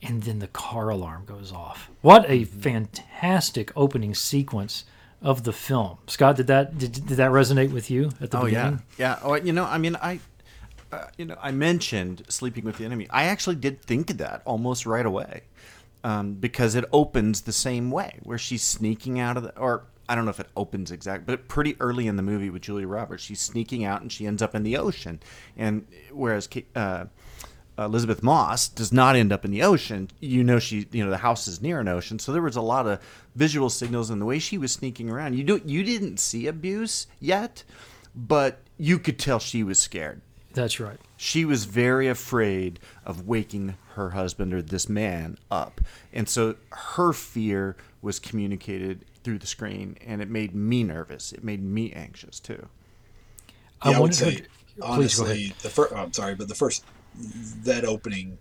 And 0.00 0.22
then 0.22 0.38
the 0.38 0.46
car 0.48 0.90
alarm 0.90 1.24
goes 1.24 1.52
off. 1.52 1.90
What 2.02 2.24
a 2.28 2.44
fantastic 2.44 3.72
opening 3.74 4.14
sequence 4.14 4.84
of 5.20 5.42
the 5.42 5.52
film. 5.52 5.98
Scott 6.06 6.36
did 6.36 6.46
that 6.46 6.78
did, 6.78 6.92
did 6.92 7.16
that 7.16 7.32
resonate 7.32 7.72
with 7.72 7.90
you 7.90 8.12
at 8.20 8.30
the 8.30 8.38
Oh 8.38 8.44
beginning? 8.44 8.82
Yeah, 8.96 9.16
yeah. 9.16 9.18
Oh, 9.22 9.34
you 9.34 9.52
know, 9.52 9.64
I 9.64 9.78
mean, 9.78 9.96
I, 9.96 10.20
uh, 10.92 11.06
you 11.16 11.24
know, 11.24 11.36
I 11.40 11.50
mentioned 11.50 12.22
sleeping 12.28 12.64
with 12.64 12.78
the 12.78 12.84
enemy. 12.84 13.08
I 13.10 13.24
actually 13.24 13.56
did 13.56 13.82
think 13.82 14.10
of 14.10 14.18
that 14.18 14.42
almost 14.44 14.86
right 14.86 15.04
away, 15.04 15.42
um, 16.04 16.34
because 16.34 16.76
it 16.76 16.84
opens 16.92 17.42
the 17.42 17.52
same 17.52 17.90
way, 17.90 18.20
where 18.22 18.38
she's 18.38 18.62
sneaking 18.62 19.18
out 19.18 19.36
of 19.36 19.42
the, 19.42 19.58
or 19.58 19.84
I 20.08 20.14
don't 20.14 20.24
know 20.24 20.30
if 20.30 20.40
it 20.40 20.48
opens 20.56 20.90
exact, 20.90 21.26
but 21.26 21.48
pretty 21.48 21.76
early 21.80 22.06
in 22.06 22.16
the 22.16 22.22
movie 22.22 22.50
with 22.50 22.62
Julia 22.62 22.86
Roberts, 22.86 23.22
she's 23.22 23.40
sneaking 23.40 23.84
out 23.84 24.00
and 24.00 24.10
she 24.10 24.26
ends 24.26 24.42
up 24.42 24.54
in 24.54 24.62
the 24.62 24.76
ocean, 24.76 25.20
and 25.56 25.86
whereas. 26.12 26.48
Uh, 26.74 27.06
Elisabeth 27.78 28.24
Moss 28.24 28.68
does 28.68 28.92
not 28.92 29.14
end 29.14 29.32
up 29.32 29.44
in 29.44 29.52
the 29.52 29.62
ocean. 29.62 30.10
You 30.18 30.42
know 30.42 30.58
she, 30.58 30.88
you 30.90 31.04
know, 31.04 31.10
the 31.10 31.18
house 31.18 31.46
is 31.46 31.62
near 31.62 31.78
an 31.78 31.86
ocean, 31.86 32.18
so 32.18 32.32
there 32.32 32.42
was 32.42 32.56
a 32.56 32.60
lot 32.60 32.88
of 32.88 33.00
visual 33.36 33.70
signals 33.70 34.10
in 34.10 34.18
the 34.18 34.24
way 34.24 34.40
she 34.40 34.58
was 34.58 34.72
sneaking 34.72 35.08
around. 35.08 35.34
You 35.36 35.44
do, 35.44 35.62
you 35.64 35.84
didn't 35.84 36.18
see 36.18 36.48
abuse 36.48 37.06
yet, 37.20 37.62
but 38.16 38.58
you 38.78 38.98
could 38.98 39.16
tell 39.18 39.38
she 39.38 39.62
was 39.62 39.78
scared. 39.78 40.20
that's 40.54 40.80
right 40.80 40.98
She 41.16 41.44
was 41.44 41.66
very 41.66 42.08
afraid 42.08 42.80
of 43.04 43.28
waking 43.28 43.76
her 43.94 44.10
husband 44.10 44.52
or 44.52 44.60
this 44.60 44.88
man 44.88 45.38
up, 45.48 45.80
and 46.12 46.28
so 46.28 46.56
her 46.72 47.12
fear 47.12 47.76
was 48.02 48.18
communicated 48.18 49.04
through 49.24 49.38
the 49.38 49.46
screen, 49.46 49.96
and 50.06 50.20
it 50.22 50.28
made 50.30 50.54
me 50.54 50.82
nervous. 50.84 51.32
It 51.32 51.42
made 51.44 51.62
me 51.62 51.92
anxious 51.92 52.40
too. 52.40 52.68
I 53.82 53.90
Yeah, 53.90 53.96
I 53.98 54.00
would 54.00 54.14
say, 54.14 54.36
to- 54.36 54.42
please 54.42 54.78
go 54.78 54.84
ahead. 54.84 54.98
honestly, 55.36 55.54
the 55.62 55.70
first. 55.70 55.92
I'm 55.94 56.12
sorry, 56.12 56.34
but 56.34 56.48
the 56.48 56.54
first 56.54 56.84
that 57.64 57.84
opening 57.84 58.38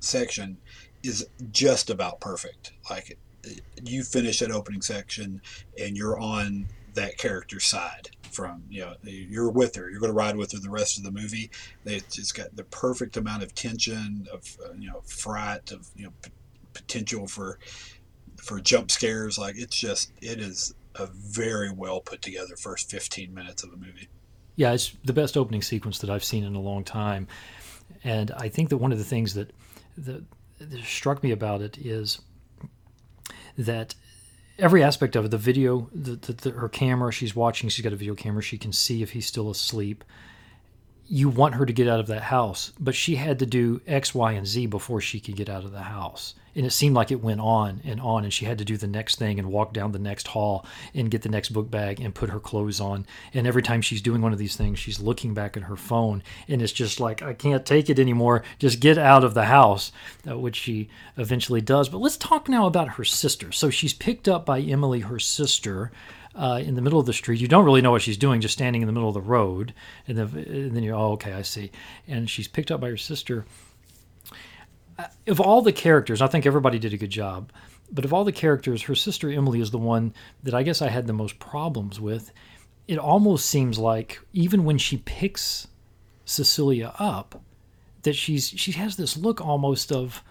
section 0.00 0.56
is 1.02 1.26
just 1.52 1.90
about 1.90 2.20
perfect. 2.20 2.72
Like 2.90 3.18
you 3.82 4.02
finish 4.04 4.38
that 4.40 4.50
opening 4.50 4.82
section, 4.82 5.40
and 5.80 5.96
you're 5.96 6.18
on 6.18 6.66
that 6.94 7.18
character's 7.18 7.64
side. 7.66 8.10
From 8.30 8.62
you 8.68 8.82
know, 8.82 8.94
you're 9.02 9.50
with 9.50 9.74
her. 9.76 9.90
You're 9.90 10.00
going 10.00 10.12
to 10.12 10.16
ride 10.16 10.36
with 10.36 10.52
her 10.52 10.58
the 10.58 10.70
rest 10.70 10.98
of 10.98 11.04
the 11.04 11.10
movie. 11.10 11.50
They 11.84 12.00
just 12.10 12.34
got 12.34 12.54
the 12.54 12.64
perfect 12.64 13.16
amount 13.16 13.42
of 13.42 13.54
tension, 13.54 14.28
of 14.32 14.56
uh, 14.64 14.74
you 14.78 14.88
know, 14.88 15.00
fright, 15.06 15.72
of 15.72 15.88
you 15.96 16.04
know, 16.04 16.12
p- 16.22 16.30
potential 16.74 17.26
for 17.26 17.58
for 18.48 18.58
jump 18.60 18.90
scares. 18.90 19.38
Like 19.38 19.56
it's 19.56 19.76
just, 19.76 20.10
it 20.22 20.40
is 20.40 20.74
a 20.94 21.06
very 21.06 21.70
well 21.70 22.00
put 22.00 22.22
together 22.22 22.56
first 22.56 22.90
15 22.90 23.32
minutes 23.32 23.62
of 23.62 23.72
a 23.72 23.76
movie. 23.76 24.08
Yeah, 24.56 24.72
it's 24.72 24.96
the 25.04 25.12
best 25.12 25.36
opening 25.36 25.62
sequence 25.62 25.98
that 25.98 26.10
I've 26.10 26.24
seen 26.24 26.42
in 26.42 26.56
a 26.56 26.60
long 26.60 26.82
time, 26.82 27.28
and 28.02 28.32
I 28.32 28.48
think 28.48 28.70
that 28.70 28.78
one 28.78 28.90
of 28.90 28.98
the 28.98 29.04
things 29.04 29.34
that 29.34 29.52
that, 29.98 30.24
that 30.58 30.84
struck 30.84 31.22
me 31.22 31.30
about 31.30 31.60
it 31.60 31.78
is 31.78 32.20
that 33.56 33.94
every 34.58 34.82
aspect 34.82 35.14
of 35.14 35.26
it, 35.26 35.30
the 35.30 35.38
video, 35.38 35.88
the, 35.92 36.16
the, 36.16 36.32
the, 36.32 36.50
her 36.52 36.68
camera, 36.68 37.12
she's 37.12 37.36
watching, 37.36 37.68
she's 37.68 37.84
got 37.84 37.92
a 37.92 37.96
video 37.96 38.14
camera, 38.14 38.42
she 38.42 38.58
can 38.58 38.72
see 38.72 39.02
if 39.02 39.12
he's 39.12 39.26
still 39.26 39.50
asleep. 39.50 40.02
You 41.10 41.30
want 41.30 41.54
her 41.54 41.64
to 41.64 41.72
get 41.72 41.88
out 41.88 42.00
of 42.00 42.06
that 42.08 42.22
house, 42.24 42.72
but 42.78 42.94
she 42.94 43.16
had 43.16 43.38
to 43.38 43.46
do 43.46 43.80
X, 43.86 44.14
Y, 44.14 44.32
and 44.32 44.46
Z 44.46 44.66
before 44.66 45.00
she 45.00 45.20
could 45.20 45.36
get 45.36 45.48
out 45.48 45.64
of 45.64 45.72
the 45.72 45.80
house. 45.80 46.34
And 46.54 46.66
it 46.66 46.72
seemed 46.72 46.96
like 46.96 47.10
it 47.10 47.22
went 47.22 47.40
on 47.40 47.80
and 47.84 48.00
on, 48.00 48.24
and 48.24 48.32
she 48.32 48.44
had 48.44 48.58
to 48.58 48.64
do 48.64 48.76
the 48.76 48.86
next 48.86 49.16
thing 49.16 49.38
and 49.38 49.50
walk 49.50 49.72
down 49.72 49.92
the 49.92 49.98
next 49.98 50.26
hall 50.26 50.66
and 50.92 51.10
get 51.10 51.22
the 51.22 51.28
next 51.28 51.50
book 51.50 51.70
bag 51.70 52.00
and 52.00 52.14
put 52.14 52.30
her 52.30 52.40
clothes 52.40 52.80
on. 52.80 53.06
And 53.32 53.46
every 53.46 53.62
time 53.62 53.80
she's 53.80 54.02
doing 54.02 54.20
one 54.20 54.32
of 54.32 54.38
these 54.38 54.56
things, 54.56 54.78
she's 54.78 55.00
looking 55.00 55.34
back 55.34 55.56
at 55.56 55.62
her 55.62 55.76
phone, 55.76 56.22
and 56.46 56.60
it's 56.60 56.72
just 56.72 57.00
like, 57.00 57.22
I 57.22 57.32
can't 57.32 57.64
take 57.64 57.88
it 57.88 57.98
anymore. 57.98 58.42
Just 58.58 58.80
get 58.80 58.98
out 58.98 59.24
of 59.24 59.34
the 59.34 59.44
house, 59.44 59.92
uh, 60.28 60.38
which 60.38 60.56
she 60.56 60.88
eventually 61.16 61.60
does. 61.60 61.88
But 61.88 61.98
let's 61.98 62.16
talk 62.16 62.48
now 62.48 62.66
about 62.66 62.88
her 62.90 63.04
sister. 63.04 63.52
So 63.52 63.70
she's 63.70 63.94
picked 63.94 64.28
up 64.28 64.44
by 64.44 64.60
Emily, 64.60 65.00
her 65.00 65.18
sister, 65.18 65.92
uh, 66.38 66.62
in 66.64 66.76
the 66.76 66.80
middle 66.80 67.00
of 67.00 67.06
the 67.06 67.12
street. 67.12 67.40
You 67.40 67.48
don't 67.48 67.64
really 67.64 67.82
know 67.82 67.90
what 67.90 68.02
she's 68.02 68.16
doing, 68.16 68.40
just 68.40 68.54
standing 68.54 68.80
in 68.80 68.86
the 68.86 68.92
middle 68.92 69.08
of 69.08 69.14
the 69.14 69.20
road. 69.20 69.74
And 70.06 70.16
then, 70.16 70.28
and 70.28 70.76
then 70.76 70.84
you're, 70.84 70.94
oh, 70.94 71.12
okay, 71.12 71.32
I 71.32 71.42
see. 71.42 71.72
And 72.06 72.30
she's 72.30 72.46
picked 72.46 72.70
up 72.70 72.80
by 72.80 72.88
her 72.88 72.96
sister. 72.96 73.44
Uh, 74.96 75.06
Of 75.26 75.40
all 75.40 75.62
the 75.62 75.72
characters, 75.72 76.22
I 76.22 76.28
think 76.28 76.46
everybody 76.46 76.78
did 76.78 76.94
a 76.94 76.96
good 76.96 77.10
job. 77.10 77.50
But 77.90 78.04
of 78.04 78.12
all 78.12 78.24
the 78.24 78.32
characters, 78.32 78.82
her 78.82 78.94
sister 78.94 79.30
Emily 79.30 79.60
is 79.60 79.72
the 79.72 79.78
one 79.78 80.14
that 80.44 80.54
I 80.54 80.62
guess 80.62 80.80
I 80.80 80.90
had 80.90 81.06
the 81.08 81.12
most 81.12 81.40
problems 81.40 82.00
with. 82.00 82.32
It 82.86 82.98
almost 82.98 83.46
seems 83.46 83.78
like 83.78 84.20
even 84.32 84.64
when 84.64 84.78
she 84.78 84.98
picks 84.98 85.66
Cecilia 86.24 86.94
up, 86.98 87.42
that 88.02 88.14
she's 88.14 88.48
she 88.48 88.72
has 88.72 88.96
this 88.96 89.16
look 89.16 89.40
almost 89.40 89.90
of 89.90 90.22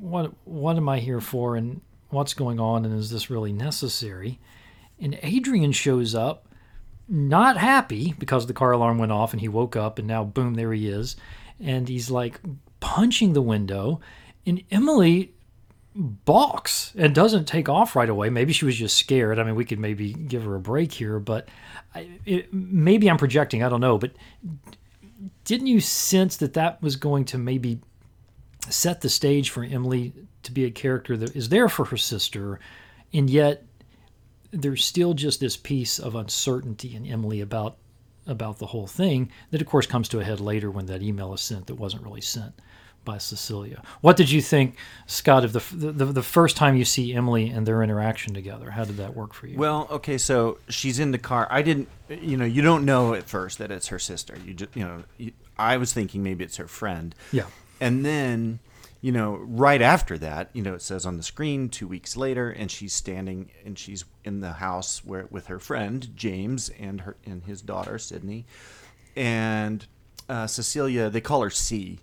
what 0.00 0.32
what 0.44 0.76
am 0.76 0.88
I 0.88 0.98
here 0.98 1.20
for 1.20 1.56
and 1.56 1.80
what's 2.10 2.34
going 2.34 2.58
on 2.58 2.84
and 2.84 2.98
is 2.98 3.10
this 3.10 3.30
really 3.30 3.52
necessary? 3.52 4.38
And 5.02 5.18
Adrian 5.22 5.72
shows 5.72 6.14
up 6.14 6.48
not 7.08 7.58
happy 7.58 8.14
because 8.18 8.46
the 8.46 8.54
car 8.54 8.72
alarm 8.72 8.96
went 8.96 9.12
off 9.12 9.32
and 9.32 9.40
he 9.40 9.48
woke 9.48 9.76
up 9.76 9.98
and 9.98 10.08
now 10.08 10.24
boom 10.24 10.54
there 10.54 10.72
he 10.72 10.88
is 10.88 11.16
and 11.60 11.88
he's 11.88 12.10
like 12.10 12.40
punching 12.80 13.32
the 13.32 13.42
window 13.42 14.00
and 14.46 14.62
Emily 14.70 15.32
balks 15.94 16.92
and 16.96 17.14
doesn't 17.14 17.46
take 17.46 17.68
off 17.68 17.94
right 17.94 18.08
away. 18.08 18.30
Maybe 18.30 18.52
she 18.52 18.64
was 18.64 18.76
just 18.76 18.96
scared. 18.96 19.38
I 19.38 19.44
mean, 19.44 19.54
we 19.54 19.64
could 19.64 19.78
maybe 19.78 20.12
give 20.12 20.44
her 20.44 20.54
a 20.54 20.60
break 20.60 20.92
here, 20.92 21.18
but 21.18 21.48
I, 21.94 22.08
it, 22.24 22.52
maybe 22.52 23.10
I'm 23.10 23.18
projecting. 23.18 23.62
I 23.62 23.68
don't 23.68 23.80
know. 23.80 23.98
But 23.98 24.12
didn't 25.44 25.66
you 25.66 25.80
sense 25.80 26.38
that 26.38 26.54
that 26.54 26.82
was 26.82 26.96
going 26.96 27.26
to 27.26 27.38
maybe 27.38 27.80
set 28.68 29.00
the 29.00 29.08
stage 29.08 29.50
for 29.50 29.64
Emily 29.64 30.12
to 30.44 30.52
be 30.52 30.64
a 30.64 30.70
character 30.70 31.16
that 31.16 31.36
is 31.36 31.50
there 31.50 31.68
for 31.68 31.84
her 31.84 31.96
sister, 31.96 32.58
and 33.12 33.28
yet 33.28 33.64
there's 34.52 34.84
still 34.84 35.14
just 35.14 35.40
this 35.40 35.56
piece 35.56 35.98
of 35.98 36.14
uncertainty 36.14 36.94
in 36.94 37.06
Emily 37.06 37.40
about 37.40 37.76
about 38.26 38.58
the 38.58 38.66
whole 38.66 38.86
thing 38.86 39.32
that 39.50 39.60
of 39.60 39.66
course 39.66 39.86
comes 39.86 40.08
to 40.08 40.20
a 40.20 40.24
head 40.24 40.38
later 40.38 40.70
when 40.70 40.86
that 40.86 41.02
email 41.02 41.34
is 41.34 41.40
sent 41.40 41.66
that 41.66 41.74
wasn't 41.74 42.02
really 42.04 42.20
sent 42.20 42.54
by 43.04 43.18
Cecilia. 43.18 43.82
What 44.00 44.16
did 44.16 44.30
you 44.30 44.40
think, 44.40 44.76
Scott, 45.06 45.44
of 45.44 45.52
the 45.52 45.62
the, 45.72 46.04
the 46.04 46.22
first 46.22 46.56
time 46.56 46.76
you 46.76 46.84
see 46.84 47.14
Emily 47.14 47.48
and 47.48 47.66
their 47.66 47.82
interaction 47.82 48.32
together? 48.32 48.70
How 48.70 48.84
did 48.84 48.96
that 48.98 49.16
work 49.16 49.34
for 49.34 49.46
you? 49.46 49.58
Well, 49.58 49.88
okay, 49.90 50.18
so 50.18 50.58
she's 50.68 50.98
in 51.00 51.10
the 51.10 51.18
car. 51.18 51.48
I 51.50 51.62
didn't, 51.62 51.88
you 52.08 52.36
know, 52.36 52.44
you 52.44 52.62
don't 52.62 52.84
know 52.84 53.14
at 53.14 53.24
first 53.24 53.58
that 53.58 53.70
it's 53.72 53.88
her 53.88 53.98
sister. 53.98 54.36
You 54.46 54.54
just, 54.54 54.76
you 54.76 54.84
know, 54.84 55.02
you, 55.18 55.32
I 55.58 55.76
was 55.78 55.92
thinking 55.92 56.22
maybe 56.22 56.44
it's 56.44 56.58
her 56.58 56.68
friend. 56.68 57.14
Yeah. 57.32 57.46
And 57.80 58.04
then, 58.04 58.60
you 59.02 59.10
know, 59.10 59.34
right 59.34 59.82
after 59.82 60.16
that, 60.18 60.48
you 60.52 60.62
know, 60.62 60.74
it 60.74 60.80
says 60.80 61.04
on 61.04 61.16
the 61.16 61.24
screen 61.24 61.68
two 61.68 61.88
weeks 61.88 62.16
later, 62.16 62.50
and 62.50 62.70
she's 62.70 62.94
standing 62.94 63.50
and 63.64 63.76
she's 63.76 64.04
in 64.24 64.40
the 64.40 64.52
house 64.52 65.04
where 65.04 65.26
with 65.28 65.48
her 65.48 65.58
friend 65.58 66.12
James 66.14 66.70
and 66.78 67.00
her 67.02 67.16
and 67.26 67.42
his 67.42 67.60
daughter 67.60 67.98
Sydney, 67.98 68.46
and 69.16 69.86
uh, 70.28 70.46
Cecilia. 70.46 71.10
They 71.10 71.20
call 71.20 71.42
her 71.42 71.50
C. 71.50 71.98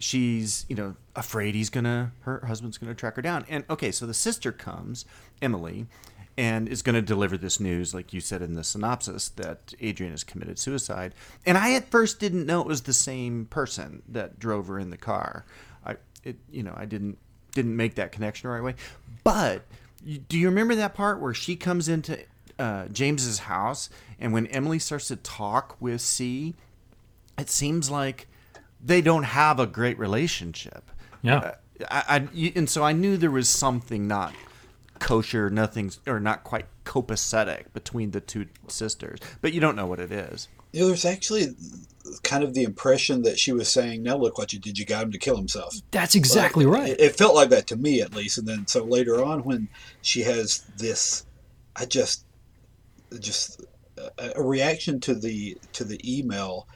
She's 0.00 0.66
you 0.68 0.74
know 0.74 0.96
afraid 1.14 1.54
he's 1.54 1.70
gonna 1.70 2.10
her 2.22 2.44
husband's 2.44 2.78
gonna 2.78 2.96
track 2.96 3.14
her 3.14 3.22
down. 3.22 3.46
And 3.48 3.64
okay, 3.70 3.92
so 3.92 4.04
the 4.04 4.12
sister 4.12 4.50
comes, 4.50 5.04
Emily, 5.40 5.86
and 6.36 6.68
is 6.68 6.82
going 6.82 6.94
to 6.94 7.02
deliver 7.02 7.36
this 7.36 7.60
news, 7.60 7.92
like 7.92 8.12
you 8.12 8.20
said 8.20 8.40
in 8.40 8.54
the 8.54 8.64
synopsis, 8.64 9.28
that 9.28 9.74
Adrian 9.78 10.12
has 10.12 10.24
committed 10.24 10.58
suicide. 10.58 11.14
And 11.44 11.58
I 11.58 11.74
at 11.74 11.90
first 11.90 12.18
didn't 12.18 12.46
know 12.46 12.62
it 12.62 12.66
was 12.66 12.82
the 12.82 12.94
same 12.94 13.44
person 13.44 14.02
that 14.08 14.38
drove 14.38 14.68
her 14.68 14.78
in 14.78 14.88
the 14.88 14.96
car. 14.96 15.44
It, 16.24 16.36
you 16.50 16.62
know, 16.62 16.74
I 16.76 16.84
didn't 16.84 17.18
didn't 17.52 17.76
make 17.76 17.96
that 17.96 18.12
connection 18.12 18.48
the 18.48 18.54
right 18.54 18.62
way. 18.62 18.74
But 19.24 19.62
do 20.28 20.38
you 20.38 20.48
remember 20.48 20.74
that 20.76 20.94
part 20.94 21.20
where 21.20 21.34
she 21.34 21.56
comes 21.56 21.88
into 21.88 22.18
uh, 22.58 22.86
James's 22.88 23.40
house, 23.40 23.90
and 24.18 24.32
when 24.32 24.46
Emily 24.48 24.78
starts 24.78 25.08
to 25.08 25.16
talk 25.16 25.76
with 25.80 26.00
C, 26.00 26.54
it 27.38 27.50
seems 27.50 27.90
like 27.90 28.28
they 28.82 29.00
don't 29.00 29.24
have 29.24 29.58
a 29.58 29.66
great 29.66 29.98
relationship. 29.98 30.90
Yeah. 31.22 31.36
Uh, 31.36 31.54
I, 31.90 32.04
I 32.08 32.52
and 32.54 32.68
so 32.68 32.82
I 32.82 32.92
knew 32.92 33.16
there 33.16 33.30
was 33.30 33.48
something 33.48 34.06
not 34.06 34.34
kosher, 34.98 35.48
nothing 35.48 35.90
or 36.06 36.20
not 36.20 36.44
quite 36.44 36.66
copacetic 36.84 37.72
between 37.72 38.10
the 38.10 38.20
two 38.20 38.46
sisters, 38.68 39.18
but 39.40 39.52
you 39.52 39.60
don't 39.60 39.76
know 39.76 39.86
what 39.86 39.98
it 39.98 40.12
is. 40.12 40.48
There's 40.72 41.04
actually 41.04 41.54
kind 42.22 42.42
of 42.42 42.54
the 42.54 42.62
impression 42.62 43.22
that 43.22 43.38
she 43.38 43.52
was 43.52 43.68
saying, 43.68 44.02
"Now 44.02 44.16
look 44.16 44.38
what 44.38 44.52
you 44.52 44.58
did! 44.58 44.78
You 44.78 44.84
got 44.84 45.04
him 45.04 45.12
to 45.12 45.18
kill 45.18 45.36
himself." 45.36 45.74
That's 45.90 46.14
exactly 46.14 46.64
Like, 46.64 46.80
right. 46.80 46.90
It, 46.90 47.00
it 47.00 47.16
felt 47.16 47.34
like 47.34 47.50
that 47.50 47.66
to 47.68 47.76
me, 47.76 48.00
at 48.00 48.14
least. 48.14 48.38
And 48.38 48.46
then 48.46 48.66
so 48.66 48.84
later 48.84 49.22
on, 49.22 49.44
when 49.44 49.68
she 50.02 50.22
has 50.22 50.64
this, 50.76 51.26
I 51.76 51.86
just, 51.86 52.24
just 53.18 53.62
a, 54.18 54.32
a 54.36 54.42
reaction 54.42 55.00
to 55.00 55.14
the 55.14 55.58
to 55.72 55.84
the 55.84 56.00
email. 56.04 56.66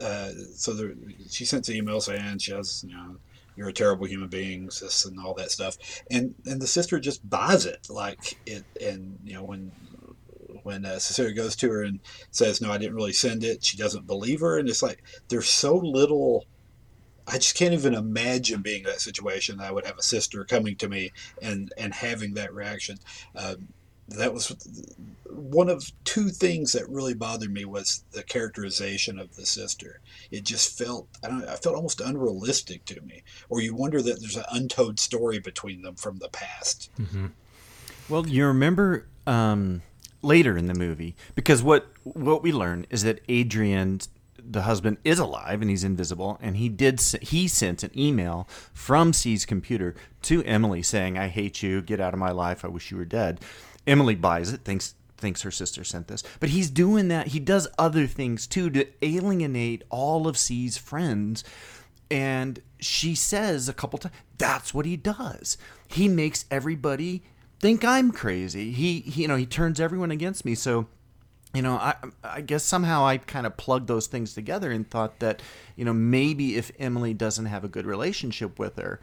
Uh, 0.00 0.30
so 0.54 0.72
there, 0.72 0.94
she 1.30 1.44
sends 1.44 1.68
an 1.68 1.76
email 1.76 2.00
saying 2.00 2.38
she 2.38 2.52
has, 2.52 2.84
you 2.86 2.94
know, 2.94 3.16
you're 3.56 3.68
a 3.68 3.72
terrible 3.72 4.06
human 4.06 4.28
being, 4.28 4.70
sis, 4.70 5.04
and 5.04 5.18
all 5.20 5.34
that 5.34 5.50
stuff. 5.50 5.76
And 6.10 6.34
and 6.46 6.60
the 6.60 6.66
sister 6.66 6.98
just 6.98 7.28
buys 7.28 7.66
it, 7.66 7.88
like 7.90 8.38
it. 8.46 8.64
And 8.80 9.18
you 9.24 9.34
know 9.34 9.44
when 9.44 9.70
when 10.64 10.84
uh, 10.84 10.98
Cecilia 10.98 11.32
goes 11.32 11.56
to 11.56 11.70
her 11.70 11.82
and 11.82 12.00
says, 12.30 12.60
"No, 12.60 12.70
I 12.72 12.78
didn't 12.78 12.96
really 12.96 13.12
send 13.12 13.44
it," 13.44 13.64
she 13.64 13.76
doesn't 13.76 14.06
believe 14.06 14.40
her, 14.40 14.58
and 14.58 14.68
it's 14.68 14.82
like 14.82 15.02
there's 15.28 15.48
so 15.48 15.76
little. 15.76 16.46
I 17.26 17.34
just 17.34 17.54
can't 17.54 17.72
even 17.72 17.94
imagine 17.94 18.62
being 18.62 18.80
in 18.80 18.86
that 18.86 19.00
situation. 19.00 19.60
I 19.60 19.70
would 19.70 19.86
have 19.86 19.98
a 19.98 20.02
sister 20.02 20.44
coming 20.44 20.76
to 20.76 20.88
me 20.88 21.12
and 21.40 21.72
and 21.76 21.94
having 21.94 22.34
that 22.34 22.52
reaction. 22.52 22.98
Um, 23.36 23.68
that 24.08 24.34
was 24.34 24.54
one 25.30 25.68
of 25.68 25.90
two 26.04 26.28
things 26.28 26.72
that 26.72 26.88
really 26.88 27.14
bothered 27.14 27.52
me 27.52 27.64
was 27.64 28.04
the 28.12 28.22
characterization 28.22 29.18
of 29.18 29.34
the 29.36 29.46
sister. 29.46 30.00
It 30.30 30.44
just 30.44 30.76
felt 30.76 31.08
I 31.24 31.28
don't 31.28 31.44
I 31.48 31.56
felt 31.56 31.76
almost 31.76 32.00
unrealistic 32.00 32.84
to 32.86 33.00
me, 33.02 33.22
or 33.48 33.60
you 33.60 33.74
wonder 33.74 34.02
that 34.02 34.20
there's 34.20 34.36
an 34.36 34.44
untold 34.52 34.98
story 34.98 35.38
between 35.38 35.82
them 35.82 35.94
from 35.94 36.18
the 36.18 36.28
past. 36.28 36.90
Well, 38.08 38.26
you 38.26 38.46
remember 38.46 39.06
um, 39.26 39.82
later 40.22 40.56
in 40.56 40.66
the 40.66 40.74
movie 40.74 41.16
because 41.34 41.62
what 41.62 41.88
what 42.04 42.42
we 42.42 42.52
learn 42.52 42.86
is 42.90 43.02
that 43.02 43.20
Adrian, 43.28 44.00
the 44.38 44.62
husband, 44.62 44.98
is 45.04 45.18
alive 45.18 45.60
and 45.60 45.70
he's 45.70 45.84
invisible, 45.84 46.38
and 46.40 46.56
he 46.56 46.68
did 46.68 47.00
he 47.20 47.48
sent 47.48 47.82
an 47.82 47.90
email 47.98 48.48
from 48.72 49.12
C's 49.12 49.44
computer 49.44 49.94
to 50.22 50.42
Emily 50.44 50.82
saying, 50.82 51.18
"I 51.18 51.28
hate 51.28 51.62
you. 51.62 51.82
Get 51.82 52.00
out 52.00 52.14
of 52.14 52.20
my 52.20 52.30
life. 52.30 52.64
I 52.64 52.68
wish 52.68 52.90
you 52.90 52.96
were 52.96 53.04
dead." 53.04 53.40
Emily 53.86 54.14
buys 54.14 54.52
it, 54.52 54.64
thinks 54.64 54.94
thinks 55.16 55.42
her 55.42 55.50
sister 55.50 55.84
sent 55.84 56.08
this, 56.08 56.22
but 56.40 56.50
he's 56.50 56.68
doing 56.68 57.08
that. 57.08 57.28
He 57.28 57.38
does 57.38 57.68
other 57.78 58.06
things 58.06 58.46
too 58.46 58.70
to 58.70 58.86
alienate 59.02 59.84
all 59.88 60.26
of 60.26 60.36
C's 60.36 60.76
friends. 60.76 61.44
And 62.10 62.60
she 62.78 63.14
says 63.14 63.68
a 63.70 63.72
couple 63.72 63.98
times, 63.98 64.14
that's 64.36 64.74
what 64.74 64.84
he 64.84 64.98
does. 64.98 65.56
He 65.88 66.08
makes 66.08 66.44
everybody 66.50 67.22
think 67.62 67.84
I'm 67.84 68.12
crazy. 68.12 68.72
He, 68.72 69.00
he 69.00 69.22
you 69.22 69.28
know 69.28 69.36
he 69.36 69.46
turns 69.46 69.80
everyone 69.80 70.10
against 70.10 70.44
me. 70.44 70.54
So 70.54 70.88
you 71.54 71.60
know, 71.60 71.74
I 71.74 71.94
I 72.24 72.40
guess 72.40 72.64
somehow 72.64 73.04
I 73.04 73.18
kind 73.18 73.46
of 73.46 73.56
plugged 73.56 73.86
those 73.86 74.06
things 74.06 74.34
together 74.34 74.70
and 74.70 74.88
thought 74.88 75.20
that, 75.20 75.42
you 75.76 75.84
know, 75.84 75.92
maybe 75.92 76.56
if 76.56 76.72
Emily 76.78 77.12
doesn't 77.12 77.46
have 77.46 77.62
a 77.62 77.68
good 77.68 77.86
relationship 77.86 78.58
with 78.58 78.76
her, 78.76 79.00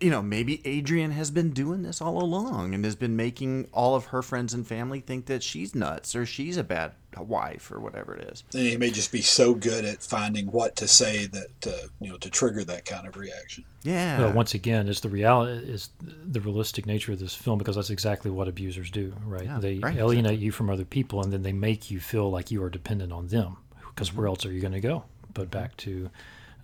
you 0.00 0.10
know, 0.10 0.22
maybe 0.22 0.60
Adrian 0.64 1.10
has 1.10 1.30
been 1.30 1.50
doing 1.50 1.82
this 1.82 2.00
all 2.00 2.22
along 2.22 2.74
and 2.74 2.84
has 2.84 2.94
been 2.94 3.16
making 3.16 3.68
all 3.72 3.94
of 3.94 4.06
her 4.06 4.22
friends 4.22 4.54
and 4.54 4.66
family 4.66 5.00
think 5.00 5.26
that 5.26 5.42
she's 5.42 5.74
nuts 5.74 6.14
or 6.14 6.24
she's 6.24 6.56
a 6.56 6.62
bad 6.62 6.92
wife 7.18 7.70
or 7.70 7.80
whatever 7.80 8.14
it 8.14 8.28
is. 8.32 8.44
And 8.54 8.62
he 8.62 8.76
may 8.76 8.90
just 8.90 9.10
be 9.12 9.20
so 9.22 9.54
good 9.54 9.84
at 9.84 10.02
finding 10.02 10.46
what 10.46 10.76
to 10.76 10.88
say 10.88 11.26
that 11.26 11.66
uh, 11.66 11.88
you 12.00 12.10
know 12.10 12.16
to 12.18 12.30
trigger 12.30 12.64
that 12.64 12.84
kind 12.84 13.06
of 13.06 13.16
reaction. 13.16 13.64
Yeah. 13.82 14.20
Well, 14.20 14.32
once 14.32 14.54
again, 14.54 14.88
is 14.88 15.00
the 15.00 15.08
reality 15.08 15.66
is 15.66 15.90
the 16.00 16.40
realistic 16.40 16.86
nature 16.86 17.12
of 17.12 17.18
this 17.18 17.34
film 17.34 17.58
because 17.58 17.76
that's 17.76 17.90
exactly 17.90 18.30
what 18.30 18.46
abusers 18.48 18.90
do, 18.90 19.12
right? 19.26 19.44
Yeah, 19.44 19.58
they 19.58 19.78
right, 19.78 19.96
alienate 19.96 20.38
you 20.38 20.52
from 20.52 20.70
other 20.70 20.84
people, 20.84 21.22
and 21.22 21.32
then 21.32 21.42
they 21.42 21.52
make 21.52 21.90
you 21.90 21.98
feel 21.98 22.30
like 22.30 22.50
you 22.50 22.62
are 22.62 22.70
dependent 22.70 23.12
on 23.12 23.28
them. 23.28 23.56
Because 23.94 24.08
Mm-hmm. 24.10 24.18
where 24.18 24.26
else 24.28 24.46
are 24.46 24.52
you 24.52 24.60
going 24.60 24.72
to 24.72 24.80
go 24.80 25.04
but 25.34 25.50
back 25.50 25.76
to 25.78 26.08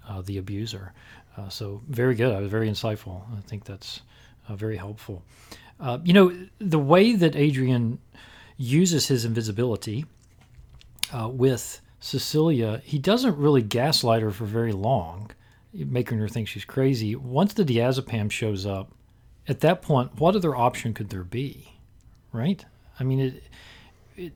uh, 0.09 0.23
the 0.23 0.39
abuser? 0.39 0.93
Uh, 1.39 1.49
so 1.49 1.81
very 1.89 2.15
good, 2.15 2.35
I 2.35 2.41
was 2.41 2.51
very 2.51 2.69
insightful. 2.69 3.23
I 3.37 3.41
think 3.43 3.65
that's 3.65 4.01
uh, 4.49 4.57
very 4.57 4.77
helpful. 4.77 5.23
Uh, 5.79 5.99
you 6.03 6.13
know, 6.13 6.37
the 6.59 6.79
way 6.79 7.15
that 7.15 7.37
Adrian 7.37 8.01
uses 8.57 9.07
his 9.07 9.25
invisibility 9.25 10.05
uh, 11.13 11.29
with 11.29 11.81
Cecilia, 12.01 12.83
he 12.85 12.99
doesn't 12.99 13.37
really 13.37 13.63
gaslight 13.63 14.23
her 14.23 14.33
for 14.33 14.47
very 14.47 14.73
long, 14.73 15.31
making 15.73 16.19
her 16.19 16.29
think 16.29 16.49
she's 16.49 16.65
crazy. 16.65 17.15
Once 17.15 17.55
the 17.55 17.65
diazepam 17.65 18.31
shows 18.31 18.67
up, 18.67 18.91
at 19.47 19.61
that 19.61 19.81
point, 19.81 20.19
what 20.19 20.35
other 20.35 20.57
option 20.57 20.93
could 20.93 21.11
there 21.11 21.25
be? 21.25 21.73
Right? 22.33 22.65
I 22.99 23.05
mean, 23.05 23.21
it, 23.21 23.43
it 24.17 24.33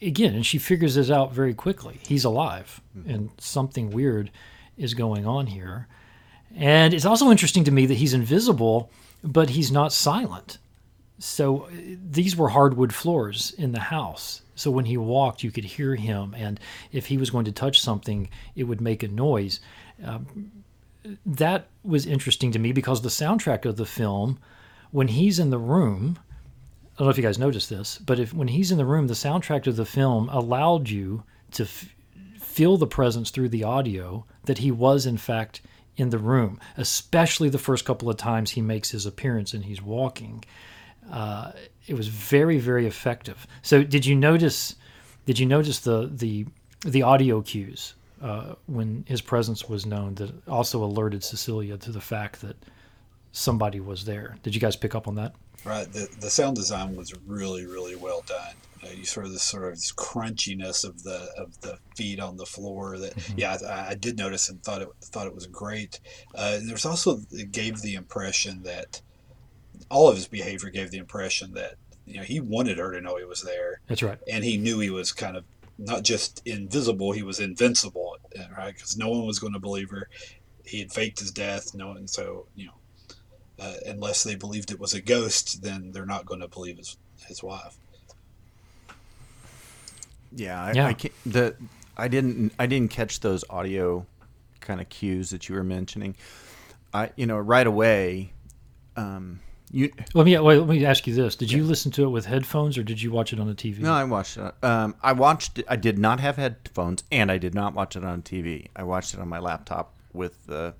again, 0.00 0.34
and 0.34 0.44
she 0.44 0.58
figures 0.58 0.96
this 0.96 1.10
out 1.10 1.32
very 1.32 1.54
quickly. 1.54 2.00
He's 2.06 2.24
alive, 2.24 2.80
and 3.06 3.30
something 3.38 3.90
weird 3.90 4.30
is 4.76 4.94
going 4.94 5.26
on 5.26 5.46
here. 5.46 5.88
And 6.54 6.92
it's 6.92 7.06
also 7.06 7.30
interesting 7.30 7.64
to 7.64 7.70
me 7.70 7.86
that 7.86 7.94
he's 7.94 8.14
invisible, 8.14 8.90
but 9.22 9.50
he's 9.50 9.72
not 9.72 9.92
silent. 9.92 10.58
So 11.18 11.64
uh, 11.64 11.70
these 12.10 12.36
were 12.36 12.48
hardwood 12.48 12.92
floors 12.92 13.54
in 13.56 13.72
the 13.72 13.80
house. 13.80 14.42
So 14.54 14.70
when 14.70 14.84
he 14.84 14.96
walked, 14.96 15.42
you 15.42 15.50
could 15.50 15.64
hear 15.64 15.94
him, 15.94 16.34
and 16.36 16.60
if 16.90 17.06
he 17.06 17.16
was 17.16 17.30
going 17.30 17.46
to 17.46 17.52
touch 17.52 17.80
something, 17.80 18.28
it 18.54 18.64
would 18.64 18.80
make 18.80 19.02
a 19.02 19.08
noise. 19.08 19.60
Um, 20.04 20.52
that 21.24 21.68
was 21.82 22.06
interesting 22.06 22.52
to 22.52 22.58
me 22.58 22.72
because 22.72 23.02
the 23.02 23.08
soundtrack 23.08 23.64
of 23.64 23.76
the 23.76 23.86
film, 23.86 24.38
when 24.90 25.08
he's 25.08 25.38
in 25.38 25.50
the 25.50 25.58
room, 25.58 26.18
I 26.94 26.98
don't 26.98 27.06
know 27.06 27.10
if 27.10 27.16
you 27.16 27.22
guys 27.22 27.38
noticed 27.38 27.70
this, 27.70 27.98
but 27.98 28.18
if 28.18 28.34
when 28.34 28.48
he's 28.48 28.70
in 28.70 28.78
the 28.78 28.84
room, 28.84 29.06
the 29.06 29.14
soundtrack 29.14 29.66
of 29.66 29.76
the 29.76 29.86
film 29.86 30.28
allowed 30.28 30.88
you 30.90 31.24
to 31.52 31.64
f- 31.64 31.94
feel 32.52 32.76
the 32.76 32.86
presence 32.86 33.30
through 33.30 33.48
the 33.48 33.64
audio 33.64 34.26
that 34.44 34.58
he 34.58 34.70
was 34.70 35.06
in 35.06 35.16
fact 35.16 35.62
in 35.96 36.10
the 36.10 36.18
room, 36.18 36.60
especially 36.76 37.48
the 37.48 37.58
first 37.58 37.84
couple 37.84 38.08
of 38.08 38.16
times 38.16 38.50
he 38.50 38.60
makes 38.60 38.90
his 38.90 39.06
appearance 39.06 39.54
and 39.54 39.64
he's 39.64 39.82
walking. 39.82 40.44
Uh, 41.10 41.52
it 41.86 41.94
was 41.94 42.08
very, 42.08 42.58
very 42.58 42.86
effective. 42.86 43.46
So, 43.62 43.82
did 43.82 44.06
you 44.06 44.14
notice? 44.14 44.76
Did 45.26 45.38
you 45.38 45.46
notice 45.46 45.80
the 45.80 46.10
the 46.12 46.46
the 46.84 47.02
audio 47.02 47.42
cues 47.42 47.94
uh, 48.22 48.54
when 48.66 49.04
his 49.06 49.20
presence 49.20 49.68
was 49.68 49.84
known 49.84 50.14
that 50.16 50.32
also 50.48 50.84
alerted 50.84 51.24
Cecilia 51.24 51.76
to 51.78 51.90
the 51.90 52.00
fact 52.00 52.40
that 52.42 52.56
somebody 53.32 53.80
was 53.80 54.04
there? 54.04 54.36
Did 54.42 54.54
you 54.54 54.60
guys 54.60 54.76
pick 54.76 54.94
up 54.94 55.08
on 55.08 55.16
that? 55.16 55.34
Right. 55.64 55.90
The 55.92 56.08
the 56.20 56.30
sound 56.30 56.56
design 56.56 56.96
was 56.96 57.12
really 57.26 57.66
really 57.66 57.96
well 57.96 58.22
done. 58.26 58.54
Uh, 58.84 58.90
you 58.90 59.04
sort 59.04 59.26
of 59.26 59.32
this 59.32 59.44
sort 59.44 59.64
of 59.64 59.74
this 59.74 59.92
crunchiness 59.92 60.84
of 60.84 61.02
the 61.04 61.28
of 61.38 61.60
the 61.60 61.78
feet 61.96 62.18
on 62.18 62.36
the 62.36 62.46
floor. 62.46 62.98
That 62.98 63.12
yeah, 63.36 63.56
I, 63.68 63.90
I 63.90 63.94
did 63.94 64.18
notice 64.18 64.48
and 64.48 64.62
thought 64.62 64.82
it 64.82 64.88
thought 65.02 65.26
it 65.26 65.34
was 65.34 65.46
great. 65.46 66.00
Uh, 66.34 66.58
there's 66.62 66.86
also 66.86 67.20
it 67.30 67.52
gave 67.52 67.80
the 67.80 67.94
impression 67.94 68.62
that 68.64 69.00
all 69.90 70.08
of 70.08 70.16
his 70.16 70.26
behavior 70.26 70.70
gave 70.70 70.90
the 70.90 70.98
impression 70.98 71.52
that 71.54 71.74
you 72.06 72.16
know 72.16 72.22
he 72.24 72.40
wanted 72.40 72.78
her 72.78 72.92
to 72.92 73.00
know 73.00 73.16
he 73.16 73.24
was 73.24 73.42
there, 73.42 73.80
That's 73.86 74.02
right. 74.02 74.18
and 74.28 74.42
he 74.42 74.56
knew 74.56 74.80
he 74.80 74.90
was 74.90 75.12
kind 75.12 75.36
of 75.36 75.44
not 75.78 76.02
just 76.02 76.42
invisible, 76.46 77.12
he 77.12 77.22
was 77.22 77.40
invincible, 77.40 78.16
right? 78.56 78.74
Because 78.74 78.96
no 78.96 79.08
one 79.08 79.26
was 79.26 79.38
going 79.38 79.52
to 79.52 79.58
believe 79.58 79.90
her. 79.90 80.08
He 80.64 80.78
had 80.80 80.92
faked 80.92 81.18
his 81.20 81.30
death. 81.30 81.74
No 81.74 81.88
one, 81.88 82.06
so 82.06 82.46
you 82.54 82.66
know, 82.66 82.74
uh, 83.60 83.74
unless 83.86 84.22
they 84.24 84.34
believed 84.34 84.70
it 84.70 84.80
was 84.80 84.94
a 84.94 85.00
ghost, 85.00 85.62
then 85.62 85.92
they're 85.92 86.06
not 86.06 86.26
going 86.26 86.40
to 86.40 86.48
believe 86.48 86.78
his 86.78 86.96
his 87.26 87.42
wife. 87.42 87.76
Yeah, 90.34 90.62
I, 90.62 90.72
Yeah. 90.72 90.86
I 90.86 90.92
can't, 90.94 91.14
the 91.26 91.56
I 91.96 92.08
didn't 92.08 92.52
I 92.58 92.66
didn't 92.66 92.90
catch 92.90 93.20
those 93.20 93.44
audio 93.50 94.06
kind 94.60 94.80
of 94.80 94.88
cues 94.88 95.30
that 95.30 95.48
you 95.48 95.54
were 95.54 95.64
mentioning. 95.64 96.16
I 96.94 97.10
you 97.16 97.26
know 97.26 97.38
right 97.38 97.66
away, 97.66 98.32
um, 98.96 99.40
you 99.70 99.90
Let 100.14 100.26
me 100.26 100.38
wait, 100.38 100.58
let 100.58 100.68
me 100.68 100.84
ask 100.84 101.06
you 101.06 101.14
this: 101.14 101.34
Did 101.34 101.50
you 101.50 101.64
listen 101.64 101.90
to 101.92 102.04
it 102.04 102.08
with 102.08 102.26
headphones, 102.26 102.76
or 102.76 102.82
did 102.82 103.00
you 103.00 103.10
watch 103.10 103.32
it 103.32 103.40
on 103.40 103.46
the 103.46 103.54
TV? 103.54 103.78
no 103.78 103.92
I 103.92 104.04
watched 104.04 104.36
it. 104.36 104.54
Um, 104.62 104.94
I 105.02 105.12
watched 105.12 105.58
it. 105.58 105.66
I 105.68 105.76
did 105.76 105.98
not 105.98 106.20
have 106.20 106.36
headphones, 106.36 107.04
and 107.10 107.30
I 107.30 107.38
did 107.38 107.54
not 107.54 107.74
watch 107.74 107.96
it 107.96 108.04
on 108.04 108.22
TV. 108.22 108.68
I 108.76 108.82
watched 108.82 109.14
it 109.14 109.20
on 109.20 109.28
my 109.28 109.38
laptop 109.38 109.94
with 110.12 110.50
uh, 110.50 110.72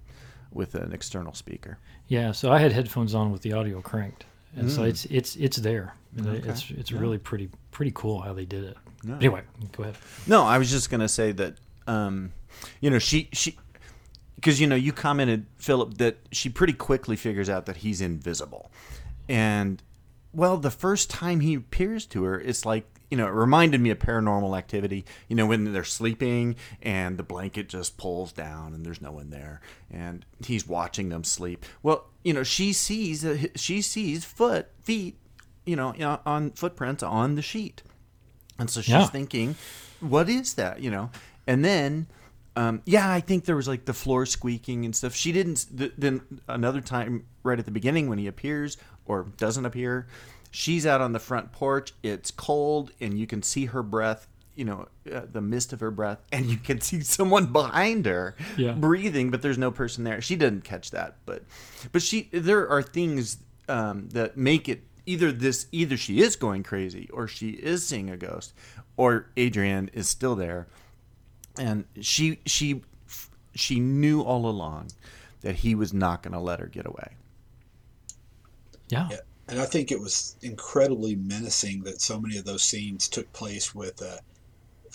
with 0.52 0.74
an 0.74 0.92
external 0.92 1.32
speaker. 1.32 1.78
Yeah, 2.08 2.32
so 2.32 2.52
I 2.52 2.58
had 2.58 2.72
headphones 2.72 3.14
on 3.14 3.32
with 3.32 3.40
the 3.40 3.54
audio 3.54 3.80
cranked, 3.80 4.26
and 4.56 4.70
so 4.70 4.84
it's 4.84 5.04
it's 5.06 5.36
it's 5.36 5.56
there. 5.58 5.94
And 6.16 6.26
Mm. 6.26 6.38
Okay. 6.40 6.48
It's 6.50 6.70
it's 6.70 6.92
really 6.92 7.18
pretty 7.18 7.48
pretty 7.70 7.92
cool 7.94 8.20
how 8.20 8.32
they 8.34 8.44
did 8.44 8.64
it. 8.64 8.76
No. 9.02 9.14
Anyway, 9.16 9.42
go 9.72 9.84
ahead. 9.84 9.96
No, 10.26 10.44
I 10.44 10.58
was 10.58 10.70
just 10.70 10.90
gonna 10.90 11.08
say 11.08 11.32
that, 11.32 11.54
um, 11.86 12.32
you 12.80 12.90
know, 12.90 12.98
she 12.98 13.28
she, 13.32 13.56
because 14.36 14.60
you 14.60 14.66
know 14.66 14.76
you 14.76 14.92
commented 14.92 15.46
Philip 15.56 15.98
that 15.98 16.18
she 16.30 16.48
pretty 16.50 16.74
quickly 16.74 17.16
figures 17.16 17.48
out 17.48 17.66
that 17.66 17.78
he's 17.78 18.00
invisible, 18.00 18.70
and 19.28 19.82
well, 20.32 20.56
the 20.56 20.70
first 20.70 21.10
time 21.10 21.40
he 21.40 21.54
appears 21.54 22.06
to 22.06 22.24
her, 22.24 22.38
it's 22.40 22.64
like 22.66 22.84
you 23.12 23.18
know, 23.18 23.26
it 23.26 23.32
reminded 23.32 23.78
me 23.78 23.90
of 23.90 23.98
Paranormal 23.98 24.56
Activity. 24.56 25.04
You 25.28 25.36
know, 25.36 25.44
when 25.44 25.70
they're 25.74 25.84
sleeping 25.84 26.56
and 26.80 27.18
the 27.18 27.22
blanket 27.22 27.68
just 27.68 27.98
pulls 27.98 28.32
down 28.32 28.72
and 28.72 28.86
there's 28.86 29.02
no 29.02 29.12
one 29.12 29.28
there, 29.28 29.60
and 29.90 30.24
he's 30.42 30.66
watching 30.66 31.10
them 31.10 31.22
sleep. 31.22 31.66
Well, 31.82 32.06
you 32.24 32.32
know, 32.32 32.42
she 32.42 32.72
sees 32.72 33.26
she 33.54 33.82
sees 33.82 34.24
foot 34.24 34.70
feet, 34.80 35.18
you 35.66 35.76
know, 35.76 35.94
on 36.24 36.52
footprints 36.52 37.02
on 37.02 37.34
the 37.34 37.42
sheet. 37.42 37.82
And 38.58 38.70
so 38.70 38.80
she's 38.80 38.90
Yeah. 38.94 39.06
thinking, 39.08 39.56
what 40.00 40.30
is 40.30 40.54
that? 40.54 40.80
You 40.80 40.90
know? 40.90 41.10
And 41.46 41.62
then, 41.62 42.06
um, 42.56 42.80
yeah, 42.86 43.10
I 43.12 43.20
think 43.20 43.44
there 43.44 43.56
was 43.56 43.68
like 43.68 43.84
the 43.84 43.92
floor 43.92 44.24
squeaking 44.24 44.86
and 44.86 44.96
stuff. 44.96 45.14
She 45.14 45.32
didn't, 45.32 45.66
th- 45.76 45.92
then 45.98 46.22
another 46.48 46.80
time 46.80 47.26
right 47.42 47.58
at 47.58 47.66
the 47.66 47.70
beginning 47.72 48.08
when 48.08 48.16
he 48.18 48.26
appears 48.26 48.78
or 49.04 49.24
doesn't 49.36 49.66
appear, 49.66 50.06
she's 50.52 50.86
out 50.86 51.00
on 51.00 51.12
the 51.12 51.18
front 51.18 51.50
porch. 51.50 51.92
It's 52.04 52.30
cold 52.30 52.92
and 53.00 53.18
you 53.18 53.26
can 53.26 53.42
see 53.42 53.64
her 53.66 53.82
breath, 53.82 54.28
you 54.54 54.64
know, 54.64 54.86
uh, 55.12 55.22
the 55.32 55.40
mist 55.40 55.72
of 55.72 55.80
her 55.80 55.90
breath, 55.90 56.20
and 56.30 56.46
you 56.46 56.58
can 56.58 56.80
see 56.80 57.00
someone 57.00 57.46
behind 57.46 58.06
her 58.06 58.36
Yeah. 58.56 58.72
breathing, 58.72 59.30
but 59.32 59.42
there's 59.42 59.58
no 59.58 59.70
person 59.72 60.04
there. 60.04 60.20
She 60.20 60.36
didn't 60.36 60.62
catch 60.62 60.92
that. 60.92 61.16
But, 61.26 61.42
but 61.90 62.02
she, 62.02 62.28
there 62.32 62.68
are 62.68 62.82
things 62.82 63.38
um, 63.68 64.08
that 64.10 64.36
make 64.36 64.68
it 64.68 64.84
either 65.06 65.32
this 65.32 65.66
either 65.72 65.96
she 65.96 66.20
is 66.20 66.36
going 66.36 66.62
crazy 66.62 67.08
or 67.12 67.26
she 67.26 67.50
is 67.50 67.84
seeing 67.84 68.08
a 68.08 68.16
ghost 68.16 68.52
or 68.96 69.26
Adrian 69.36 69.90
is 69.92 70.08
still 70.08 70.36
there 70.36 70.68
and 71.58 71.84
she 72.00 72.38
she 72.46 72.82
she 73.54 73.80
knew 73.80 74.20
all 74.22 74.46
along 74.48 74.88
that 75.40 75.56
he 75.56 75.74
was 75.74 75.92
not 75.92 76.22
going 76.22 76.32
to 76.32 76.38
let 76.38 76.60
her 76.60 76.66
get 76.66 76.86
away. 76.86 77.16
Yeah, 78.88 79.08
Yeah, 79.10 79.16
and 79.48 79.60
I 79.60 79.64
think 79.66 79.90
it 79.90 80.00
was 80.00 80.36
incredibly 80.42 81.16
menacing 81.16 81.82
that 81.84 82.00
so 82.00 82.20
many 82.20 82.38
of 82.38 82.44
those 82.44 82.62
scenes 82.62 83.08
took 83.08 83.32
place 83.32 83.74
with 83.74 84.00
uh, 84.02 84.16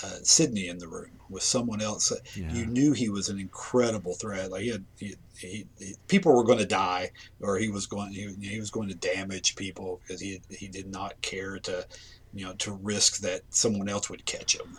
uh, 0.04 0.18
Sydney 0.24 0.68
in 0.68 0.78
the 0.78 0.88
room 0.88 1.12
with 1.30 1.44
someone 1.44 1.82
else. 1.82 2.14
Yeah. 2.36 2.54
You 2.54 2.66
knew 2.66 2.94
he 2.94 3.10
was 3.10 3.30
an 3.30 3.40
incredible 3.40 4.14
threat. 4.14 4.50
Like 4.52 4.62
he 4.62 4.70
had, 4.70 4.86
he, 4.98 5.16
he, 5.38 5.66
he- 5.78 5.96
people 6.08 6.36
were 6.36 6.44
going 6.46 6.60
to 6.60 6.66
die, 6.66 7.12
or 7.42 7.58
he 7.58 7.70
was 7.70 7.86
going 7.88 8.12
he, 8.12 8.34
he 8.42 8.60
was 8.60 8.72
going 8.72 8.90
to 8.90 8.96
damage 8.96 9.56
people 9.56 10.00
because 10.04 10.22
he 10.22 10.42
he 10.50 10.68
did 10.68 10.88
not 10.88 11.20
care 11.22 11.60
to, 11.60 11.86
you 12.34 12.46
know, 12.46 12.54
to 12.60 12.74
risk 12.74 13.20
that 13.22 13.42
someone 13.50 13.90
else 13.90 14.10
would 14.10 14.26
catch 14.26 14.56
him. 14.56 14.78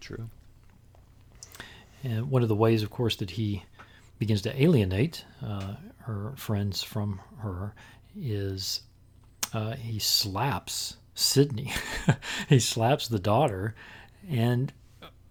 True. 0.00 0.28
and 2.04 2.30
one 2.30 2.42
of 2.42 2.48
the 2.48 2.54
ways, 2.56 2.82
of 2.82 2.90
course, 2.90 3.16
that 3.16 3.30
he 3.30 3.64
begins 4.18 4.42
to 4.42 4.62
alienate 4.62 5.24
uh, 5.44 5.74
her 5.98 6.32
friends 6.36 6.82
from 6.82 7.20
her 7.38 7.74
is 8.20 8.80
uh, 9.52 9.72
he 9.74 9.98
slaps 9.98 10.96
Sydney. 11.14 11.72
he 12.48 12.58
slaps 12.58 13.08
the 13.08 13.18
daughter, 13.18 13.74
and 14.28 14.72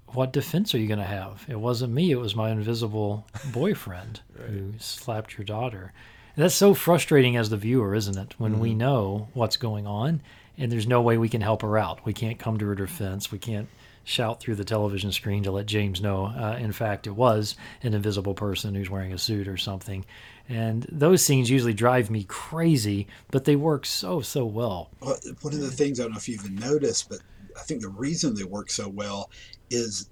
what 0.08 0.32
defense 0.34 0.74
are 0.74 0.78
you 0.80 0.88
going 0.88 1.00
to 1.00 1.06
have? 1.06 1.45
It 1.48 1.60
wasn't 1.60 1.93
me. 1.93 2.12
It 2.12 2.19
was 2.19 2.36
my 2.36 2.50
invisible 2.52 3.28
boyfriend 3.52 4.21
who 4.48 4.74
slapped 4.80 5.38
your 5.38 5.45
daughter. 5.45 5.91
That's 6.38 6.56
so 6.56 6.74
frustrating 6.74 7.36
as 7.38 7.50
the 7.50 7.58
viewer, 7.58 7.95
isn't 7.95 8.17
it? 8.17 8.36
When 8.38 8.54
Mm-hmm. 8.54 8.62
we 8.62 8.74
know 8.76 9.30
what's 9.34 9.58
going 9.58 9.88
on 9.88 10.21
and 10.58 10.71
there's 10.71 10.88
no 10.88 11.02
way 11.02 11.17
we 11.17 11.30
can 11.30 11.41
help 11.41 11.62
her 11.62 11.78
out. 11.78 12.06
We 12.06 12.13
can't 12.13 12.39
come 12.39 12.58
to 12.58 12.65
her 12.67 12.76
defense. 12.76 13.32
We 13.32 13.39
can't 13.39 13.67
shout 14.06 14.39
through 14.39 14.56
the 14.56 14.63
television 14.63 15.12
screen 15.12 15.44
to 15.44 15.52
let 15.52 15.65
James 15.65 16.00
know. 16.00 16.28
Uh, 16.28 16.58
in 16.60 16.72
fact, 16.72 17.08
it 17.08 17.15
was 17.15 17.56
an 17.84 17.94
invisible 17.94 18.36
person 18.36 18.74
who's 18.74 18.89
wearing 18.89 19.12
a 19.12 19.18
suit 19.18 19.48
or 19.48 19.58
something. 19.58 20.06
And 20.48 20.86
those 20.91 21.24
scenes 21.24 21.50
usually 21.50 21.74
drive 21.74 22.10
me 22.10 22.24
crazy, 22.24 23.08
but 23.32 23.46
they 23.46 23.56
work 23.56 23.86
so, 23.86 24.22
so 24.22 24.46
well. 24.46 24.91
Well, 25.02 25.18
one 25.41 25.54
of 25.54 25.60
the 25.60 25.72
things 25.72 26.00
I 26.00 26.04
don't 26.04 26.13
know 26.13 26.18
if 26.18 26.30
you 26.30 26.36
even 26.36 26.56
noticed, 26.56 27.10
but 27.10 27.20
I 27.58 27.62
think 27.62 27.82
the 27.82 27.89
reason 27.89 28.36
they 28.36 28.44
work 28.44 28.70
so 28.70 28.88
well 28.88 29.32
is 29.70 30.10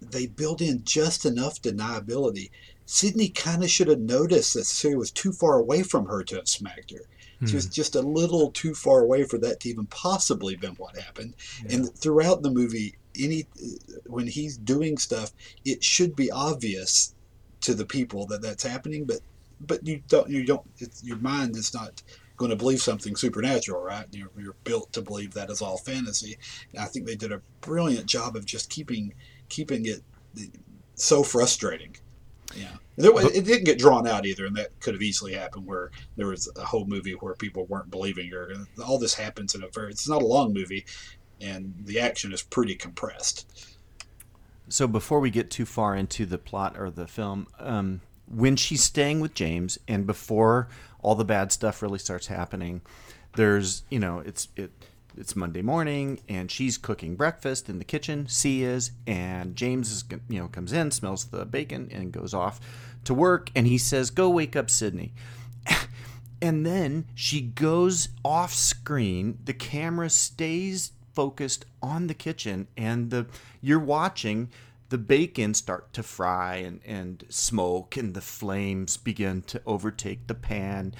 they 0.00 0.26
build 0.26 0.62
in 0.62 0.84
just 0.84 1.26
enough 1.26 1.60
deniability. 1.60 2.50
Sydney 2.86 3.28
kind 3.28 3.64
of 3.64 3.70
should 3.70 3.88
have 3.88 3.98
noticed 3.98 4.54
that 4.54 4.64
Cecilia 4.64 4.96
was 4.96 5.10
too 5.10 5.32
far 5.32 5.58
away 5.58 5.82
from 5.82 6.06
her 6.06 6.22
to 6.22 6.36
have 6.36 6.48
smacked 6.48 6.92
her. 6.92 7.02
She 7.46 7.54
was 7.54 7.66
just 7.66 7.94
a 7.94 8.02
little 8.02 8.50
too 8.50 8.74
far 8.74 9.00
away 9.00 9.22
for 9.22 9.38
that 9.38 9.60
to 9.60 9.68
even 9.68 9.86
possibly 9.86 10.56
been 10.56 10.74
what 10.74 10.98
happened. 10.98 11.36
And 11.70 11.94
throughout 11.96 12.42
the 12.42 12.50
movie, 12.50 12.96
any 13.18 13.46
when 14.06 14.26
he's 14.26 14.56
doing 14.56 14.98
stuff, 14.98 15.32
it 15.64 15.82
should 15.82 16.16
be 16.16 16.30
obvious 16.30 17.14
to 17.60 17.74
the 17.74 17.86
people 17.86 18.26
that 18.26 18.42
that's 18.42 18.62
happening. 18.62 19.04
But 19.04 19.20
but 19.60 19.86
you 19.86 20.02
don't 20.08 20.28
you 20.28 20.44
don't 20.44 20.62
your 21.02 21.18
mind 21.18 21.56
is 21.56 21.74
not 21.74 22.02
going 22.36 22.50
to 22.50 22.56
believe 22.56 22.80
something 22.80 23.16
supernatural, 23.16 23.82
right? 23.82 24.06
You're, 24.12 24.30
you're 24.38 24.54
built 24.64 24.92
to 24.92 25.02
believe 25.02 25.34
that 25.34 25.50
is 25.50 25.60
all 25.60 25.76
fantasy. 25.76 26.38
And 26.72 26.80
I 26.80 26.86
think 26.86 27.04
they 27.04 27.16
did 27.16 27.32
a 27.32 27.42
brilliant 27.60 28.06
job 28.06 28.36
of 28.36 28.46
just 28.46 28.70
keeping 28.70 29.12
keeping 29.48 29.86
it 29.86 30.02
so 30.94 31.22
frustrating. 31.22 31.96
Yeah, 32.56 32.76
there, 32.96 33.12
wa- 33.12 33.20
it 33.20 33.44
didn't 33.44 33.64
get 33.64 33.78
drawn 33.78 34.06
out 34.06 34.24
either, 34.24 34.46
and 34.46 34.56
that 34.56 34.80
could 34.80 34.94
have 34.94 35.02
easily 35.02 35.34
happened 35.34 35.66
where 35.66 35.90
there 36.16 36.28
was 36.28 36.50
a 36.56 36.64
whole 36.64 36.86
movie 36.86 37.12
where 37.12 37.34
people 37.34 37.66
weren't 37.66 37.90
believing 37.90 38.30
her. 38.30 38.50
All 38.82 38.98
this 38.98 39.14
happens 39.14 39.54
in 39.54 39.62
a 39.62 39.68
very 39.68 39.90
it's 39.90 40.08
not 40.08 40.22
a 40.22 40.26
long 40.26 40.54
movie, 40.54 40.86
and 41.40 41.74
the 41.78 42.00
action 42.00 42.32
is 42.32 42.42
pretty 42.42 42.74
compressed. 42.74 43.76
So 44.68 44.86
before 44.86 45.20
we 45.20 45.30
get 45.30 45.50
too 45.50 45.64
far 45.64 45.96
into 45.96 46.26
the 46.26 46.38
plot 46.38 46.76
or 46.78 46.90
the 46.90 47.06
film, 47.06 47.46
um, 47.58 48.00
when 48.26 48.56
she's 48.56 48.82
staying 48.82 49.20
with 49.20 49.34
James 49.34 49.78
and 49.88 50.06
before 50.06 50.68
all 51.00 51.14
the 51.14 51.24
bad 51.24 51.52
stuff 51.52 51.80
really 51.80 51.98
starts 51.98 52.26
happening, 52.26 52.82
there's 53.34 53.82
you 53.88 53.98
know 53.98 54.18
it's 54.20 54.48
it 54.56 54.70
it's 55.16 55.34
Monday 55.34 55.62
morning 55.62 56.20
and 56.28 56.50
she's 56.50 56.76
cooking 56.76 57.16
breakfast 57.16 57.68
in 57.68 57.78
the 57.78 57.84
kitchen. 57.84 58.28
C 58.28 58.62
is 58.62 58.90
and 59.06 59.56
James 59.56 59.90
is 59.90 60.04
you 60.28 60.40
know 60.40 60.48
comes 60.48 60.72
in, 60.72 60.90
smells 60.90 61.26
the 61.26 61.46
bacon 61.46 61.88
and 61.90 62.12
goes 62.12 62.34
off 62.34 62.60
to 63.04 63.14
work 63.14 63.50
and 63.54 63.66
he 63.66 63.78
says, 63.78 64.10
"Go 64.10 64.28
wake 64.28 64.54
up 64.54 64.70
Sydney." 64.70 65.12
And 66.40 66.64
then 66.64 67.06
she 67.14 67.40
goes 67.40 68.10
off 68.24 68.54
screen. 68.54 69.38
The 69.44 69.54
camera 69.54 70.08
stays 70.08 70.92
focused 71.18 71.64
on 71.82 72.06
the 72.06 72.14
kitchen, 72.14 72.68
and 72.76 73.10
the 73.10 73.26
you're 73.60 73.80
watching 73.80 74.48
the 74.88 74.96
bacon 74.96 75.52
start 75.52 75.92
to 75.92 76.00
fry 76.00 76.54
and, 76.58 76.80
and 76.86 77.24
smoke, 77.28 77.96
and 77.96 78.14
the 78.14 78.20
flames 78.20 78.96
begin 78.96 79.42
to 79.42 79.60
overtake 79.66 80.28
the 80.28 80.34
pan. 80.36 80.94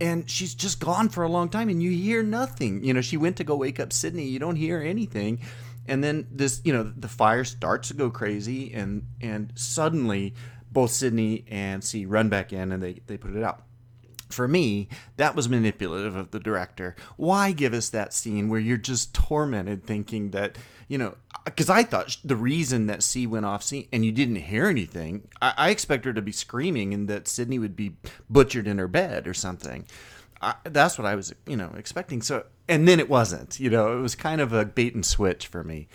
And 0.00 0.30
she's 0.30 0.54
just 0.54 0.78
gone 0.78 1.08
for 1.08 1.24
a 1.24 1.28
long 1.28 1.48
time, 1.48 1.68
and 1.68 1.82
you 1.82 1.90
hear 1.90 2.22
nothing. 2.22 2.84
You 2.84 2.94
know, 2.94 3.00
she 3.00 3.16
went 3.16 3.38
to 3.38 3.44
go 3.44 3.56
wake 3.56 3.80
up 3.80 3.92
Sydney. 3.92 4.26
You 4.28 4.38
don't 4.38 4.54
hear 4.54 4.80
anything, 4.80 5.40
and 5.88 6.04
then 6.04 6.28
this, 6.30 6.60
you 6.62 6.72
know, 6.72 6.84
the 6.84 7.08
fire 7.08 7.42
starts 7.42 7.88
to 7.88 7.94
go 7.94 8.08
crazy, 8.08 8.72
and 8.72 9.02
and 9.20 9.52
suddenly 9.56 10.32
both 10.70 10.92
Sydney 10.92 11.44
and 11.48 11.82
C 11.82 12.06
run 12.06 12.28
back 12.28 12.52
in, 12.52 12.70
and 12.70 12.80
they 12.80 13.00
they 13.08 13.16
put 13.16 13.34
it 13.34 13.42
out 13.42 13.64
for 14.28 14.48
me, 14.48 14.88
that 15.16 15.34
was 15.34 15.48
manipulative 15.48 16.16
of 16.16 16.30
the 16.30 16.40
director. 16.40 16.96
Why 17.16 17.52
give 17.52 17.72
us 17.72 17.88
that 17.90 18.12
scene 18.12 18.48
where 18.48 18.60
you're 18.60 18.76
just 18.76 19.14
tormented 19.14 19.84
thinking 19.84 20.30
that, 20.30 20.58
you 20.88 20.98
know, 20.98 21.16
because 21.44 21.70
I 21.70 21.82
thought 21.82 22.16
the 22.24 22.36
reason 22.36 22.86
that 22.86 23.02
C 23.02 23.26
went 23.26 23.46
off 23.46 23.62
scene 23.62 23.88
and 23.92 24.04
you 24.04 24.12
didn't 24.12 24.36
hear 24.36 24.66
anything, 24.66 25.28
I, 25.40 25.54
I 25.56 25.70
expect 25.70 26.04
her 26.04 26.12
to 26.12 26.22
be 26.22 26.32
screaming 26.32 26.92
and 26.92 27.08
that 27.08 27.28
Sydney 27.28 27.58
would 27.58 27.76
be 27.76 27.96
butchered 28.28 28.66
in 28.66 28.78
her 28.78 28.88
bed 28.88 29.28
or 29.28 29.34
something. 29.34 29.86
I, 30.42 30.54
that's 30.64 30.98
what 30.98 31.06
I 31.06 31.14
was, 31.14 31.34
you 31.46 31.56
know, 31.56 31.72
expecting. 31.76 32.20
So, 32.20 32.44
and 32.68 32.86
then 32.86 33.00
it 33.00 33.08
wasn't, 33.08 33.58
you 33.60 33.70
know, 33.70 33.96
it 33.96 34.00
was 34.00 34.14
kind 34.14 34.40
of 34.40 34.52
a 34.52 34.64
bait 34.64 34.94
and 34.94 35.06
switch 35.06 35.46
for 35.46 35.64
me 35.64 35.88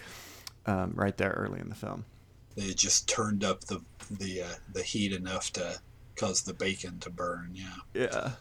um, 0.65 0.93
right 0.95 1.15
there 1.17 1.31
early 1.31 1.59
in 1.59 1.69
the 1.69 1.75
film. 1.75 2.05
They 2.55 2.73
just 2.73 3.07
turned 3.07 3.43
up 3.43 3.61
the 3.65 3.81
the 4.09 4.43
uh, 4.43 4.55
the 4.73 4.83
heat 4.83 5.13
enough 5.13 5.53
to 5.53 5.79
cause 6.15 6.41
the 6.43 6.54
bacon 6.54 7.00
to 7.00 7.10
burn. 7.10 7.52
Yeah. 7.54 7.76
Yeah. 7.93 8.32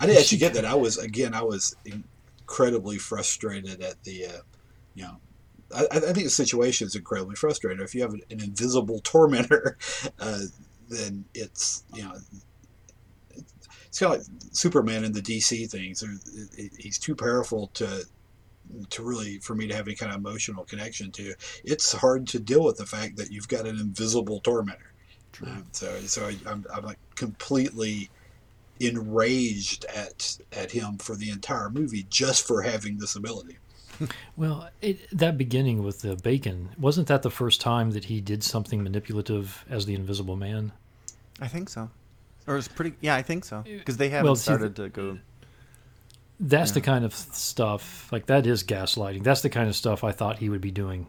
I 0.00 0.06
didn't 0.06 0.18
actually 0.20 0.38
get 0.38 0.54
that. 0.54 0.64
I 0.64 0.74
was 0.74 0.98
again. 0.98 1.34
I 1.34 1.42
was 1.42 1.76
incredibly 1.84 2.98
frustrated 2.98 3.82
at 3.82 4.02
the, 4.02 4.26
uh, 4.26 4.40
you 4.94 5.04
know, 5.04 5.16
I, 5.74 5.86
I 5.92 5.98
think 6.00 6.24
the 6.24 6.30
situation 6.30 6.86
is 6.86 6.96
incredibly 6.96 7.36
frustrating. 7.36 7.82
If 7.84 7.94
you 7.94 8.02
have 8.02 8.12
an, 8.14 8.22
an 8.30 8.40
invisible 8.42 9.00
tormentor, 9.04 9.78
uh, 10.20 10.40
then 10.88 11.24
it's 11.34 11.84
you 11.94 12.02
know, 12.04 12.14
it's 13.34 13.98
kind 13.98 14.14
of 14.14 14.18
like 14.20 14.26
Superman 14.52 15.04
in 15.04 15.12
the 15.12 15.22
DC 15.22 15.70
things. 15.70 16.00
There- 16.00 16.10
it- 16.12 16.58
it- 16.58 16.72
He's 16.78 16.98
too 16.98 17.14
powerful 17.14 17.68
to 17.74 18.04
to 18.90 19.02
really 19.04 19.38
for 19.38 19.54
me 19.54 19.68
to 19.68 19.74
have 19.76 19.86
any 19.86 19.94
kind 19.96 20.10
of 20.12 20.18
emotional 20.18 20.64
connection 20.64 21.12
to. 21.12 21.34
It's 21.64 21.92
hard 21.92 22.26
to 22.28 22.38
deal 22.40 22.64
with 22.64 22.76
the 22.76 22.86
fact 22.86 23.16
that 23.16 23.30
you've 23.30 23.48
got 23.48 23.66
an 23.66 23.78
invisible 23.78 24.40
tormentor. 24.40 24.92
Uh, 25.44 25.60
so 25.72 25.98
so 26.00 26.26
I, 26.26 26.36
I'm, 26.50 26.64
I'm 26.72 26.84
like 26.84 26.98
completely 27.14 28.10
enraged 28.80 29.84
at 29.86 30.38
at 30.52 30.70
him 30.70 30.98
for 30.98 31.16
the 31.16 31.30
entire 31.30 31.70
movie 31.70 32.06
just 32.10 32.46
for 32.46 32.62
having 32.62 32.98
this 32.98 33.16
ability. 33.16 33.58
Well, 34.36 34.68
it, 34.82 35.08
that 35.10 35.38
beginning 35.38 35.82
with 35.82 36.02
the 36.02 36.16
bacon, 36.16 36.68
wasn't 36.78 37.06
that 37.08 37.22
the 37.22 37.30
first 37.30 37.62
time 37.62 37.92
that 37.92 38.04
he 38.04 38.20
did 38.20 38.44
something 38.44 38.82
manipulative 38.82 39.64
as 39.70 39.86
the 39.86 39.94
Invisible 39.94 40.36
Man? 40.36 40.72
I 41.40 41.48
think 41.48 41.70
so. 41.70 41.88
Or 42.46 42.58
it's 42.58 42.68
pretty, 42.68 42.94
yeah, 43.00 43.14
I 43.14 43.22
think 43.22 43.46
so. 43.46 43.62
Because 43.62 43.96
they 43.96 44.10
haven't 44.10 44.26
Well, 44.26 44.36
see, 44.36 44.42
started 44.42 44.76
to 44.76 44.90
go. 44.90 45.18
That's 46.38 46.72
the 46.72 46.82
kind 46.82 47.06
of 47.06 47.14
stuff, 47.14 48.12
like 48.12 48.26
that 48.26 48.46
is 48.46 48.62
gaslighting. 48.62 49.22
That's 49.22 49.40
the 49.40 49.48
kind 49.48 49.68
of 49.68 49.74
stuff 49.74 50.04
I 50.04 50.12
thought 50.12 50.38
he 50.38 50.50
would 50.50 50.60
be 50.60 50.70
doing 50.70 51.06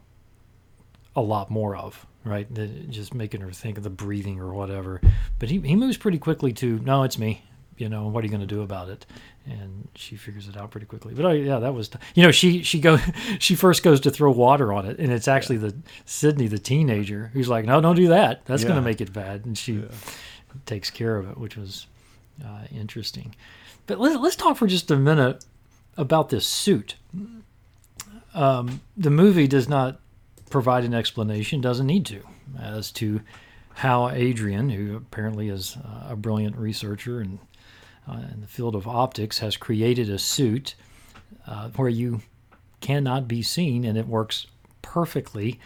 a 1.14 1.22
lot 1.22 1.52
more 1.52 1.76
of, 1.76 2.06
right? 2.28 2.54
The- 2.54 2.68
Just 2.68 3.14
making 3.14 3.42
her 3.42 3.52
think 3.52 3.78
of 3.78 3.84
the 3.84 3.90
breathing 3.90 4.40
or 4.40 4.54
whatever. 4.54 5.02
But 5.40 5.50
he, 5.50 5.60
he 5.60 5.76
moves 5.76 5.98
pretty 5.98 6.18
quickly 6.20 6.54
to, 6.54 6.80
no, 6.80 7.04
it's 7.04 7.18
me. 7.18 7.44
You 7.78 7.90
know, 7.90 8.08
what 8.08 8.24
are 8.24 8.28
you 8.28 8.32
going 8.32 8.42
to 8.42 8.48
do 8.48 8.64
about 8.64 8.90
it? 8.90 9.06
And 9.46 9.88
she 9.94 10.16
figures 10.16 10.48
it 10.48 10.58
out 10.58 10.72
pretty 10.72 10.88
quickly. 10.88 11.14
But 11.14 11.26
oh, 11.26 11.32
yeah, 11.32 11.60
that 11.60 11.76
was, 11.76 11.92
you 12.16 12.24
know, 12.24 12.32
she 12.32 12.64
she 12.64 12.80
go 12.80 12.98
she 13.40 13.54
first 13.54 13.84
goes 13.84 14.00
to 14.02 14.10
throw 14.10 14.32
water 14.32 14.74
on 14.74 14.88
it, 14.88 14.98
and 14.98 15.12
it's 15.12 15.28
actually 15.28 15.58
the 15.58 15.76
Sydney, 16.06 16.48
the 16.48 16.58
teenager, 16.58 17.30
who's 17.34 17.48
like, 17.48 17.66
no, 17.66 17.80
don't 17.80 17.96
do 17.96 18.08
that. 18.08 18.44
That's 18.48 18.64
going 18.64 18.78
to 18.78 18.82
make 18.82 19.00
it 19.00 19.14
bad. 19.14 19.46
And 19.46 19.56
she 19.56 19.84
takes 20.66 20.90
care 20.90 21.18
of 21.18 21.30
it, 21.30 21.38
which 21.38 21.56
was 21.56 21.86
uh, 22.44 22.62
interesting. 22.76 23.36
But 23.86 24.00
let's, 24.00 24.16
let's 24.18 24.36
talk 24.36 24.58
for 24.58 24.66
just 24.66 24.90
a 24.90 24.98
minute 24.98 25.46
about 25.98 26.30
this 26.30 26.48
suit. 26.48 26.96
Um, 28.34 28.82
the 28.96 29.10
movie 29.10 29.48
does 29.48 29.70
not 29.70 30.00
provide 30.50 30.84
an 30.84 30.94
explanation, 30.94 31.62
doesn't 31.62 31.88
need 31.88 32.06
to, 32.08 32.22
as 32.60 32.92
to 32.94 33.22
how 33.76 34.10
Adrian, 34.10 34.70
who 34.70 34.96
apparently 34.96 35.50
is 35.50 35.78
uh, 35.78 36.12
a 36.12 36.16
brilliant 36.16 36.56
researcher 36.56 37.20
and 37.20 37.40
uh, 38.10 38.20
in 38.34 38.42
the 38.42 38.48
field 38.48 38.76
of 38.76 38.88
optics, 38.88 39.40
has 39.40 39.58
created 39.58 40.10
a 40.10 40.18
suit 40.18 40.76
uh, 41.46 41.70
where 41.76 41.90
you 41.90 42.22
cannot 42.82 43.28
be 43.28 43.42
seen 43.42 43.84
and 43.86 43.98
it 43.98 44.08
works 44.08 44.48
perfectly. 44.82 45.60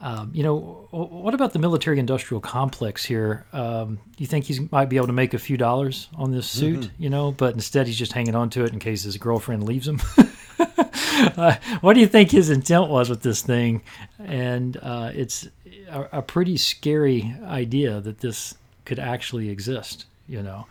Um, 0.00 0.30
you 0.34 0.42
know, 0.42 0.88
what 0.90 1.32
about 1.32 1.54
the 1.54 1.58
military 1.58 1.98
industrial 1.98 2.40
complex 2.40 3.02
here? 3.04 3.46
Um, 3.54 3.98
you 4.18 4.26
think 4.26 4.44
he 4.44 4.68
might 4.70 4.90
be 4.90 4.96
able 4.96 5.06
to 5.06 5.14
make 5.14 5.32
a 5.32 5.38
few 5.38 5.56
dollars 5.56 6.08
on 6.16 6.32
this 6.32 6.46
suit, 6.46 6.90
you 6.98 7.08
know, 7.08 7.32
but 7.32 7.54
instead 7.54 7.86
he's 7.86 7.96
just 7.96 8.12
hanging 8.12 8.34
on 8.34 8.50
to 8.50 8.64
it 8.64 8.74
in 8.74 8.78
case 8.78 9.04
his 9.04 9.16
girlfriend 9.16 9.62
leaves 9.62 9.88
him? 9.88 10.02
uh, 10.58 11.56
what 11.80 11.94
do 11.94 12.00
you 12.00 12.06
think 12.06 12.30
his 12.30 12.50
intent 12.50 12.88
was 12.88 13.10
with 13.10 13.22
this 13.22 13.42
thing? 13.42 13.82
And 14.18 14.76
uh, 14.82 15.10
it's 15.14 15.48
a, 15.90 16.18
a 16.18 16.22
pretty 16.22 16.56
scary 16.56 17.34
idea 17.44 18.00
that 18.00 18.20
this 18.20 18.54
could 18.84 18.98
actually 18.98 19.50
exist, 19.50 20.06
you 20.28 20.42
know. 20.42 20.66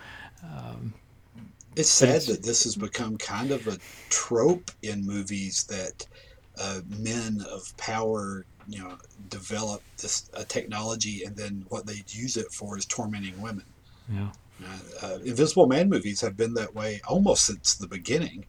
It's 1.75 1.89
sad 1.89 2.09
it's- 2.09 2.27
that 2.27 2.43
this 2.43 2.63
has 2.63 2.75
become 2.75 3.17
kind 3.17 3.51
of 3.51 3.67
a 3.67 3.77
trope 4.09 4.71
in 4.81 5.05
movies 5.05 5.65
that 5.65 6.05
uh, 6.59 6.81
men 6.87 7.43
of 7.51 7.75
power, 7.77 8.45
you 8.67 8.79
know, 8.79 8.97
develop 9.29 9.81
this 10.01 10.29
a 10.33 10.45
technology 10.45 11.23
and 11.25 11.35
then 11.35 11.65
what 11.69 11.85
they 11.85 12.03
use 12.09 12.37
it 12.37 12.51
for 12.51 12.77
is 12.77 12.85
tormenting 12.85 13.39
women. 13.41 13.65
Yeah. 14.09 14.29
Uh, 14.63 15.05
uh, 15.05 15.19
Invisible 15.25 15.67
Man 15.67 15.89
movies 15.89 16.21
have 16.21 16.37
been 16.37 16.53
that 16.53 16.73
way 16.73 17.01
almost 17.07 17.45
since 17.45 17.75
the 17.75 17.87
beginning. 17.87 18.45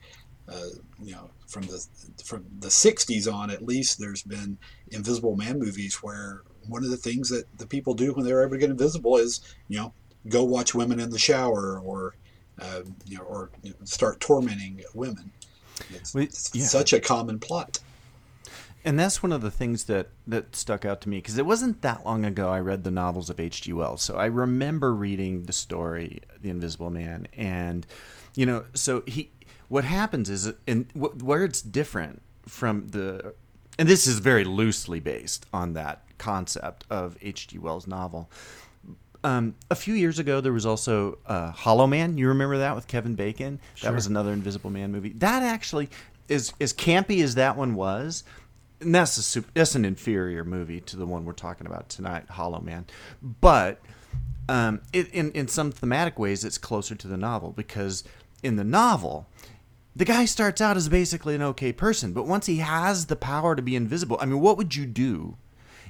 Uh, 0.48 0.68
you 1.02 1.12
know, 1.12 1.28
from 1.48 1.62
the 1.62 1.84
from 2.24 2.44
the 2.60 2.68
'60s 2.68 3.32
on, 3.32 3.50
at 3.50 3.62
least, 3.66 3.98
there's 3.98 4.22
been 4.22 4.56
Invisible 4.90 5.36
Man 5.36 5.58
movies 5.58 5.96
where 6.02 6.42
one 6.68 6.84
of 6.84 6.90
the 6.90 6.96
things 6.96 7.28
that 7.30 7.44
the 7.58 7.66
people 7.66 7.94
do 7.94 8.12
when 8.12 8.24
they're 8.24 8.42
able 8.42 8.52
to 8.52 8.58
get 8.58 8.70
invisible 8.70 9.16
is, 9.16 9.40
you 9.68 9.78
know, 9.78 9.92
go 10.28 10.44
watch 10.44 10.74
women 10.74 11.00
in 11.00 11.10
the 11.10 11.18
shower 11.18 11.80
or 11.80 12.14
uh, 12.60 12.82
you 13.06 13.16
know 13.18 13.24
or 13.24 13.50
you 13.62 13.70
know, 13.70 13.76
start 13.84 14.20
tormenting 14.20 14.82
women. 14.94 15.30
It's, 15.90 16.14
We- 16.14 16.24
it's 16.24 16.50
yeah. 16.54 16.64
such 16.64 16.92
a 16.92 17.00
common 17.00 17.38
plot. 17.38 17.78
And 18.84 18.96
that's 18.96 19.20
one 19.20 19.32
of 19.32 19.42
the 19.42 19.50
things 19.50 19.84
that, 19.84 20.10
that 20.28 20.54
stuck 20.54 20.84
out 20.84 21.00
to 21.00 21.08
me 21.08 21.16
because 21.18 21.38
it 21.38 21.44
wasn't 21.44 21.82
that 21.82 22.06
long 22.06 22.24
ago 22.24 22.50
I 22.50 22.60
read 22.60 22.84
the 22.84 22.92
novels 22.92 23.28
of 23.28 23.40
H.G. 23.40 23.72
Wells. 23.72 24.00
So 24.00 24.16
I 24.16 24.26
remember 24.26 24.94
reading 24.94 25.42
the 25.42 25.52
story, 25.52 26.20
The 26.40 26.50
Invisible 26.50 26.90
Man. 26.90 27.26
And, 27.36 27.84
you 28.36 28.46
know, 28.46 28.64
so 28.74 29.02
he, 29.08 29.30
what 29.68 29.84
happens 29.84 30.30
is, 30.30 30.52
and 30.66 30.86
where 30.94 31.44
it's 31.44 31.62
different 31.62 32.22
from 32.46 32.88
the, 32.88 33.34
and 33.78 33.88
this 33.88 34.06
is 34.06 34.18
very 34.18 34.44
loosely 34.44 35.00
based 35.00 35.46
on 35.52 35.74
that 35.74 36.02
concept 36.18 36.84
of 36.90 37.16
H.G. 37.20 37.58
Wells' 37.58 37.86
novel. 37.86 38.30
Um, 39.24 39.54
a 39.70 39.74
few 39.74 39.94
years 39.94 40.18
ago, 40.18 40.40
there 40.40 40.52
was 40.52 40.66
also 40.66 41.18
uh, 41.26 41.50
Hollow 41.50 41.86
Man. 41.86 42.16
You 42.16 42.28
remember 42.28 42.58
that 42.58 42.76
with 42.76 42.86
Kevin 42.86 43.14
Bacon? 43.14 43.58
That 43.82 43.92
was 43.92 44.06
another 44.06 44.32
Invisible 44.32 44.70
Man 44.70 44.92
movie. 44.92 45.10
That 45.14 45.42
actually 45.42 45.90
is 46.28 46.52
as 46.60 46.72
campy 46.72 47.22
as 47.22 47.34
that 47.34 47.56
one 47.56 47.74
was. 47.74 48.24
And 48.80 48.94
that's 48.94 49.16
a 49.16 49.22
super, 49.22 49.50
that's 49.54 49.74
an 49.74 49.84
inferior 49.84 50.44
movie 50.44 50.80
to 50.82 50.96
the 50.96 51.06
one 51.06 51.24
we're 51.24 51.32
talking 51.32 51.66
about 51.66 51.88
tonight, 51.88 52.28
Hollow 52.28 52.60
Man. 52.60 52.86
But 53.22 53.80
um, 54.48 54.80
it, 54.92 55.08
in 55.12 55.32
in 55.32 55.48
some 55.48 55.72
thematic 55.72 56.18
ways, 56.18 56.44
it's 56.44 56.58
closer 56.58 56.94
to 56.94 57.08
the 57.08 57.16
novel 57.16 57.52
because 57.52 58.04
in 58.42 58.56
the 58.56 58.64
novel, 58.64 59.26
the 59.96 60.04
guy 60.04 60.26
starts 60.26 60.60
out 60.60 60.76
as 60.76 60.90
basically 60.90 61.34
an 61.34 61.42
okay 61.42 61.72
person, 61.72 62.12
but 62.12 62.26
once 62.26 62.44
he 62.46 62.58
has 62.58 63.06
the 63.06 63.16
power 63.16 63.56
to 63.56 63.62
be 63.62 63.74
invisible, 63.74 64.18
I 64.20 64.26
mean, 64.26 64.40
what 64.40 64.58
would 64.58 64.76
you 64.76 64.84
do 64.84 65.38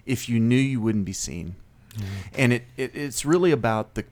if 0.05 0.29
you 0.29 0.39
knew 0.39 0.57
you 0.57 0.81
wouldn't 0.81 1.05
be 1.05 1.13
seen? 1.13 1.57
And 2.35 2.53
it, 2.53 2.65
it 2.77 2.95
it's 2.95 3.25
really 3.25 3.51
about 3.51 3.95
the 3.95 4.05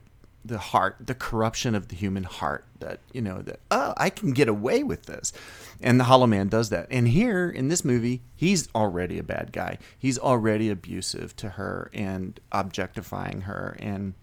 the 0.43 0.57
heart, 0.57 0.97
the 0.99 1.15
corruption 1.15 1.73
of 1.75 1.87
the 1.87 1.95
human 1.95 2.23
heart. 2.23 2.65
That 2.79 2.99
you 3.13 3.21
know 3.21 3.41
that 3.43 3.59
oh, 3.71 3.93
I 3.95 4.09
can 4.09 4.33
get 4.33 4.47
away 4.47 4.83
with 4.83 5.05
this, 5.05 5.31
and 5.79 5.99
the 5.99 6.05
Hollow 6.05 6.27
Man 6.27 6.49
does 6.49 6.69
that. 6.69 6.87
And 6.89 7.07
here 7.07 7.49
in 7.49 7.69
this 7.69 7.85
movie, 7.85 8.21
he's 8.35 8.67
already 8.75 9.17
a 9.17 9.23
bad 9.23 9.51
guy. 9.51 9.77
He's 9.97 10.19
already 10.19 10.69
abusive 10.69 11.35
to 11.37 11.49
her 11.49 11.89
and 11.93 12.39
objectifying 12.51 13.41
her 13.41 13.77
and 13.79 14.13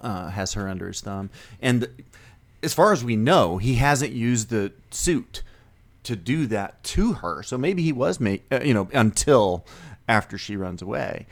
uh, 0.00 0.30
has 0.30 0.54
her 0.54 0.68
under 0.68 0.88
his 0.88 1.00
thumb. 1.00 1.30
And 1.60 1.88
as 2.62 2.74
far 2.74 2.92
as 2.92 3.04
we 3.04 3.16
know, 3.16 3.58
he 3.58 3.74
hasn't 3.74 4.12
used 4.12 4.50
the 4.50 4.72
suit 4.90 5.42
to 6.04 6.16
do 6.16 6.46
that 6.46 6.82
to 6.84 7.14
her. 7.14 7.42
So 7.42 7.56
maybe 7.56 7.82
he 7.82 7.92
was 7.92 8.20
make 8.20 8.44
uh, 8.50 8.60
you 8.62 8.74
know 8.74 8.88
until 8.92 9.66
after 10.08 10.38
she 10.38 10.56
runs 10.56 10.82
away. 10.82 11.26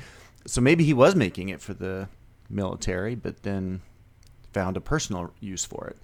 So 0.47 0.61
maybe 0.61 0.85
he 0.85 0.95
was 0.95 1.15
making 1.15 1.49
it 1.49 1.61
for 1.61 1.75
the 1.75 2.09
military, 2.49 3.15
but 3.15 3.43
then 3.43 3.83
found 4.53 4.77
a 4.77 4.81
personal 4.81 5.33
use 5.41 5.65
for 5.65 5.87
it. 5.87 5.97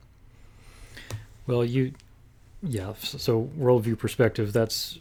Well, 1.46 1.64
you, 1.64 1.92
yeah. 2.62 2.94
So 3.00 3.50
worldview 3.58 3.98
perspective. 3.98 4.52
That's 4.52 4.98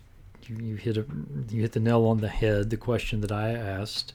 you, 0.48 0.58
you 0.58 0.76
hit 0.76 0.98
a 0.98 1.06
you 1.50 1.62
hit 1.62 1.74
the 1.74 1.80
nail 1.80 2.06
on 2.06 2.22
the 2.22 2.30
head. 2.30 2.70
The 2.70 2.78
question 2.78 3.22
that 3.22 3.32
I 3.32 3.52
asked 3.52 4.14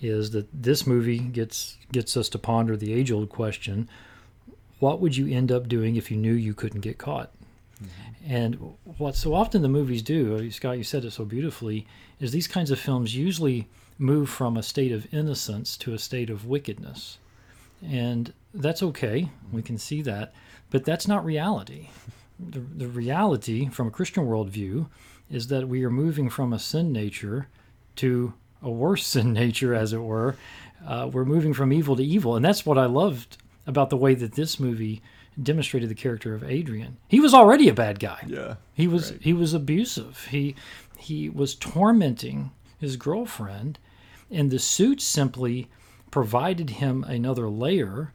is 0.00 0.32
that 0.32 0.46
this 0.52 0.86
movie 0.86 1.18
gets 1.18 1.76
gets 1.92 2.16
us 2.16 2.28
to 2.30 2.38
ponder 2.38 2.76
the 2.76 2.92
age 2.92 3.10
old 3.10 3.28
question: 3.30 3.88
What 4.78 5.00
would 5.00 5.16
you 5.16 5.26
end 5.34 5.52
up 5.52 5.68
doing 5.68 5.96
if 5.96 6.10
you 6.10 6.16
knew 6.16 6.32
you 6.32 6.54
couldn't 6.54 6.80
get 6.80 6.98
caught? 6.98 7.30
And 8.26 8.74
what 8.96 9.16
so 9.16 9.34
often 9.34 9.62
the 9.62 9.68
movies 9.68 10.02
do, 10.02 10.36
uh, 10.36 10.50
Scott, 10.50 10.78
you 10.78 10.84
said 10.84 11.04
it 11.04 11.12
so 11.12 11.24
beautifully, 11.24 11.86
is 12.20 12.32
these 12.32 12.48
kinds 12.48 12.70
of 12.70 12.80
films 12.80 13.14
usually 13.14 13.68
move 13.98 14.30
from 14.30 14.56
a 14.56 14.62
state 14.62 14.92
of 14.92 15.12
innocence 15.12 15.76
to 15.78 15.92
a 15.92 15.98
state 15.98 16.30
of 16.30 16.46
wickedness. 16.46 17.18
And 17.86 18.32
that's 18.52 18.82
okay. 18.82 19.28
We 19.52 19.62
can 19.62 19.76
see 19.76 20.00
that. 20.02 20.32
But 20.70 20.84
that's 20.84 21.06
not 21.06 21.24
reality. 21.24 21.90
The, 22.40 22.60
the 22.60 22.88
reality 22.88 23.68
from 23.68 23.88
a 23.88 23.92
Christian 23.92 24.26
worldview 24.26 24.88
is 25.30 25.48
that 25.48 25.68
we 25.68 25.84
are 25.84 25.90
moving 25.90 26.30
from 26.30 26.52
a 26.52 26.58
sin 26.58 26.92
nature 26.92 27.48
to 27.96 28.32
a 28.62 28.70
worse 28.70 29.06
sin 29.06 29.32
nature, 29.34 29.74
as 29.74 29.92
it 29.92 29.98
were. 29.98 30.36
Uh, 30.86 31.10
we're 31.12 31.24
moving 31.24 31.52
from 31.52 31.72
evil 31.72 31.96
to 31.96 32.04
evil. 32.04 32.36
And 32.36 32.44
that's 32.44 32.64
what 32.64 32.78
I 32.78 32.86
loved 32.86 33.36
about 33.66 33.90
the 33.90 33.96
way 33.96 34.14
that 34.14 34.34
this 34.34 34.60
movie 34.60 35.02
demonstrated 35.42 35.88
the 35.88 35.94
character 35.94 36.34
of 36.34 36.44
Adrian. 36.44 36.96
He 37.08 37.20
was 37.20 37.34
already 37.34 37.68
a 37.68 37.74
bad 37.74 37.98
guy. 37.98 38.24
Yeah. 38.26 38.56
He 38.72 38.86
was 38.86 39.14
he 39.20 39.32
was 39.32 39.52
abusive. 39.54 40.26
He 40.30 40.54
he 40.96 41.28
was 41.28 41.54
tormenting 41.54 42.52
his 42.78 42.96
girlfriend, 42.96 43.78
and 44.30 44.50
the 44.50 44.58
suit 44.58 45.00
simply 45.00 45.68
provided 46.10 46.70
him 46.70 47.04
another 47.04 47.48
layer 47.48 48.12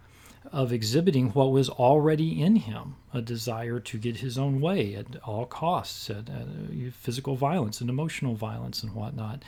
of 0.51 0.71
exhibiting 0.71 1.29
what 1.31 1.51
was 1.51 1.69
already 1.69 2.41
in 2.41 2.55
him 2.55 2.95
a 3.13 3.21
desire 3.21 3.79
to 3.79 3.97
get 3.97 4.17
his 4.17 4.37
own 4.37 4.61
way 4.61 4.95
at 4.95 5.05
all 5.23 5.45
costs, 5.45 6.09
at, 6.09 6.29
at 6.29 6.41
uh, 6.41 6.91
physical 6.91 7.35
violence 7.35 7.81
and 7.81 7.89
emotional 7.89 8.35
violence 8.35 8.81
and 8.81 8.93
whatnot. 8.93 9.43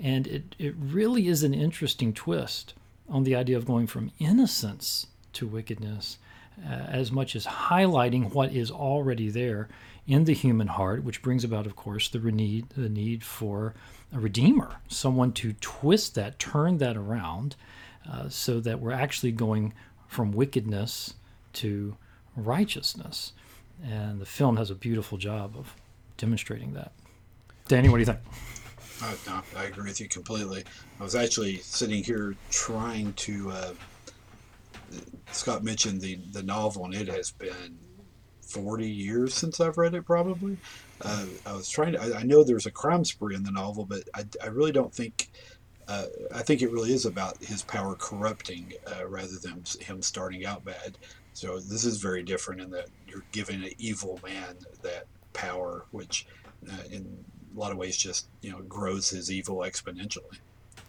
And 0.00 0.26
it, 0.26 0.54
it 0.58 0.74
really 0.78 1.26
is 1.26 1.42
an 1.42 1.54
interesting 1.54 2.12
twist 2.12 2.74
on 3.08 3.24
the 3.24 3.34
idea 3.34 3.56
of 3.56 3.66
going 3.66 3.86
from 3.86 4.12
innocence 4.18 5.06
to 5.38 5.46
wickedness 5.46 6.18
uh, 6.66 6.72
as 6.72 7.12
much 7.12 7.36
as 7.36 7.46
highlighting 7.46 8.32
what 8.34 8.52
is 8.52 8.70
already 8.70 9.30
there 9.30 9.68
in 10.06 10.24
the 10.24 10.34
human 10.34 10.66
heart, 10.66 11.04
which 11.04 11.22
brings 11.22 11.44
about, 11.44 11.66
of 11.66 11.76
course, 11.76 12.08
the 12.08 12.18
need 12.18 12.68
the 12.70 12.88
need 12.88 13.22
for 13.22 13.74
a 14.12 14.18
redeemer, 14.18 14.76
someone 14.88 15.32
to 15.32 15.52
twist 15.60 16.14
that, 16.14 16.38
turn 16.38 16.78
that 16.78 16.96
around, 16.96 17.54
uh, 18.10 18.28
so 18.28 18.58
that 18.58 18.80
we're 18.80 18.92
actually 18.92 19.30
going 19.30 19.72
from 20.06 20.32
wickedness 20.32 21.14
to 21.52 21.96
righteousness. 22.34 23.32
And 23.84 24.20
the 24.20 24.26
film 24.26 24.56
does 24.56 24.70
a 24.70 24.74
beautiful 24.74 25.18
job 25.18 25.54
of 25.56 25.74
demonstrating 26.16 26.72
that. 26.72 26.92
Danny, 27.68 27.88
what 27.88 27.98
do 27.98 28.00
you 28.00 28.06
think? 28.06 28.18
Uh, 29.00 29.14
no, 29.26 29.42
I 29.60 29.64
agree 29.64 29.84
with 29.84 30.00
you 30.00 30.08
completely. 30.08 30.64
I 30.98 31.04
was 31.04 31.14
actually 31.14 31.58
sitting 31.58 32.02
here 32.02 32.34
trying 32.50 33.12
to. 33.12 33.52
Scott 35.32 35.64
mentioned 35.64 36.00
the 36.00 36.18
the 36.32 36.42
novel, 36.42 36.84
and 36.84 36.94
it 36.94 37.08
has 37.08 37.30
been 37.30 37.78
forty 38.40 38.88
years 38.88 39.34
since 39.34 39.60
I've 39.60 39.78
read 39.78 39.94
it. 39.94 40.04
Probably. 40.04 40.56
Uh, 41.00 41.26
I 41.46 41.52
was 41.52 41.68
trying 41.68 41.92
to. 41.92 42.00
I, 42.00 42.20
I 42.20 42.22
know 42.22 42.42
there's 42.42 42.66
a 42.66 42.70
crime 42.70 43.04
spree 43.04 43.34
in 43.34 43.44
the 43.44 43.52
novel, 43.52 43.84
but 43.84 44.02
I, 44.14 44.24
I 44.42 44.46
really 44.46 44.72
don't 44.72 44.92
think. 44.92 45.30
Uh, 45.86 46.06
I 46.34 46.42
think 46.42 46.60
it 46.60 46.70
really 46.70 46.92
is 46.92 47.06
about 47.06 47.42
his 47.42 47.62
power 47.62 47.94
corrupting 47.94 48.74
uh, 48.86 49.08
rather 49.08 49.38
than 49.42 49.64
him 49.80 50.02
starting 50.02 50.44
out 50.44 50.64
bad. 50.64 50.98
So 51.32 51.60
this 51.60 51.84
is 51.84 51.98
very 51.98 52.22
different 52.22 52.60
in 52.60 52.70
that 52.72 52.88
you're 53.06 53.24
giving 53.32 53.62
an 53.62 53.70
evil 53.78 54.20
man 54.22 54.56
that 54.82 55.06
power, 55.32 55.86
which 55.92 56.26
uh, 56.70 56.82
in 56.90 57.24
a 57.54 57.58
lot 57.58 57.72
of 57.72 57.78
ways 57.78 57.96
just 57.96 58.28
you 58.42 58.50
know 58.50 58.60
grows 58.62 59.08
his 59.08 59.30
evil 59.30 59.58
exponentially. 59.58 60.38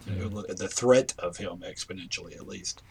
Know, 0.08 0.28
the 0.42 0.68
threat 0.68 1.14
of 1.20 1.38
him 1.38 1.60
exponentially, 1.60 2.36
at 2.36 2.48
least. 2.48 2.82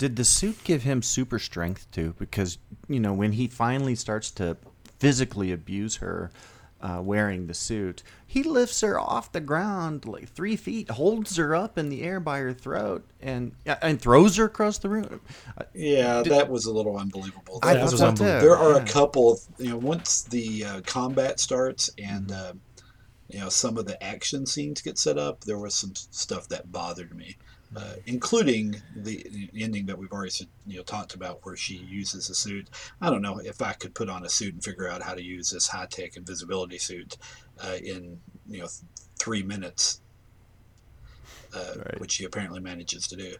Did 0.00 0.16
the 0.16 0.24
suit 0.24 0.64
give 0.64 0.82
him 0.82 1.02
super 1.02 1.38
strength 1.38 1.86
too? 1.90 2.14
Because 2.18 2.56
you 2.88 2.98
know 2.98 3.12
when 3.12 3.32
he 3.32 3.46
finally 3.48 3.94
starts 3.94 4.30
to 4.32 4.56
physically 4.98 5.52
abuse 5.52 5.96
her, 5.96 6.30
uh, 6.80 7.02
wearing 7.02 7.48
the 7.48 7.52
suit, 7.52 8.02
he 8.26 8.42
lifts 8.42 8.80
her 8.80 8.98
off 8.98 9.30
the 9.30 9.42
ground 9.42 10.06
like 10.06 10.30
three 10.30 10.56
feet, 10.56 10.88
holds 10.92 11.36
her 11.36 11.54
up 11.54 11.76
in 11.76 11.90
the 11.90 12.02
air 12.02 12.18
by 12.18 12.38
her 12.38 12.54
throat, 12.54 13.06
and 13.20 13.52
and 13.66 14.00
throws 14.00 14.36
her 14.36 14.46
across 14.46 14.78
the 14.78 14.88
room. 14.88 15.20
Uh, 15.58 15.64
Yeah, 15.74 16.22
Did- 16.22 16.32
that 16.32 16.48
was 16.48 16.64
a 16.64 16.72
little 16.72 16.96
unbelievable. 16.96 17.58
I 17.62 17.74
That 17.74 17.82
was 17.92 18.00
unbelievable. 18.00 18.40
there 18.40 18.56
are 18.56 18.76
yeah. 18.78 18.82
a 18.82 18.86
couple 18.86 19.32
of 19.32 19.40
you 19.58 19.68
know 19.68 19.76
once 19.76 20.22
the 20.22 20.64
uh, 20.64 20.80
combat 20.86 21.40
starts 21.40 21.90
and 21.98 22.32
uh, 22.32 22.54
you 23.28 23.40
know 23.40 23.50
some 23.50 23.76
of 23.76 23.84
the 23.84 24.02
action 24.02 24.46
scenes 24.46 24.80
get 24.80 24.98
set 24.98 25.18
up 25.18 25.44
there 25.44 25.58
was 25.58 25.74
some 25.74 25.92
stuff 25.94 26.48
that 26.48 26.72
bothered 26.72 27.14
me 27.14 27.36
uh, 27.76 27.94
including 28.06 28.80
the 28.96 29.48
ending 29.58 29.86
that 29.86 29.96
we've 29.96 30.12
already 30.12 30.32
you 30.66 30.76
know 30.76 30.82
talked 30.82 31.14
about 31.14 31.38
where 31.44 31.56
she 31.56 31.74
uses 31.76 32.28
a 32.28 32.34
suit 32.34 32.68
i 33.00 33.08
don't 33.08 33.22
know 33.22 33.38
if 33.44 33.62
i 33.62 33.72
could 33.72 33.94
put 33.94 34.08
on 34.08 34.24
a 34.24 34.28
suit 34.28 34.54
and 34.54 34.64
figure 34.64 34.88
out 34.88 35.02
how 35.02 35.14
to 35.14 35.22
use 35.22 35.50
this 35.50 35.68
high-tech 35.68 36.16
invisibility 36.16 36.78
suit 36.78 37.16
uh, 37.62 37.76
in 37.82 38.18
you 38.48 38.58
know 38.58 38.66
th- 38.66 38.82
three 39.18 39.42
minutes 39.42 40.00
uh, 41.54 41.74
Right. 41.76 42.00
which 42.00 42.12
she 42.12 42.24
apparently 42.24 42.60
manages 42.60 43.06
to 43.08 43.16
do 43.16 43.34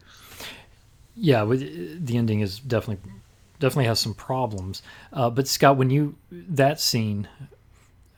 Yeah, 1.17 1.45
the 1.45 2.17
ending 2.17 2.41
is 2.41 2.59
definitely 2.61 3.11
definitely 3.59 3.87
has 3.87 4.01
some 4.01 4.15
problems. 4.15 4.83
Uh, 5.13 5.29
but 5.29 5.47
Scott, 5.47 5.77
when 5.77 5.91
you 5.91 6.17
that 6.31 6.81
scene, 6.81 7.29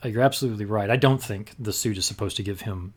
uh, 0.04 0.08
you're 0.08 0.22
absolutely 0.22 0.64
right. 0.64 0.88
I 0.88 0.96
don't 0.96 1.22
think 1.22 1.52
the 1.58 1.72
suit 1.72 1.98
is 1.98 2.04
supposed 2.06 2.36
to 2.36 2.42
give 2.42 2.60
him 2.62 2.94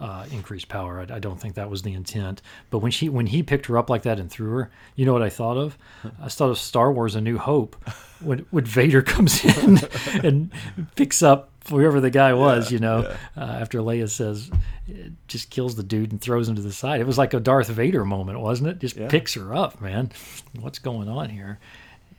uh, 0.00 0.24
increased 0.32 0.68
power. 0.68 1.00
I, 1.08 1.16
I 1.16 1.18
don't 1.18 1.38
think 1.40 1.54
that 1.54 1.68
was 1.70 1.82
the 1.82 1.92
intent. 1.92 2.40
But 2.70 2.78
when 2.78 2.90
she 2.90 3.08
when 3.08 3.26
he 3.26 3.42
picked 3.42 3.66
her 3.66 3.76
up 3.78 3.90
like 3.90 4.02
that 4.02 4.18
and 4.18 4.30
threw 4.30 4.50
her, 4.52 4.70
you 4.96 5.04
know 5.06 5.12
what 5.12 5.22
I 5.22 5.28
thought 5.28 5.56
of? 5.56 5.76
I 6.22 6.28
thought 6.28 6.50
of 6.50 6.58
Star 6.58 6.90
Wars: 6.92 7.14
A 7.14 7.20
New 7.20 7.38
Hope, 7.38 7.76
when 8.20 8.46
when 8.50 8.64
Vader 8.64 9.02
comes 9.14 9.44
in 9.44 9.78
and 10.24 10.50
picks 10.96 11.22
up 11.22 11.50
whoever 11.68 12.00
the 12.00 12.10
guy 12.10 12.32
was. 12.32 12.72
you 12.72 12.78
know, 12.78 13.14
uh, 13.36 13.40
after 13.40 13.80
Leia 13.80 14.08
says, 14.08 14.50
it 14.88 15.12
just 15.28 15.50
kills 15.50 15.76
the 15.76 15.82
dude 15.82 16.10
and 16.10 16.20
throws 16.20 16.48
him 16.48 16.56
to 16.56 16.62
the 16.62 16.72
side. 16.72 17.00
It 17.00 17.06
was 17.06 17.18
like 17.18 17.34
a 17.34 17.38
Darth 17.40 17.68
Vader 17.68 18.04
moment, 18.04 18.40
wasn't 18.40 18.70
it? 18.70 18.78
Just 18.78 18.96
Yeah. 18.96 19.08
picks 19.08 19.34
her 19.34 19.54
up, 19.54 19.80
man. 19.80 20.10
What's 20.58 20.78
going 20.78 21.08
on 21.08 21.28
here? 21.28 21.58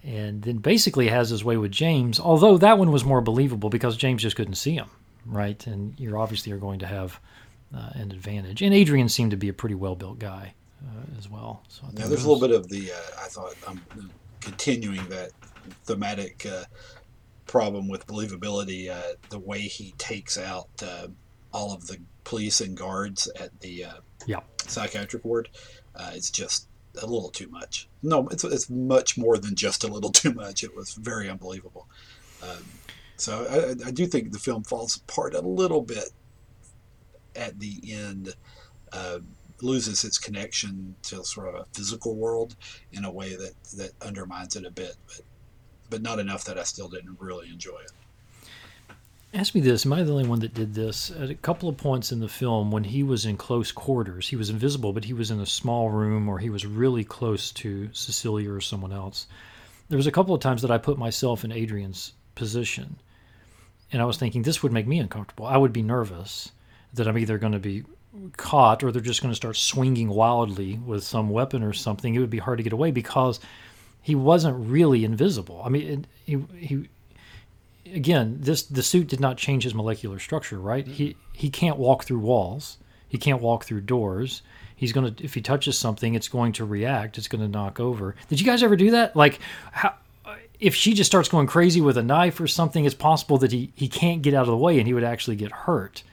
And 0.03 0.41
then 0.43 0.57
basically 0.57 1.07
has 1.09 1.29
his 1.29 1.43
way 1.43 1.57
with 1.57 1.71
James, 1.71 2.19
although 2.19 2.57
that 2.59 2.77
one 2.77 2.91
was 2.91 3.03
more 3.03 3.21
believable 3.21 3.69
because 3.69 3.97
James 3.97 4.21
just 4.21 4.35
couldn't 4.35 4.55
see 4.55 4.73
him, 4.75 4.89
right? 5.25 5.65
And 5.67 5.93
you're 5.99 6.17
obviously 6.17 6.51
are 6.53 6.57
going 6.57 6.79
to 6.79 6.87
have 6.87 7.19
uh, 7.75 7.89
an 7.93 8.11
advantage. 8.11 8.61
And 8.61 8.73
Adrian 8.73 9.09
seemed 9.09 9.31
to 9.31 9.37
be 9.37 9.49
a 9.49 9.53
pretty 9.53 9.75
well 9.75 9.95
built 9.95 10.19
guy 10.19 10.53
uh, 10.85 11.17
as 11.17 11.29
well. 11.29 11.63
So 11.69 11.83
Now, 11.87 12.07
there's 12.07 12.09
that 12.09 12.15
a 12.27 12.31
little 12.31 12.39
bit 12.39 12.51
of 12.51 12.67
the, 12.69 12.91
uh, 12.91 12.95
I 13.23 13.27
thought, 13.27 13.53
I'm 13.67 13.81
continuing 14.41 15.07
that 15.09 15.31
thematic 15.85 16.45
uh, 16.45 16.63
problem 17.47 17.87
with 17.87 18.07
believability. 18.07 18.89
Uh, 18.89 19.13
the 19.29 19.39
way 19.39 19.59
he 19.61 19.93
takes 19.97 20.37
out 20.37 20.67
all 21.53 21.73
of 21.73 21.87
the 21.87 21.97
police 22.23 22.61
and 22.61 22.77
guards 22.77 23.29
at 23.39 23.59
the 23.61 23.85
uh, 23.85 23.93
Yeah. 24.25 24.39
psychiatric 24.67 25.25
ward 25.25 25.49
uh, 25.95 26.11
is 26.15 26.31
just 26.31 26.67
a 27.01 27.05
little 27.05 27.29
too 27.29 27.47
much. 27.49 27.87
No, 28.03 28.27
it's, 28.29 28.43
it's 28.43 28.69
much 28.69 29.17
more 29.17 29.37
than 29.37 29.55
just 29.55 29.83
a 29.83 29.87
little 29.87 30.11
too 30.21 30.33
much. 30.33 30.63
It 30.63 30.75
was 30.75 30.93
very 30.93 31.29
unbelievable. 31.29 31.87
Um, 32.41 32.63
so 33.17 33.45
I, 33.83 33.87
I 33.87 33.91
do 33.91 34.07
think 34.07 34.31
the 34.31 34.39
film 34.39 34.63
falls 34.63 34.95
apart 34.97 35.35
a 35.35 35.41
little 35.41 35.81
bit 35.81 36.09
at 37.35 37.59
the 37.59 37.79
end. 37.91 38.33
Uh, 38.91 39.19
loses 39.63 40.03
its 40.03 40.17
connection 40.17 40.95
to 41.03 41.23
sort 41.23 41.47
of 41.47 41.53
a 41.53 41.65
physical 41.73 42.15
world 42.15 42.55
in 42.93 43.05
a 43.05 43.11
way 43.11 43.35
that, 43.35 43.53
that 43.77 43.91
undermines 44.01 44.55
it 44.55 44.65
a 44.65 44.71
bit, 44.71 44.95
but 45.05 45.21
but 45.91 46.01
not 46.01 46.19
enough 46.19 46.45
that 46.45 46.57
I 46.57 46.63
still 46.63 46.87
didn't 46.87 47.19
really 47.19 47.49
enjoy 47.49 47.77
it. 47.77 47.91
Ask 49.33 49.53
me 49.53 49.61
this: 49.61 49.85
Am 49.85 49.93
I 49.93 50.03
the 50.03 50.11
only 50.11 50.27
one 50.27 50.39
that 50.39 50.53
did 50.53 50.73
this? 50.73 51.11
At 51.11 51.29
a 51.29 51.35
couple 51.35 51.69
of 51.69 51.77
points 51.77 52.11
in 52.11 52.19
the 52.19 52.27
film, 52.27 52.71
when 52.71 52.85
he 52.85 53.03
was 53.03 53.25
in 53.25 53.37
close 53.37 53.71
quarters, 53.71 54.29
he 54.29 54.35
was 54.35 54.49
invisible, 54.49 54.93
but 54.93 55.05
he 55.05 55.13
was 55.13 55.29
in 55.31 55.39
a 55.39 55.45
small 55.45 55.89
room, 55.89 56.27
or 56.27 56.39
he 56.39 56.49
was 56.49 56.65
really 56.65 57.03
close 57.03 57.51
to 57.51 57.89
Cecilia 57.93 58.51
or 58.51 58.61
someone 58.61 58.91
else. 58.91 59.27
There 59.89 59.97
was 59.97 60.07
a 60.07 60.11
couple 60.11 60.33
of 60.33 60.41
times 60.41 60.61
that 60.63 60.71
I 60.71 60.77
put 60.77 60.97
myself 60.97 61.43
in 61.43 61.51
Adrian's 61.51 62.13
position, 62.35 62.97
and 63.91 64.01
I 64.01 64.05
was 64.05 64.17
thinking 64.17 64.41
this 64.41 64.63
would 64.63 64.73
make 64.73 64.87
me 64.87 64.99
uncomfortable. 64.99 65.45
I 65.45 65.57
would 65.57 65.73
be 65.73 65.81
nervous 65.81 66.51
that 66.93 67.07
I'm 67.07 67.17
either 67.17 67.37
going 67.37 67.53
to 67.53 67.59
be 67.59 67.83
caught 68.37 68.83
or 68.83 68.91
they're 68.91 69.01
just 69.01 69.21
going 69.21 69.31
to 69.31 69.35
start 69.35 69.55
swinging 69.55 70.09
wildly 70.09 70.77
with 70.77 71.03
some 71.03 71.29
weapon 71.29 71.63
or 71.63 71.73
something. 71.73 72.13
It 72.13 72.19
would 72.19 72.29
be 72.29 72.39
hard 72.39 72.57
to 72.57 72.63
get 72.63 72.73
away 72.73 72.91
because 72.91 73.39
he 74.01 74.15
wasn't 74.15 74.69
really 74.69 75.05
invisible. 75.05 75.61
I 75.63 75.69
mean, 75.69 75.87
it, 75.87 76.07
he 76.25 76.65
he 76.65 76.89
again, 77.93 78.37
this 78.39 78.63
the 78.63 78.83
suit 78.83 79.07
did 79.07 79.19
not 79.19 79.37
change 79.37 79.63
his 79.63 79.73
molecular 79.73 80.19
structure, 80.19 80.59
right? 80.59 80.85
He 80.85 81.15
he 81.33 81.49
can't 81.49 81.77
walk 81.77 82.03
through 82.03 82.19
walls. 82.19 82.77
He 83.07 83.17
can't 83.17 83.41
walk 83.41 83.65
through 83.65 83.81
doors. 83.81 84.41
He's 84.75 84.91
gonna 84.91 85.13
if 85.19 85.33
he 85.33 85.41
touches 85.41 85.77
something, 85.77 86.15
it's 86.15 86.27
going 86.27 86.53
to 86.53 86.65
react. 86.65 87.17
It's 87.17 87.27
going 87.27 87.41
to 87.41 87.47
knock 87.47 87.79
over. 87.79 88.15
Did 88.27 88.39
you 88.39 88.45
guys 88.45 88.63
ever 88.63 88.75
do 88.75 88.91
that? 88.91 89.15
Like, 89.15 89.39
how, 89.71 89.93
if 90.59 90.75
she 90.75 90.93
just 90.93 91.09
starts 91.09 91.29
going 91.29 91.47
crazy 91.47 91.81
with 91.81 91.97
a 91.97 92.03
knife 92.03 92.39
or 92.39 92.47
something, 92.47 92.85
it's 92.85 92.95
possible 92.95 93.37
that 93.39 93.51
he 93.51 93.71
he 93.75 93.87
can't 93.87 94.21
get 94.21 94.33
out 94.33 94.43
of 94.43 94.47
the 94.47 94.57
way 94.57 94.79
and 94.79 94.87
he 94.87 94.93
would 94.93 95.03
actually 95.03 95.35
get 95.35 95.51
hurt. 95.51 96.03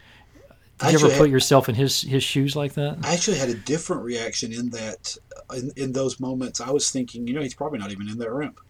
Did 0.78 0.92
you 0.92 1.06
ever 1.06 1.16
put 1.16 1.30
yourself 1.30 1.68
in 1.68 1.74
his 1.74 2.02
his 2.02 2.22
shoes 2.22 2.54
like 2.54 2.74
that? 2.74 2.98
I 3.02 3.12
actually 3.14 3.38
had 3.38 3.48
a 3.48 3.54
different 3.54 4.02
reaction 4.02 4.52
in 4.52 4.70
that 4.70 5.16
in, 5.54 5.72
in 5.76 5.92
those 5.92 6.20
moments 6.20 6.60
I 6.60 6.70
was 6.70 6.90
thinking, 6.90 7.26
you 7.26 7.34
know, 7.34 7.42
he's 7.42 7.54
probably 7.54 7.78
not 7.78 7.90
even 7.90 8.08
in 8.08 8.18
that 8.18 8.32
room. 8.32 8.54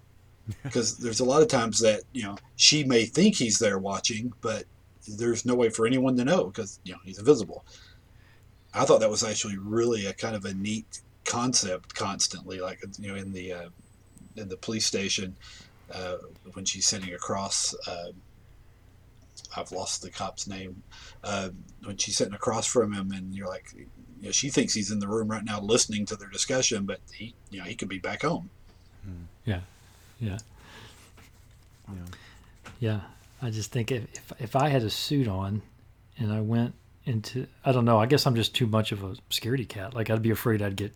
Because 0.62 0.96
there's 0.96 1.20
a 1.20 1.26
lot 1.26 1.42
of 1.42 1.48
times 1.48 1.78
that, 1.80 2.04
you 2.14 2.22
know, 2.22 2.38
she 2.56 2.82
may 2.82 3.04
think 3.04 3.34
he's 3.34 3.58
there 3.58 3.78
watching, 3.78 4.32
but 4.40 4.64
there's 5.06 5.44
no 5.44 5.54
way 5.54 5.68
for 5.68 5.86
anyone 5.86 6.16
to 6.16 6.24
know 6.24 6.44
because, 6.46 6.80
you 6.84 6.92
know, 6.92 6.98
he's 7.04 7.18
invisible. 7.18 7.66
I 8.72 8.86
thought 8.86 9.00
that 9.00 9.10
was 9.10 9.22
actually 9.22 9.58
really 9.58 10.06
a 10.06 10.14
kind 10.14 10.34
of 10.34 10.46
a 10.46 10.54
neat 10.54 11.00
concept 11.26 11.94
constantly, 11.94 12.60
like, 12.60 12.82
you 12.98 13.08
know, 13.08 13.14
in 13.16 13.30
the, 13.30 13.52
uh, 13.52 13.68
in 14.36 14.48
the 14.48 14.56
police 14.56 14.86
station, 14.86 15.36
uh, 15.92 16.16
when 16.54 16.64
she's 16.64 16.86
sitting 16.86 17.12
across, 17.12 17.74
uh, 17.86 18.12
I've 19.56 19.72
lost 19.72 20.02
the 20.02 20.10
cop's 20.10 20.46
name, 20.46 20.82
uh, 21.24 21.50
when 21.84 21.96
she's 21.96 22.16
sitting 22.16 22.34
across 22.34 22.66
from 22.66 22.92
him 22.92 23.12
and 23.12 23.34
you're 23.34 23.48
like, 23.48 23.72
you 23.74 23.86
know, 24.22 24.30
she 24.30 24.50
thinks 24.50 24.74
he's 24.74 24.90
in 24.90 24.98
the 24.98 25.08
room 25.08 25.28
right 25.28 25.44
now 25.44 25.60
listening 25.60 26.04
to 26.06 26.16
their 26.16 26.28
discussion, 26.28 26.84
but 26.84 27.00
he, 27.12 27.34
you 27.50 27.58
know, 27.60 27.64
he 27.64 27.74
could 27.74 27.88
be 27.88 27.98
back 27.98 28.22
home. 28.22 28.50
Yeah, 29.44 29.60
yeah, 30.20 30.38
Yeah. 31.88 31.94
yeah. 32.80 33.00
I 33.40 33.50
just 33.50 33.70
think 33.70 33.90
if 33.92 34.04
if, 34.12 34.32
if 34.40 34.56
I 34.56 34.68
had 34.68 34.82
a 34.82 34.90
suit 34.90 35.28
on, 35.28 35.62
and 36.18 36.32
I 36.32 36.40
went 36.40 36.74
into 37.04 37.46
I 37.64 37.72
don't 37.72 37.84
know. 37.84 37.98
I 37.98 38.06
guess 38.06 38.26
I'm 38.26 38.34
just 38.34 38.54
too 38.54 38.66
much 38.66 38.92
of 38.92 39.02
a 39.02 39.14
scaredy 39.30 39.66
cat. 39.66 39.94
Like 39.94 40.10
I'd 40.10 40.20
be 40.20 40.30
afraid 40.30 40.60
I'd 40.60 40.76
get 40.76 40.92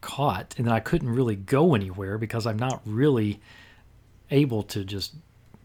caught, 0.00 0.54
and 0.58 0.66
then 0.66 0.72
I 0.74 0.80
couldn't 0.80 1.08
really 1.08 1.34
go 1.34 1.74
anywhere 1.74 2.18
because 2.18 2.46
I'm 2.46 2.58
not 2.58 2.82
really 2.84 3.40
able 4.30 4.62
to 4.64 4.84
just 4.84 5.14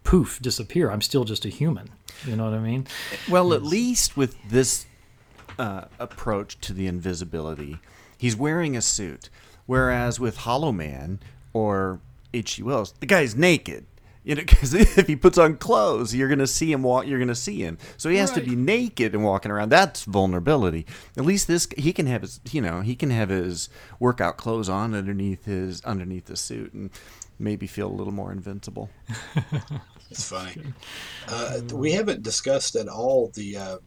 poof 0.04 0.40
disappear. 0.42 0.90
I'm 0.92 1.02
still 1.02 1.24
just 1.24 1.46
a 1.46 1.50
human. 1.50 1.90
You 2.26 2.36
know 2.36 2.46
what 2.46 2.54
I 2.54 2.60
mean? 2.60 2.88
Well, 3.30 3.54
at 3.54 3.64
least 3.64 4.16
with 4.16 4.38
this 4.50 4.86
uh, 5.58 5.86
approach 6.00 6.60
to 6.62 6.74
the 6.74 6.88
invisibility, 6.88 7.80
he's 8.18 8.36
wearing 8.36 8.76
a 8.78 8.82
suit. 8.82 9.30
Whereas 9.66 10.20
with 10.20 10.38
Hollow 10.38 10.72
Man 10.72 11.20
or 11.54 12.02
H.G. 12.34 12.64
Wells, 12.64 12.94
the 13.00 13.06
guy's 13.06 13.36
naked. 13.36 13.86
You 14.24 14.36
know, 14.36 14.42
because 14.48 14.74
if 14.74 15.08
he 15.08 15.16
puts 15.16 15.38
on 15.38 15.58
clothes, 15.58 16.16
you're 16.16 16.30
gonna 16.30 16.48
see 16.48 16.72
him 16.72 16.84
walk. 16.84 17.08
You're 17.08 17.20
gonna 17.20 17.36
see 17.36 17.60
him. 17.60 17.78
So 17.98 18.10
he 18.10 18.18
has 18.18 18.32
to 18.32 18.42
be 18.42 18.56
naked 18.56 19.14
and 19.14 19.24
walking 19.24 19.52
around. 19.52 19.70
That's 19.70 20.04
vulnerability. 20.04 20.86
At 21.18 21.26
least 21.26 21.48
this, 21.48 21.68
he 21.78 21.94
can 21.94 22.08
have 22.08 22.22
his. 22.22 22.40
You 22.52 22.62
know, 22.62 22.82
he 22.82 22.96
can 22.96 23.10
have 23.10 23.30
his 23.30 23.70
workout 24.00 24.38
clothes 24.38 24.70
on 24.70 24.94
underneath 24.94 25.46
his 25.46 25.84
underneath 25.84 26.26
the 26.26 26.38
suit 26.38 26.74
and 26.74 26.90
maybe 27.40 27.68
feel 27.68 27.88
a 27.88 27.94
little 27.94 28.14
more 28.14 28.32
invincible. 28.32 28.90
It's 30.14 30.28
funny. 30.30 30.56
Uh, 31.26 31.62
we 31.74 31.94
haven't 31.94 32.22
discussed 32.22 32.76
at 32.76 32.90
all 32.90 33.32
the 33.34 33.56
uh, 33.56 33.78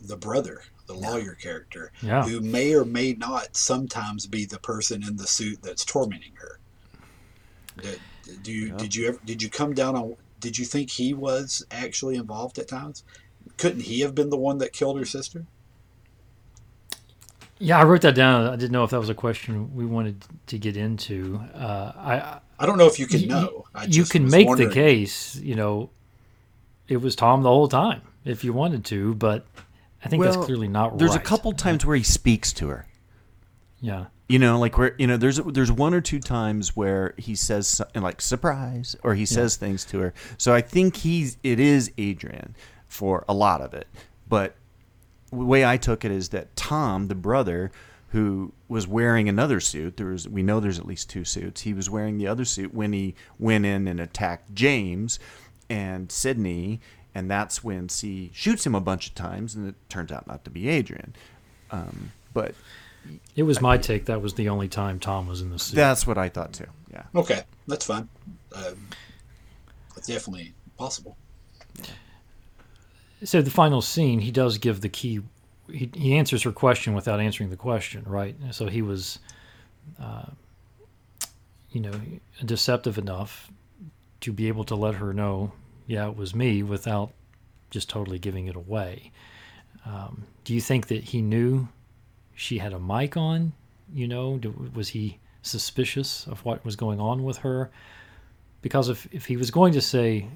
the 0.00 0.16
brother, 0.16 0.62
the 0.86 0.94
lawyer 0.94 1.34
character, 1.34 1.90
Yeah. 2.02 2.22
who 2.22 2.40
may 2.40 2.72
or 2.72 2.84
may 2.84 3.14
not 3.14 3.56
sometimes 3.56 4.26
be 4.28 4.44
the 4.44 4.60
person 4.60 5.02
in 5.02 5.16
the 5.16 5.26
suit 5.26 5.58
that's 5.60 5.84
tormenting 5.84 6.34
her. 6.36 6.60
Did, 7.82 8.00
do 8.44 8.52
you 8.52 8.70
did 8.76 8.94
you 8.94 9.08
ever 9.08 9.18
did 9.24 9.42
you 9.42 9.50
come 9.50 9.74
down 9.74 9.96
on? 9.96 10.14
Did 10.38 10.56
you 10.56 10.64
think 10.64 10.88
he 10.90 11.14
was 11.14 11.66
actually 11.72 12.14
involved 12.14 12.60
at 12.60 12.68
times? 12.68 13.02
Couldn't 13.56 13.82
he 13.82 14.00
have 14.00 14.14
been 14.14 14.30
the 14.30 14.36
one 14.38 14.58
that 14.58 14.72
killed 14.72 14.96
her 14.96 15.04
sister? 15.04 15.46
Yeah, 17.58 17.78
I 17.78 17.84
wrote 17.84 18.02
that 18.02 18.14
down. 18.14 18.46
I 18.46 18.56
didn't 18.56 18.72
know 18.72 18.84
if 18.84 18.90
that 18.90 19.00
was 19.00 19.08
a 19.08 19.14
question 19.14 19.74
we 19.74 19.84
wanted 19.84 20.24
to 20.46 20.58
get 20.58 20.76
into. 20.76 21.40
Uh, 21.54 21.92
I 21.96 22.38
I 22.58 22.66
don't 22.66 22.78
know 22.78 22.86
if 22.86 22.98
you 22.98 23.06
can 23.06 23.26
know. 23.26 23.64
I 23.74 23.84
you 23.84 24.04
can 24.04 24.28
make 24.28 24.46
wondering. 24.46 24.68
the 24.68 24.74
case. 24.74 25.36
You 25.36 25.54
know, 25.54 25.90
it 26.88 26.98
was 26.98 27.16
Tom 27.16 27.42
the 27.42 27.48
whole 27.48 27.68
time 27.68 28.02
if 28.24 28.44
you 28.44 28.52
wanted 28.52 28.84
to, 28.86 29.14
but 29.14 29.46
I 30.04 30.08
think 30.08 30.22
that's 30.22 30.36
clearly 30.36 30.68
not 30.68 30.98
There's 30.98 31.12
right. 31.12 31.20
a 31.20 31.22
couple 31.22 31.52
times 31.52 31.84
where 31.84 31.96
he 31.96 32.02
speaks 32.02 32.52
to 32.54 32.68
her. 32.68 32.86
Yeah. 33.80 34.06
You 34.28 34.38
know, 34.38 34.58
like 34.58 34.78
where 34.78 34.94
you 34.98 35.06
know, 35.06 35.16
there's 35.16 35.36
there's 35.36 35.70
one 35.70 35.92
or 35.92 36.00
two 36.00 36.18
times 36.18 36.74
where 36.74 37.14
he 37.18 37.34
says 37.34 37.68
something 37.68 38.02
like 38.02 38.22
surprise, 38.22 38.96
or 39.02 39.14
he 39.14 39.26
says 39.26 39.56
things 39.56 39.84
to 39.86 39.98
her. 39.98 40.14
So 40.38 40.54
I 40.54 40.62
think 40.62 40.96
he's 40.96 41.36
it 41.42 41.60
is 41.60 41.92
Adrian 41.98 42.56
for 42.86 43.24
a 43.28 43.34
lot 43.34 43.60
of 43.60 43.74
it. 43.74 43.86
But 44.26 44.56
the 45.30 45.36
way 45.36 45.64
I 45.64 45.76
took 45.76 46.04
it 46.04 46.10
is 46.10 46.30
that 46.30 46.56
Tom, 46.56 47.08
the 47.08 47.14
brother, 47.14 47.70
who 48.14 48.52
was 48.68 48.86
wearing 48.86 49.28
another 49.28 49.58
suit, 49.58 49.96
there 49.96 50.06
was 50.06 50.28
we 50.28 50.40
know 50.40 50.60
there's 50.60 50.78
at 50.78 50.86
least 50.86 51.10
two 51.10 51.24
suits. 51.24 51.62
He 51.62 51.74
was 51.74 51.90
wearing 51.90 52.16
the 52.16 52.28
other 52.28 52.44
suit 52.44 52.72
when 52.72 52.92
he 52.92 53.16
went 53.40 53.66
in 53.66 53.88
and 53.88 53.98
attacked 53.98 54.54
James 54.54 55.18
and 55.68 56.12
Sydney, 56.12 56.80
and 57.12 57.28
that's 57.28 57.64
when 57.64 57.88
C 57.88 58.30
shoots 58.32 58.64
him 58.64 58.76
a 58.76 58.80
bunch 58.80 59.08
of 59.08 59.16
times, 59.16 59.56
and 59.56 59.68
it 59.68 59.74
turns 59.88 60.12
out 60.12 60.28
not 60.28 60.44
to 60.44 60.50
be 60.50 60.68
Adrian. 60.68 61.16
Um, 61.72 62.12
but 62.32 62.54
It 63.34 63.42
was 63.42 63.60
my 63.60 63.78
take. 63.78 64.04
That 64.04 64.22
was 64.22 64.34
the 64.34 64.48
only 64.48 64.68
time 64.68 65.00
Tom 65.00 65.26
was 65.26 65.40
in 65.40 65.50
the 65.50 65.58
suit. 65.58 65.74
that's 65.74 66.06
what 66.06 66.16
I 66.16 66.28
thought 66.28 66.52
too. 66.52 66.68
Yeah. 66.92 67.02
Okay, 67.16 67.42
that's 67.66 67.84
fine. 67.86 68.08
Um, 68.54 68.88
it's 69.96 70.06
definitely 70.06 70.54
possible. 70.78 71.16
so 73.24 73.42
the 73.42 73.50
final 73.50 73.82
scene, 73.82 74.20
he 74.20 74.30
does 74.30 74.58
give 74.58 74.82
the 74.82 74.88
key. 74.88 75.20
He, 75.70 75.90
he 75.94 76.16
answers 76.16 76.42
her 76.42 76.52
question 76.52 76.94
without 76.94 77.20
answering 77.20 77.50
the 77.50 77.56
question, 77.56 78.04
right? 78.06 78.36
So 78.50 78.66
he 78.66 78.82
was, 78.82 79.18
uh, 80.00 80.26
you 81.70 81.80
know, 81.80 82.00
deceptive 82.44 82.98
enough 82.98 83.50
to 84.20 84.32
be 84.32 84.48
able 84.48 84.64
to 84.64 84.74
let 84.74 84.94
her 84.96 85.12
know, 85.12 85.52
yeah, 85.86 86.08
it 86.08 86.16
was 86.16 86.34
me, 86.34 86.62
without 86.62 87.12
just 87.70 87.88
totally 87.88 88.18
giving 88.18 88.46
it 88.46 88.56
away. 88.56 89.12
Um, 89.86 90.26
do 90.44 90.54
you 90.54 90.60
think 90.60 90.86
that 90.88 91.04
he 91.04 91.20
knew 91.20 91.68
she 92.34 92.58
had 92.58 92.72
a 92.72 92.78
mic 92.78 93.16
on? 93.16 93.52
You 93.92 94.08
know, 94.08 94.40
was 94.74 94.88
he 94.88 95.18
suspicious 95.42 96.26
of 96.26 96.44
what 96.44 96.64
was 96.64 96.76
going 96.76 97.00
on 97.00 97.22
with 97.22 97.38
her? 97.38 97.70
Because 98.62 98.88
if 98.88 99.06
if 99.12 99.26
he 99.26 99.36
was 99.36 99.50
going 99.50 99.74
to 99.74 99.80
say 99.80 100.28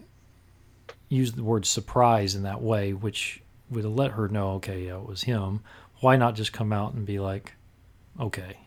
use 1.08 1.32
the 1.32 1.42
word 1.42 1.64
surprise 1.64 2.34
in 2.34 2.42
that 2.42 2.60
way, 2.60 2.92
which 2.92 3.40
would 3.70 3.84
have 3.84 3.92
let 3.92 4.12
her 4.12 4.28
know, 4.28 4.52
okay, 4.52 4.86
yeah, 4.86 4.98
it 4.98 5.06
was 5.06 5.22
him. 5.22 5.60
Why 6.00 6.16
not 6.16 6.34
just 6.34 6.52
come 6.52 6.72
out 6.72 6.94
and 6.94 7.04
be 7.04 7.18
like, 7.18 7.54
okay? 8.20 8.58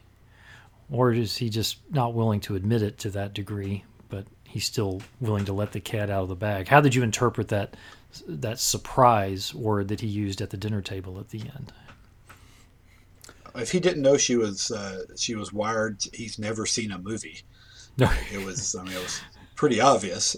Or 0.90 1.14
is 1.14 1.38
he 1.38 1.50
just 1.50 1.78
not 1.90 2.14
willing 2.14 2.42
to 2.42 2.56
admit 2.56 2.82
it 2.82 2.98
to 3.00 3.10
that 3.12 3.34
degree, 3.34 3.86
but 4.10 4.26
he's 4.44 4.66
still 4.66 5.02
willing 5.20 5.46
to 5.46 5.54
let 5.54 5.72
the 5.72 5.80
cat 5.80 6.10
out 6.10 6.24
of 6.24 6.30
the 6.30 6.36
bag? 6.36 6.68
How 6.68 6.82
did 6.82 6.94
you 6.94 7.04
interpret 7.04 7.48
that 7.48 7.76
that 8.28 8.60
surprise 8.60 9.54
word 9.56 9.88
that 9.88 10.02
he 10.02 10.08
used 10.08 10.42
at 10.42 10.50
the 10.50 10.58
dinner 10.58 10.82
table 10.82 11.18
at 11.20 11.30
the 11.30 11.40
end? 11.40 11.72
If 13.56 13.72
he 13.72 13.80
didn't 13.80 14.02
know 14.02 14.18
she 14.18 14.36
was 14.36 14.70
uh, 14.72 15.04
she 15.18 15.36
was 15.36 15.54
wired, 15.54 16.04
he's 16.14 16.38
never 16.38 16.66
seen 16.66 16.92
a 16.92 16.98
movie. 16.98 17.42
No. 17.98 18.12
It 18.34 18.46
was 18.46 18.76
I 18.76 18.84
mean 18.84 18.94
it 18.94 19.02
was 19.02 19.22
pretty 19.56 19.80
obvious 19.80 20.36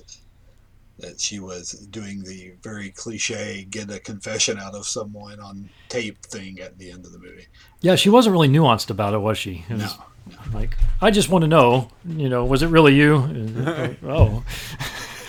that 1.00 1.20
she 1.20 1.39
was 1.39 1.72
doing 1.91 2.24
the 2.24 2.54
very 2.62 2.89
cliche 2.91 3.66
get 3.70 3.89
a 3.91 4.00
confession 4.00 4.60
out 4.60 4.76
of 4.76 4.86
someone 4.86 5.39
on 5.39 5.70
tape 5.89 6.24
thing 6.26 6.60
at 6.60 6.78
the 6.78 6.91
end 6.91 7.06
of 7.06 7.12
the 7.12 7.20
movie. 7.20 7.48
Yeah, 7.82 7.96
she 7.96 8.10
wasn't 8.10 8.34
really 8.34 8.48
nuanced 8.50 8.89
about 8.89 9.14
it, 9.14 9.18
was 9.20 9.38
she? 9.38 9.66
It 9.70 9.78
No, 9.78 9.86
was 9.86 9.98
no. 10.30 10.58
Like, 10.58 10.78
I 11.02 11.12
just 11.12 11.30
want 11.30 11.41
to 11.41 11.48
know, 11.48 11.89
you 12.06 12.30
know, 12.30 12.46
was 12.46 12.62
it 12.64 12.68
really 12.68 12.96
you? 12.96 13.98
oh, 14.04 14.44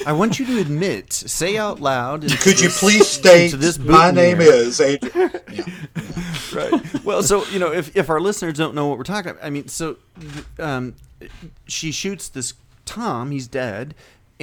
I 0.06 0.12
want 0.12 0.38
you 0.38 0.44
to 0.46 0.58
admit, 0.60 1.12
say 1.12 1.56
out 1.56 1.80
loud. 1.80 2.24
into 2.24 2.36
Could 2.36 2.60
you 2.60 2.68
please 2.68 3.08
state 3.08 3.52
this 3.56 3.78
my 3.78 4.10
name 4.10 4.38
boutonniere." 4.38 4.54
is 4.66 4.80
Adrian? 4.80 5.30
Yeah. 5.50 5.64
right. 6.54 7.04
Well, 7.04 7.22
so 7.22 7.44
you 7.46 7.58
know, 7.58 7.72
if 7.72 7.96
if 7.96 8.10
our 8.10 8.20
listeners 8.20 8.54
don't 8.54 8.74
know 8.74 8.86
what 8.86 8.98
we're 8.98 9.04
talking 9.04 9.30
about, 9.32 9.42
I 9.44 9.50
mean, 9.50 9.68
so 9.68 9.96
um, 10.58 10.94
she 11.66 11.90
shoots 11.90 12.28
this 12.28 12.54
Tom. 12.84 13.30
He's 13.30 13.46
dead, 13.48 13.94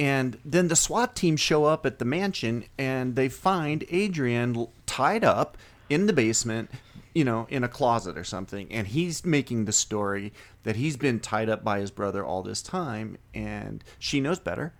and 0.02 0.36
then 0.44 0.66
the 0.66 0.74
SWAT 0.74 1.14
team 1.14 1.36
show 1.36 1.64
up 1.64 1.86
at 1.86 2.00
the 2.00 2.04
mansion, 2.04 2.64
and 2.76 3.14
they 3.14 3.28
find 3.28 3.84
Adrian 3.88 4.66
tied 4.84 5.22
up 5.22 5.56
in 5.88 6.06
the 6.06 6.12
basement. 6.12 6.72
You 7.14 7.24
know, 7.24 7.46
in 7.50 7.62
a 7.62 7.68
closet 7.68 8.16
or 8.16 8.24
something, 8.24 8.72
and 8.72 8.86
he's 8.86 9.22
making 9.22 9.66
the 9.66 9.72
story 9.72 10.32
that 10.62 10.76
he's 10.76 10.96
been 10.96 11.20
tied 11.20 11.50
up 11.50 11.62
by 11.62 11.78
his 11.78 11.90
brother 11.90 12.24
all 12.24 12.42
this 12.42 12.62
time, 12.62 13.18
and 13.34 13.84
she 13.98 14.18
knows 14.18 14.38
better. 14.38 14.72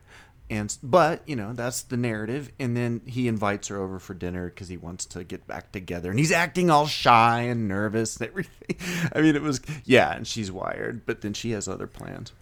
And 0.48 0.74
but 0.82 1.22
you 1.28 1.36
know 1.36 1.52
that's 1.52 1.82
the 1.82 1.98
narrative, 1.98 2.50
and 2.58 2.74
then 2.74 3.02
he 3.06 3.28
invites 3.28 3.68
her 3.68 3.76
over 3.76 3.98
for 3.98 4.14
dinner 4.14 4.48
because 4.48 4.68
he 4.68 4.78
wants 4.78 5.04
to 5.06 5.24
get 5.24 5.46
back 5.46 5.72
together, 5.72 6.08
and 6.08 6.18
he's 6.18 6.32
acting 6.32 6.70
all 6.70 6.86
shy 6.86 7.42
and 7.42 7.68
nervous 7.68 8.16
and 8.16 8.28
everything. 8.30 8.76
I 9.14 9.20
mean, 9.20 9.36
it 9.36 9.42
was 9.42 9.60
yeah, 9.84 10.16
and 10.16 10.26
she's 10.26 10.50
wired, 10.50 11.04
but 11.04 11.20
then 11.20 11.34
she 11.34 11.50
has 11.50 11.68
other 11.68 11.86
plans 11.86 12.32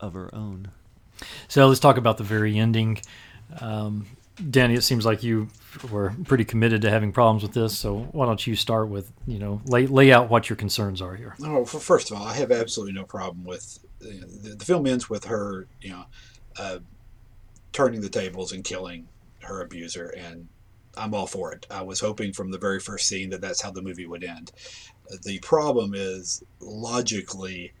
of 0.00 0.14
her 0.14 0.34
own. 0.34 0.72
So 1.48 1.66
let's 1.66 1.80
talk 1.80 1.96
about 1.96 2.18
the 2.18 2.24
very 2.24 2.58
ending. 2.58 3.00
Um, 3.60 4.06
Danny, 4.50 4.74
it 4.74 4.82
seems 4.82 5.04
like 5.04 5.22
you 5.22 5.48
were 5.90 6.14
pretty 6.24 6.44
committed 6.44 6.82
to 6.82 6.90
having 6.90 7.12
problems 7.12 7.42
with 7.42 7.52
this. 7.52 7.78
So 7.78 8.08
why 8.12 8.26
don't 8.26 8.44
you 8.46 8.56
start 8.56 8.88
with, 8.88 9.12
you 9.26 9.38
know, 9.38 9.60
lay 9.66 9.86
lay 9.86 10.12
out 10.12 10.30
what 10.30 10.48
your 10.48 10.56
concerns 10.56 11.02
are 11.02 11.14
here. 11.14 11.36
Oh, 11.44 11.62
f- 11.62 11.68
first 11.68 12.10
of 12.10 12.16
all, 12.16 12.26
I 12.26 12.34
have 12.34 12.50
absolutely 12.50 12.94
no 12.94 13.04
problem 13.04 13.44
with 13.44 13.78
you 14.00 14.20
know, 14.20 14.26
the, 14.26 14.54
the 14.56 14.64
film 14.64 14.86
ends 14.86 15.10
with 15.10 15.24
her, 15.24 15.66
you 15.80 15.90
know, 15.90 16.04
uh, 16.58 16.78
turning 17.72 18.00
the 18.00 18.08
tables 18.08 18.52
and 18.52 18.64
killing 18.64 19.08
her 19.40 19.60
abuser, 19.62 20.08
and 20.16 20.48
I'm 20.96 21.14
all 21.14 21.26
for 21.26 21.52
it. 21.52 21.66
I 21.70 21.82
was 21.82 22.00
hoping 22.00 22.32
from 22.32 22.50
the 22.50 22.58
very 22.58 22.80
first 22.80 23.08
scene 23.08 23.30
that 23.30 23.40
that's 23.40 23.62
how 23.62 23.70
the 23.70 23.82
movie 23.82 24.06
would 24.06 24.24
end. 24.24 24.52
The 25.24 25.38
problem 25.40 25.92
is 25.94 26.42
logically, 26.60 27.72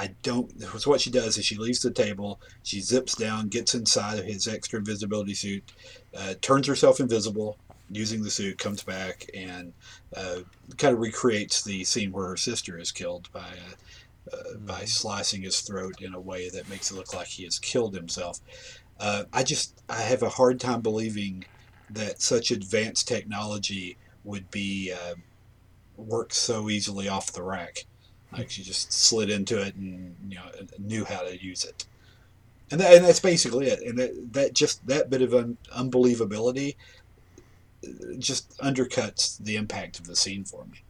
I 0.00 0.14
don't. 0.22 0.58
Because 0.58 0.86
what 0.86 1.02
she 1.02 1.10
does 1.10 1.36
is 1.36 1.44
she 1.44 1.56
leaves 1.56 1.80
the 1.80 1.90
table, 1.90 2.40
she 2.62 2.80
zips 2.80 3.14
down, 3.14 3.48
gets 3.48 3.74
inside 3.74 4.18
of 4.18 4.24
his 4.24 4.48
extra 4.48 4.78
invisibility 4.78 5.34
suit, 5.34 5.72
uh, 6.16 6.34
turns 6.40 6.66
herself 6.66 7.00
invisible 7.00 7.58
using 7.90 8.22
the 8.22 8.30
suit, 8.30 8.56
comes 8.56 8.82
back 8.82 9.26
and 9.34 9.74
uh, 10.16 10.38
kind 10.78 10.94
of 10.94 11.00
recreates 11.00 11.62
the 11.62 11.84
scene 11.84 12.12
where 12.12 12.28
her 12.28 12.38
sister 12.38 12.78
is 12.78 12.90
killed 12.90 13.30
by 13.30 13.40
uh, 13.40 14.32
uh, 14.32 14.56
by 14.60 14.86
slicing 14.86 15.42
his 15.42 15.60
throat 15.60 16.00
in 16.00 16.14
a 16.14 16.20
way 16.20 16.48
that 16.48 16.70
makes 16.70 16.90
it 16.90 16.94
look 16.94 17.12
like 17.12 17.26
he 17.26 17.44
has 17.44 17.58
killed 17.58 17.94
himself. 17.94 18.40
Uh, 18.98 19.24
I 19.34 19.42
just 19.42 19.82
I 19.90 20.00
have 20.00 20.22
a 20.22 20.30
hard 20.30 20.60
time 20.60 20.80
believing 20.80 21.44
that 21.90 22.22
such 22.22 22.50
advanced 22.50 23.06
technology 23.06 23.98
would 24.24 24.50
be 24.50 24.94
uh, 24.94 25.16
work 25.98 26.32
so 26.32 26.70
easily 26.70 27.06
off 27.06 27.32
the 27.32 27.42
rack. 27.42 27.84
She 28.48 28.62
just 28.62 28.92
slid 28.92 29.30
into 29.30 29.60
it 29.60 29.74
and 29.74 30.14
you 30.28 30.36
know 30.36 30.44
knew 30.78 31.04
how 31.04 31.22
to 31.22 31.42
use 31.42 31.64
it, 31.64 31.84
and 32.70 32.80
that, 32.80 32.94
and 32.94 33.04
that's 33.04 33.20
basically 33.20 33.66
it. 33.66 33.82
And 33.82 33.98
that, 33.98 34.32
that 34.32 34.54
just 34.54 34.86
that 34.86 35.10
bit 35.10 35.22
of 35.22 35.34
un, 35.34 35.56
unbelievability 35.76 36.76
uh, 37.84 37.88
just 38.18 38.56
undercuts 38.58 39.38
the 39.38 39.56
impact 39.56 39.98
of 39.98 40.06
the 40.06 40.16
scene 40.16 40.44
for 40.44 40.64
me. 40.66 40.82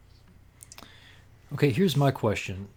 Okay, 1.53 1.71
here's 1.71 1.97
my 1.97 2.11
question. 2.11 2.67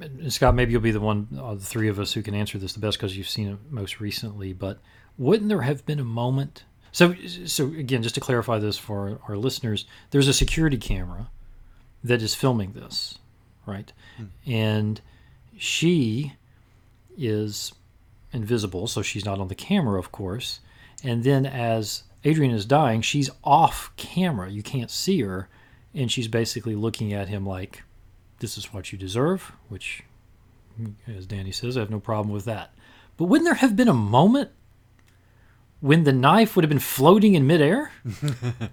And 0.00 0.32
Scott, 0.32 0.54
maybe 0.54 0.72
you'll 0.72 0.82
be 0.82 0.90
the 0.90 1.00
one 1.00 1.28
of 1.38 1.60
the 1.60 1.66
three 1.66 1.88
of 1.88 1.98
us 1.98 2.12
who 2.12 2.22
can 2.22 2.34
answer 2.34 2.58
this 2.58 2.74
the 2.74 2.80
best 2.80 2.98
because 2.98 3.16
you've 3.16 3.28
seen 3.28 3.48
it 3.48 3.58
most 3.70 4.00
recently. 4.00 4.52
But 4.52 4.78
wouldn't 5.16 5.48
there 5.48 5.62
have 5.62 5.86
been 5.86 6.00
a 6.00 6.04
moment? 6.04 6.64
So, 6.92 7.14
so 7.46 7.66
again, 7.66 8.02
just 8.02 8.14
to 8.16 8.20
clarify 8.20 8.58
this 8.58 8.76
for 8.76 9.20
our 9.28 9.36
listeners, 9.36 9.86
there's 10.10 10.28
a 10.28 10.34
security 10.34 10.76
camera 10.76 11.30
that 12.04 12.22
is 12.22 12.34
filming 12.34 12.72
this, 12.72 13.18
right? 13.66 13.92
Hmm. 14.16 14.24
And 14.46 15.00
she 15.56 16.34
is 17.16 17.72
invisible, 18.32 18.86
so 18.86 19.02
she's 19.02 19.24
not 19.24 19.40
on 19.40 19.48
the 19.48 19.54
camera, 19.54 19.98
of 19.98 20.12
course. 20.12 20.60
And 21.02 21.24
then 21.24 21.46
as 21.46 22.04
Adrian 22.24 22.52
is 22.52 22.64
dying, 22.66 23.02
she's 23.02 23.30
off 23.44 23.90
camera. 23.96 24.50
You 24.50 24.62
can't 24.62 24.90
see 24.90 25.20
her. 25.20 25.48
And 25.94 26.10
she's 26.12 26.28
basically 26.28 26.74
looking 26.74 27.12
at 27.12 27.28
him 27.28 27.46
like, 27.46 27.82
this 28.40 28.58
is 28.58 28.72
what 28.72 28.92
you 28.92 28.98
deserve, 28.98 29.52
which, 29.68 30.02
as 31.06 31.26
Danny 31.26 31.52
says, 31.52 31.76
I 31.76 31.80
have 31.80 31.90
no 31.90 32.00
problem 32.00 32.32
with 32.32 32.44
that. 32.44 32.74
But 33.16 33.24
wouldn't 33.24 33.46
there 33.46 33.54
have 33.54 33.76
been 33.76 33.88
a 33.88 33.94
moment 33.94 34.50
when 35.80 36.04
the 36.04 36.12
knife 36.12 36.54
would 36.54 36.64
have 36.64 36.68
been 36.68 36.78
floating 36.78 37.34
in 37.34 37.46
midair? 37.46 37.92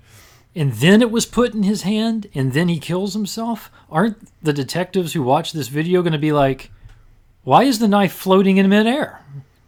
and 0.55 0.73
then 0.73 1.01
it 1.01 1.11
was 1.11 1.25
put 1.25 1.53
in 1.53 1.63
his 1.63 1.81
hand, 1.81 2.27
and 2.33 2.53
then 2.53 2.69
he 2.69 2.79
kills 2.79 3.13
himself? 3.13 3.71
Aren't 3.89 4.29
the 4.43 4.53
detectives 4.53 5.13
who 5.13 5.23
watch 5.23 5.51
this 5.51 5.67
video 5.67 6.01
going 6.01 6.13
to 6.13 6.19
be 6.19 6.31
like, 6.31 6.71
why 7.43 7.63
is 7.63 7.79
the 7.79 7.87
knife 7.87 8.13
floating 8.13 8.57
in 8.57 8.69
midair? 8.69 9.21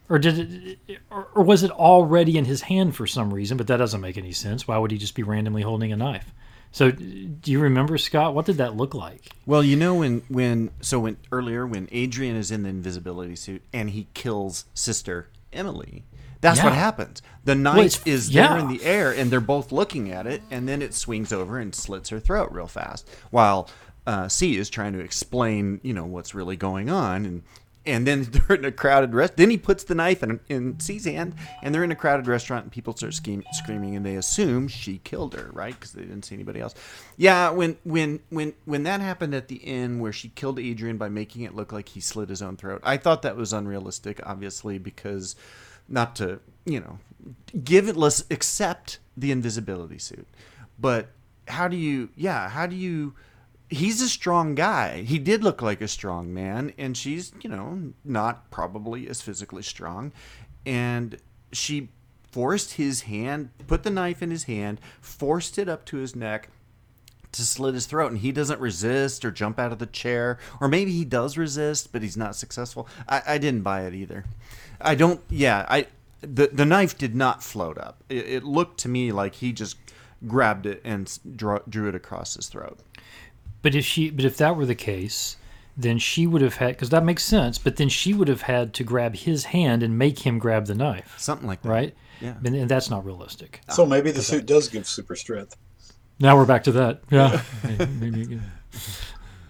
Or 0.07 0.19
did 0.19 0.77
it, 0.87 0.99
or, 1.09 1.27
or 1.35 1.43
was 1.43 1.63
it 1.63 1.71
already 1.71 2.37
in 2.37 2.45
his 2.45 2.61
hand 2.61 2.95
for 2.95 3.07
some 3.07 3.33
reason? 3.33 3.57
But 3.57 3.67
that 3.67 3.77
doesn't 3.77 4.01
make 4.01 4.17
any 4.17 4.31
sense. 4.31 4.67
Why 4.67 4.77
would 4.77 4.91
he 4.91 4.97
just 4.97 5.15
be 5.15 5.23
randomly 5.23 5.63
holding 5.63 5.91
a 5.91 5.97
knife? 5.97 6.31
So, 6.71 6.91
do 6.91 7.51
you 7.51 7.59
remember 7.59 7.97
Scott? 7.97 8.35
What 8.35 8.45
did 8.45 8.57
that 8.57 8.75
look 8.75 8.93
like? 8.93 9.29
Well, 9.45 9.63
you 9.63 9.77
know 9.77 9.95
when 9.95 10.23
when 10.27 10.71
so 10.81 10.99
when 10.99 11.17
earlier 11.31 11.65
when 11.65 11.87
Adrian 11.91 12.35
is 12.35 12.51
in 12.51 12.63
the 12.63 12.69
invisibility 12.69 13.37
suit 13.37 13.63
and 13.71 13.91
he 13.91 14.07
kills 14.13 14.65
sister 14.73 15.29
Emily, 15.53 16.03
that's 16.41 16.61
what 16.63 16.73
Yeah. 16.73 16.79
happens. 16.79 17.21
The 17.43 17.55
knife 17.55 18.05
is 18.07 18.31
there 18.31 18.57
in 18.57 18.67
the 18.69 18.83
air 18.83 19.11
and 19.11 19.29
they're 19.31 19.39
both 19.39 19.71
looking 19.71 20.11
at 20.11 20.25
it, 20.27 20.41
and 20.51 20.67
then 20.67 20.81
it 20.81 20.93
swings 20.93 21.31
over 21.31 21.59
and 21.59 21.73
slits 21.75 22.09
her 22.09 22.19
throat 22.19 22.49
real 22.51 22.67
fast 22.67 23.07
while 23.31 23.69
uh, 24.07 24.27
C 24.27 24.57
is 24.57 24.69
trying 24.69 24.93
to 24.93 24.99
explain, 24.99 25.79
you 25.83 25.93
know, 25.93 26.05
what's 26.05 26.33
really 26.35 26.55
going 26.55 26.89
on 26.89 27.25
and. 27.25 27.43
And 27.87 28.07
then 28.07 28.23
they're 28.31 28.57
in 28.57 28.65
a 28.65 28.71
crowded 28.71 29.13
rest. 29.13 29.37
Then 29.37 29.51
he 29.51 29.59
puts 29.59 29.83
the 29.83 29.93
knife 29.93 30.23
in, 30.23 30.39
in 30.49 30.79
C's 30.79 31.05
hand, 31.05 31.35
and 31.61 31.71
they're 31.71 31.83
in 31.83 31.91
a 31.91 31.95
crowded 31.95 32.25
restaurant, 32.25 32.63
and 32.63 32.71
people 32.71 32.95
start 32.95 33.13
scheme, 33.13 33.43
screaming, 33.51 33.95
and 33.95 34.03
they 34.03 34.15
assume 34.15 34.67
she 34.67 34.97
killed 35.03 35.35
her, 35.35 35.51
right? 35.53 35.75
Because 35.75 35.91
they 35.91 36.01
didn't 36.01 36.23
see 36.25 36.33
anybody 36.33 36.61
else. 36.61 36.73
Yeah, 37.15 37.51
when 37.51 37.77
when 37.83 38.21
when 38.31 38.53
when 38.65 38.81
that 38.83 39.01
happened 39.01 39.35
at 39.35 39.49
the 39.49 39.63
end, 39.63 40.01
where 40.01 40.11
she 40.11 40.29
killed 40.29 40.57
Adrian 40.57 40.97
by 40.97 41.09
making 41.09 41.43
it 41.43 41.53
look 41.55 41.71
like 41.71 41.89
he 41.89 41.99
slit 41.99 42.27
his 42.27 42.41
own 42.41 42.57
throat, 42.57 42.81
I 42.83 42.97
thought 42.97 43.21
that 43.21 43.35
was 43.37 43.53
unrealistic, 43.53 44.19
obviously, 44.25 44.79
because 44.79 45.35
not 45.87 46.15
to 46.17 46.39
you 46.65 46.79
know 46.79 46.99
give 47.63 47.87
it 47.87 47.95
let's 47.95 48.25
accept 48.29 48.99
the 49.17 49.31
invisibility 49.31 49.99
suit, 49.99 50.27
but 50.79 51.09
how 51.47 51.67
do 51.67 51.77
you 51.77 52.09
yeah 52.15 52.49
how 52.49 52.65
do 52.65 52.75
you 52.75 53.13
he's 53.69 54.01
a 54.01 54.09
strong 54.09 54.55
guy. 54.55 55.01
He 55.01 55.19
did 55.19 55.43
look 55.43 55.61
like 55.61 55.81
a 55.81 55.87
strong 55.87 56.33
man, 56.33 56.73
and 56.77 56.95
she's, 56.95 57.33
you 57.41 57.49
know, 57.49 57.93
not 58.03 58.49
probably 58.51 59.07
as 59.07 59.21
physically 59.21 59.63
strong. 59.63 60.11
And 60.65 61.17
she 61.51 61.89
forced 62.31 62.73
his 62.73 63.01
hand, 63.01 63.49
put 63.67 63.83
the 63.83 63.89
knife 63.89 64.21
in 64.21 64.31
his 64.31 64.43
hand, 64.43 64.79
forced 65.01 65.57
it 65.57 65.69
up 65.69 65.85
to 65.85 65.97
his 65.97 66.15
neck 66.15 66.49
to 67.31 67.45
slit 67.45 67.73
his 67.73 67.85
throat, 67.85 68.11
and 68.11 68.19
he 68.19 68.31
doesn't 68.31 68.61
resist 68.61 69.25
or 69.25 69.31
jump 69.31 69.59
out 69.59 69.71
of 69.71 69.79
the 69.79 69.85
chair. 69.85 70.39
Or 70.61 70.67
maybe 70.67 70.91
he 70.91 71.03
does 71.05 71.37
resist, 71.37 71.91
but 71.91 72.01
he's 72.01 72.17
not 72.17 72.35
successful. 72.35 72.87
I, 73.07 73.21
I 73.27 73.37
didn't 73.37 73.61
buy 73.61 73.81
it 73.81 73.93
either. 73.93 74.25
I 74.81 74.95
don't, 74.95 75.21
yeah, 75.29 75.65
I. 75.69 75.87
The, 76.21 76.47
the 76.51 76.65
knife 76.65 76.97
did 76.97 77.15
not 77.15 77.43
float 77.43 77.77
up. 77.77 78.03
It, 78.09 78.25
it 78.27 78.43
looked 78.43 78.79
to 78.79 78.89
me 78.89 79.11
like 79.11 79.35
he 79.35 79.51
just 79.53 79.77
grabbed 80.27 80.65
it 80.65 80.81
and 80.83 81.19
drew, 81.35 81.59
drew 81.69 81.87
it 81.89 81.93
across 81.93 82.33
his 82.35 82.47
throat. 82.47 82.79
But 83.61 83.75
if 83.75 83.85
she, 83.85 84.09
but 84.09 84.25
if 84.25 84.37
that 84.37 84.55
were 84.55 84.65
the 84.65 84.73
case, 84.75 85.35
then 85.77 85.99
she 85.99 86.25
would 86.25 86.41
have 86.41 86.55
had 86.55 86.69
because 86.69 86.89
that 86.89 87.03
makes 87.03 87.23
sense. 87.23 87.57
But 87.59 87.75
then 87.75 87.89
she 87.89 88.13
would 88.15 88.27
have 88.27 88.41
had 88.43 88.73
to 88.75 88.83
grab 88.83 89.15
his 89.15 89.45
hand 89.45 89.83
and 89.83 89.99
make 89.99 90.19
him 90.25 90.39
grab 90.39 90.65
the 90.65 90.73
knife, 90.73 91.13
Something 91.19 91.47
like 91.47 91.61
that. 91.61 91.69
right? 91.69 91.95
Yeah. 92.21 92.33
And, 92.43 92.55
and 92.55 92.69
that's 92.69 92.89
not 92.89 93.05
realistic. 93.05 93.59
So 93.69 93.85
maybe 93.85 94.09
the 94.09 94.21
suit 94.23 94.45
does 94.47 94.67
give 94.69 94.87
super 94.87 95.15
strength. 95.15 95.55
Now 96.19 96.37
we're 96.37 96.45
back 96.45 96.63
to 96.63 96.71
that. 96.71 97.01
Yeah. 97.11 97.41
Maybe- 97.99 98.39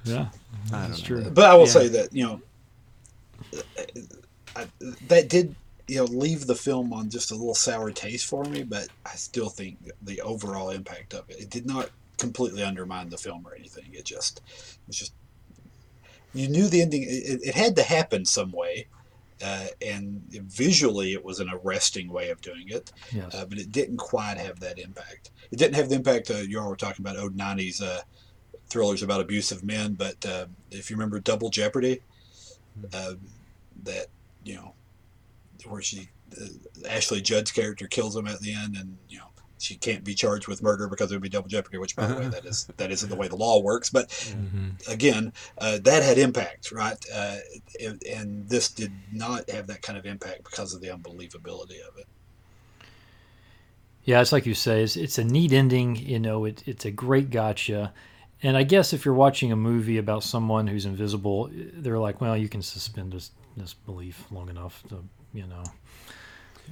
yeah. 0.03 0.29
That's 0.71 0.99
true. 0.99 1.29
But 1.29 1.45
I 1.45 1.53
will 1.53 1.65
Yeah. 1.65 1.71
say 1.71 1.87
that 1.89 2.11
you 2.11 2.23
know 2.25 3.61
I, 4.55 4.67
that 5.07 5.29
did 5.29 5.55
you 5.87 5.97
know 5.97 6.05
leave 6.05 6.47
the 6.47 6.55
film 6.55 6.93
on 6.93 7.09
just 7.09 7.31
a 7.31 7.35
little 7.35 7.55
sour 7.55 7.91
taste 7.91 8.25
for 8.25 8.43
me. 8.45 8.63
But 8.63 8.87
I 9.05 9.15
still 9.15 9.49
think 9.49 9.77
the 10.01 10.21
overall 10.21 10.69
impact 10.69 11.13
of 11.13 11.29
it 11.29 11.39
it 11.39 11.49
did 11.49 11.65
not 11.65 11.89
completely 12.17 12.63
undermine 12.63 13.09
the 13.09 13.17
film 13.17 13.45
or 13.45 13.55
anything. 13.55 13.85
It 13.93 14.05
just 14.05 14.39
it 14.39 14.77
was 14.87 14.97
just 14.97 15.13
you 16.33 16.47
knew 16.47 16.67
the 16.67 16.81
ending. 16.81 17.03
It, 17.03 17.41
it 17.43 17.55
had 17.55 17.75
to 17.77 17.83
happen 17.83 18.25
some 18.25 18.51
way. 18.51 18.87
Uh, 19.43 19.67
and 19.85 20.21
visually, 20.31 21.11
it 21.11 21.23
was 21.23 21.41
an 21.41 21.49
arresting 21.49 22.07
way 22.07 22.29
of 22.29 22.39
doing 22.39 22.69
it, 22.69 22.93
Yes. 23.11 23.35
uh, 23.35 23.45
but 23.45 23.57
it 23.57 23.69
didn't 23.69 23.97
quite 23.97 24.37
have 24.37 24.61
that 24.61 24.79
impact. 24.79 25.31
It 25.51 25.59
didn't 25.59 25.75
have 25.75 25.89
the 25.89 25.95
impact 25.95 26.31
uh, 26.31 26.35
you 26.35 26.57
all 26.57 26.69
were 26.69 26.77
talking 26.77 27.05
about, 27.05 27.17
old 27.17 27.35
90s 27.35 27.83
uh, 27.83 27.99
thrillers 28.69 29.03
about 29.03 29.19
abusive 29.19 29.61
men. 29.61 29.95
But 29.95 30.25
uh, 30.25 30.45
if 30.71 30.89
you 30.89 30.95
remember 30.95 31.19
Double 31.19 31.49
Jeopardy, 31.49 31.99
uh, 32.93 33.15
that, 33.83 34.07
you 34.45 34.55
know, 34.55 34.73
where 35.67 35.81
she, 35.81 36.09
uh, 36.39 36.45
Ashley 36.87 37.21
Judd's 37.21 37.51
character 37.51 37.87
kills 37.87 38.15
him 38.15 38.27
at 38.27 38.39
the 38.39 38.53
end, 38.53 38.77
and, 38.77 38.97
you 39.09 39.17
know, 39.17 39.25
she 39.57 39.75
can't 39.75 40.03
be 40.03 40.13
charged 40.13 40.47
with 40.47 40.61
murder 40.61 40.87
because 40.87 41.11
it 41.11 41.15
would 41.15 41.21
be 41.23 41.29
double 41.29 41.49
jeopardy, 41.49 41.77
which, 41.77 41.95
by 41.95 42.05
the 42.05 42.15
way, 42.15 42.27
that 42.27 42.45
is 42.45 42.67
that 42.77 42.91
isn't 42.91 43.09
the 43.09 43.15
way 43.15 43.27
the 43.27 43.35
law 43.35 43.61
works. 43.61 43.89
But 43.89 44.09
Mhm. 44.09 44.87
again, 44.87 45.33
uh, 45.57 45.79
that 45.83 46.03
had 46.03 46.17
impact, 46.17 46.71
right? 46.71 46.97
Uh, 47.11 47.37
and- 47.81 48.03
and 48.03 48.47
this 48.49 48.69
did 48.69 48.91
not 49.11 49.49
have 49.49 49.67
that 49.67 49.81
kind 49.81 49.97
of 49.97 50.05
impact 50.05 50.43
because 50.43 50.73
of 50.73 50.81
the 50.81 50.89
unbelievability 50.89 51.79
of 51.87 51.97
it. 51.97 52.05
Yeah, 54.03 54.21
it's 54.21 54.31
like 54.31 54.45
you 54.45 54.53
say, 54.53 54.83
it's, 54.83 54.97
it's 54.97 55.17
a 55.17 55.23
neat 55.23 55.51
ending. 55.51 55.95
You 55.95 56.19
know, 56.19 56.45
it, 56.45 56.61
it's 56.67 56.85
a 56.85 56.91
great 56.91 57.31
gotcha. 57.31 57.91
And 58.43 58.55
I 58.55 58.63
guess 58.63 58.93
if 58.93 59.03
you're 59.03 59.15
watching 59.15 59.51
a 59.51 59.55
movie 59.55 59.97
about 59.97 60.23
someone 60.23 60.67
who's 60.67 60.85
invisible, 60.85 61.49
they're 61.51 61.97
like, 61.97 62.21
well, 62.21 62.37
you 62.37 62.49
can 62.49 62.61
suspend 62.61 63.15
this, 63.55 63.73
belief 63.73 64.25
long 64.31 64.49
enough 64.49 64.83
to, 64.89 65.03
you 65.33 65.47
know, 65.47 65.63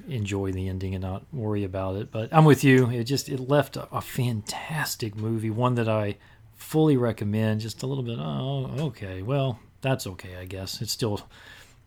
enjoy 0.08 0.52
the 0.52 0.68
ending 0.68 0.96
and 0.96 1.04
not 1.04 1.24
worry 1.32 1.64
about 1.64 1.96
it. 1.96 2.12
But 2.12 2.30
I'm 2.32 2.46
with 2.46 2.64
you. 2.64 2.90
It 2.90 3.04
just, 3.06 3.30
it 3.30 3.40
left 3.40 3.78
a, 3.78 3.88
a 3.92 4.02
fantastic 4.02 5.16
movie, 5.16 5.50
one 5.50 5.76
that 5.76 5.88
I 5.88 6.18
fully 6.56 6.98
recommend. 6.98 7.62
Just 7.62 7.84
a 7.84 7.88
little 7.88 8.04
bit, 8.04 8.18
oh, 8.20 8.72
okay. 8.88 9.22
Well, 9.22 9.60
that's 9.82 10.08
okay, 10.08 10.38
I 10.38 10.46
guess. 10.46 10.82
It's 10.82 10.92
still 10.92 11.22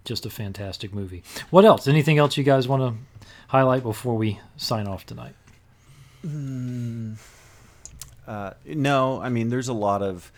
just 0.05 0.25
a 0.25 0.31
fantastic 0.31 0.95
movie. 0.95 1.23
What 1.51 1.65
else? 1.65 1.89
Anything 1.89 2.19
else 2.19 2.37
you 2.37 2.45
guys 2.45 2.69
want 2.69 2.83
to 2.83 2.95
highlight 3.49 3.83
before 3.83 4.17
we 4.17 4.39
sign 4.57 4.87
off 4.87 5.05
tonight? 5.05 5.35
Uh, 8.27 8.53
no, 8.65 9.21
I 9.21 9.29
mean, 9.29 9.49
there's 9.49 9.69
a 9.69 9.73
lot 9.73 10.03
of, 10.03 10.33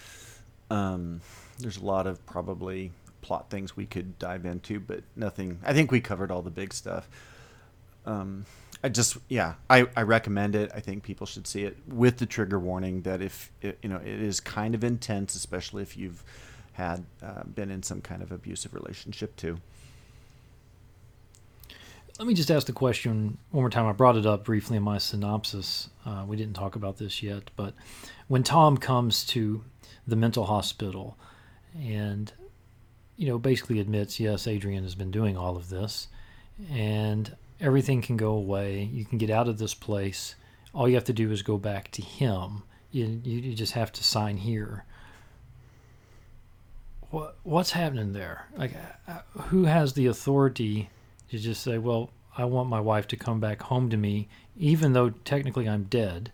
um, 0.71 1.21
there's 1.59 1.79
a 1.79 1.85
lot 1.85 2.07
of 2.07 2.25
probably 2.27 2.93
plot 3.29 3.51
things 3.51 3.77
we 3.77 3.85
could 3.85 4.19
dive 4.19 4.47
into, 4.47 4.81
but 4.81 5.03
nothing. 5.15 5.61
I 5.63 5.75
think 5.75 5.93
we 5.93 6.01
covered 6.01 6.31
all 6.31 6.41
the 6.41 6.51
big 6.51 6.73
stuff. 6.73 7.07
Um, 8.07 8.47
I 8.83 8.89
just, 8.89 9.19
yeah, 9.29 9.55
I, 9.69 9.87
I 9.95 10.03
recommend 10.03 10.55
it. 10.55 10.71
I 10.75 10.81
think 10.81 11.03
people 11.03 11.27
should 11.27 11.47
see 11.47 11.65
it 11.65 11.77
with 11.87 12.17
the 12.17 12.27
trigger 12.27 12.59
warning 12.59 13.03
that 13.03 13.21
if 13.21 13.53
it, 13.61 13.79
you 13.83 13.91
know, 13.91 13.99
it 13.99 14.07
is 14.31 14.41
kind 14.41 14.75
of 14.75 14.83
intense, 14.83 15.35
especially 15.35 15.83
if 15.83 15.95
you've 15.95 16.25
had 16.73 17.05
uh, 17.23 17.43
been 17.55 17.71
in 17.71 17.83
some 17.83 18.01
kind 18.01 18.23
of 18.23 18.33
abusive 18.33 18.73
relationship 18.73 19.37
too. 19.37 19.61
Let 22.19 22.27
me 22.27 22.35
just 22.35 22.51
ask 22.51 22.67
the 22.67 22.73
question 22.73 23.37
one 23.51 23.63
more 23.63 23.71
time. 23.71 23.87
I 23.87 23.93
brought 23.93 24.17
it 24.17 24.25
up 24.25 24.45
briefly 24.45 24.79
in 24.79 24.83
my 24.83 24.99
synopsis. 24.99 25.91
Uh, 26.07 26.25
we 26.27 26.37
didn't 26.37 26.55
talk 26.55 26.77
about 26.77 26.97
this 26.97 27.23
yet, 27.23 27.51
but 27.57 27.75
when 28.27 28.43
Tom 28.43 28.79
comes 28.79 29.25
to 29.27 29.65
the 30.07 30.17
mental 30.17 30.47
hospital 30.47 31.19
and, 31.79 32.33
you 33.19 33.27
know, 33.27 33.37
basically 33.37 33.81
admits, 33.81 34.21
yes, 34.21 34.47
Adrian 34.47 34.85
has 34.85 34.95
been 34.95 35.11
doing 35.11 35.37
all 35.37 35.57
of 35.57 35.69
this 35.69 36.07
and 36.73 37.37
everything 37.61 38.01
can 38.01 38.17
go 38.17 38.31
away. 38.31 38.89
You 38.93 39.05
can 39.05 39.19
get 39.19 39.29
out 39.29 39.49
of 39.49 39.59
this 39.59 39.75
place. 39.75 40.37
All 40.73 40.89
you 40.89 40.95
have 40.95 41.05
to 41.05 41.13
do 41.13 41.31
is 41.33 41.43
go 41.43 41.59
back 41.59 41.91
to 41.93 42.03
him. 42.03 42.63
You, 42.93 43.21
you, 43.25 43.55
just 43.55 43.73
have 43.73 43.93
to 43.93 44.05
sign 44.05 44.39
here. 44.39 44.85
What, 47.11 47.37
what's 47.43 47.73
happening 47.73 48.13
there? 48.13 48.47
Like, 48.57 48.73
uh, 49.09 49.19
who 49.49 49.65
has 49.65 49.93
the 49.93 50.07
authority 50.07 50.89
to 51.31 51.39
just 51.39 51.63
say, 51.63 51.77
well, 51.77 52.11
I 52.37 52.45
want 52.45 52.69
my 52.69 52.81
wife 52.81 53.09
to 53.09 53.17
come 53.17 53.41
back 53.41 53.63
home 53.63 53.91
to 53.91 53.97
me, 53.97 54.29
even 54.57 54.93
though 54.93 55.11
technically 55.11 55.69
I'm 55.69 55.85
dead. 55.85 56.31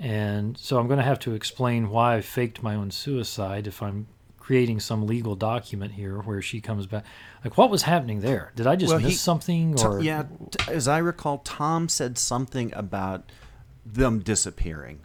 And 0.00 0.56
so 0.56 0.78
I'm 0.78 0.86
going 0.86 0.98
to 0.98 1.04
have 1.04 1.20
to 1.20 1.34
explain 1.34 1.90
why 1.90 2.16
I 2.16 2.20
faked 2.22 2.62
my 2.62 2.74
own 2.74 2.90
suicide 2.90 3.66
if 3.66 3.82
I'm 3.82 4.06
creating 4.44 4.78
some 4.78 5.06
legal 5.06 5.34
document 5.34 5.92
here 5.92 6.18
where 6.18 6.42
she 6.42 6.60
comes 6.60 6.86
back. 6.86 7.02
Like, 7.42 7.56
what 7.56 7.70
was 7.70 7.82
happening 7.84 8.20
there? 8.20 8.52
Did 8.54 8.66
I 8.66 8.76
just 8.76 8.90
Well, 8.92 9.00
miss 9.00 9.12
he- 9.12 9.16
something? 9.16 9.80
Or 9.80 10.02
yeah, 10.02 10.24
t- 10.50 10.70
as 10.70 10.86
I 10.86 10.98
recall, 10.98 11.38
Tom 11.38 11.88
said 11.88 12.18
something 12.18 12.70
about 12.74 13.32
them 13.86 14.18
disappearing, 14.18 15.00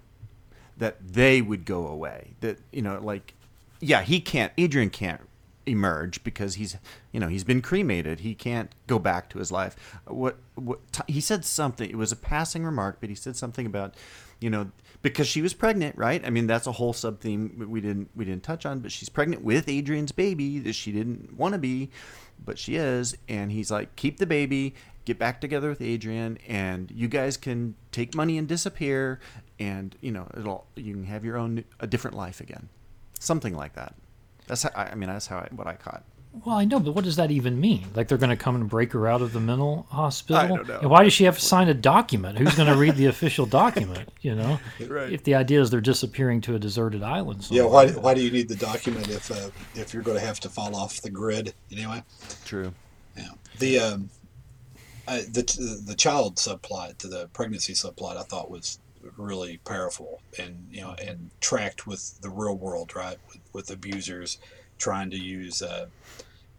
that 0.78 0.98
they 1.02 1.42
would 1.42 1.64
go 1.64 1.88
away. 1.88 2.34
That 2.42 2.58
you 2.74 2.82
know, 2.82 3.00
like, 3.02 3.34
yeah, 3.80 4.02
he 4.02 4.20
can't. 4.20 4.52
Adrian 4.58 4.90
can't 4.90 5.22
emerge 5.66 6.22
because 6.26 6.56
he's, 6.56 6.76
you 7.14 7.20
know, 7.22 7.30
he's 7.30 7.46
been 7.46 7.62
cremated. 7.62 8.20
He 8.22 8.36
can't 8.36 8.70
go 8.88 9.00
back 9.00 9.30
to 9.30 9.40
his 9.40 9.54
life. 9.54 9.76
What? 10.06 10.36
What? 10.56 10.80
T- 10.92 11.14
he 11.14 11.22
said 11.22 11.46
something. 11.46 11.90
It 11.90 11.96
was 11.98 12.12
a 12.12 12.18
passing 12.18 12.66
remark, 12.66 12.98
but 13.00 13.08
he 13.08 13.16
said 13.16 13.38
something 13.38 13.66
about, 13.66 13.96
you 14.40 14.50
know, 14.50 14.72
because 15.02 15.28
she 15.28 15.42
was 15.42 15.54
pregnant, 15.54 15.98
right? 15.98 16.26
I 16.26 16.30
mean, 16.30 16.48
that's 16.48 16.68
a 16.68 16.72
whole 16.74 16.94
sub 16.94 17.20
theme 17.20 17.66
we 17.70 17.82
didn't 17.82 18.10
we 18.16 18.26
didn't 18.26 18.44
touch 18.44 18.66
on, 18.66 18.80
but 18.80 18.92
she's 18.92 19.10
pregnant 19.10 19.44
with 19.44 19.68
Adrian's 19.70 20.12
baby 20.12 20.60
that 20.60 20.74
she 20.74 20.92
didn't 20.92 21.38
want 21.38 21.54
to 21.54 21.58
be, 21.58 21.90
but 22.44 22.58
she 22.60 22.76
is, 22.76 23.18
and 23.28 23.52
he's 23.52 23.72
like, 23.72 23.96
keep 23.96 24.18
the 24.18 24.26
baby, 24.26 24.76
get 25.06 25.18
back 25.18 25.42
together 25.42 25.70
with 25.70 25.82
Adrian, 25.82 26.38
and 26.48 26.92
you 26.92 27.08
guys 27.08 27.38
can 27.38 27.76
take 27.92 28.16
money 28.16 28.38
and 28.38 28.48
disappear, 28.48 29.20
and 29.60 29.96
you 30.02 30.12
know 30.12 30.28
it'll 30.38 30.68
you 30.76 30.94
can 30.94 31.06
have 31.06 31.24
your 31.26 31.38
own 31.38 31.64
a 31.80 31.88
different 31.88 32.16
life 32.16 32.40
again, 32.42 32.70
something 33.20 33.56
like 33.56 33.74
that. 33.74 33.96
That's 34.48 34.64
how, 34.64 34.72
I 34.76 34.92
I 34.92 34.96
mean 34.96 35.10
that's 35.10 35.28
how 35.28 35.38
I, 35.38 35.48
what 35.52 35.68
I 35.68 35.76
caught. 35.76 36.04
Well, 36.46 36.56
I 36.58 36.66
know, 36.66 36.80
but 36.80 36.94
what 36.94 37.04
does 37.04 37.16
that 37.18 37.32
even 37.32 37.60
mean? 37.60 37.88
Like 37.96 38.08
they're 38.08 38.18
going 38.18 38.30
to 38.30 38.36
come 38.36 38.56
and 38.56 38.70
break 38.70 38.94
her 38.94 39.08
out 39.08 39.22
of 39.22 39.34
the 39.34 39.40
mental 39.40 39.86
hospital? 39.90 40.38
I 40.38 40.48
don't 40.48 40.68
know. 40.68 40.80
And 40.80 40.90
why 40.90 41.04
does 41.04 41.14
she 41.14 41.24
have 41.26 41.38
to 41.38 41.44
sign 41.46 41.68
a 41.70 41.74
document? 41.74 42.38
Who's 42.38 42.56
going 42.56 42.68
to 42.72 42.76
read 42.78 42.96
the 42.96 43.06
official 43.14 43.46
document? 43.46 44.10
You 44.22 44.36
know, 44.36 44.60
Right. 44.88 45.12
if 45.12 45.24
the 45.24 45.36
idea 45.36 45.62
is 45.62 45.70
they're 45.70 45.82
disappearing 45.82 46.42
to 46.42 46.56
a 46.56 46.60
deserted 46.60 47.04
island. 47.04 47.48
Yeah, 47.50 47.64
why, 47.64 47.90
why 47.92 48.14
do 48.14 48.22
you 48.22 48.32
need 48.32 48.50
the 48.50 48.56
document 48.56 49.08
if 49.10 49.32
uh, 49.32 49.50
if 49.76 49.94
you're 49.94 50.04
going 50.04 50.20
to 50.20 50.26
have 50.26 50.40
to 50.42 50.50
fall 50.50 50.76
off 50.76 51.02
the 51.02 51.10
grid 51.10 51.54
anyway? 51.72 52.04
True. 52.46 52.74
Yeah. 53.18 53.30
The 53.60 53.80
um, 53.80 54.10
I, 55.08 55.22
the 55.22 55.82
the 55.86 55.96
child 55.96 56.36
subplot 56.36 56.98
to 57.00 57.08
the 57.08 57.28
pregnancy 57.34 57.74
subplot 57.74 58.18
I 58.18 58.24
thought 58.24 58.50
was 58.52 58.80
really 59.18 59.58
powerful 59.66 60.22
and 60.38 60.68
you 60.70 60.82
know 60.82 60.94
and 61.02 61.32
tracked 61.42 61.88
with 61.88 62.20
the 62.22 62.30
real 62.30 62.56
world 62.58 62.96
right 62.96 63.18
with, 63.30 63.40
with 63.54 63.72
abusers 63.72 64.38
trying 64.78 65.10
to 65.10 65.18
use 65.18 65.62
uh, 65.62 65.88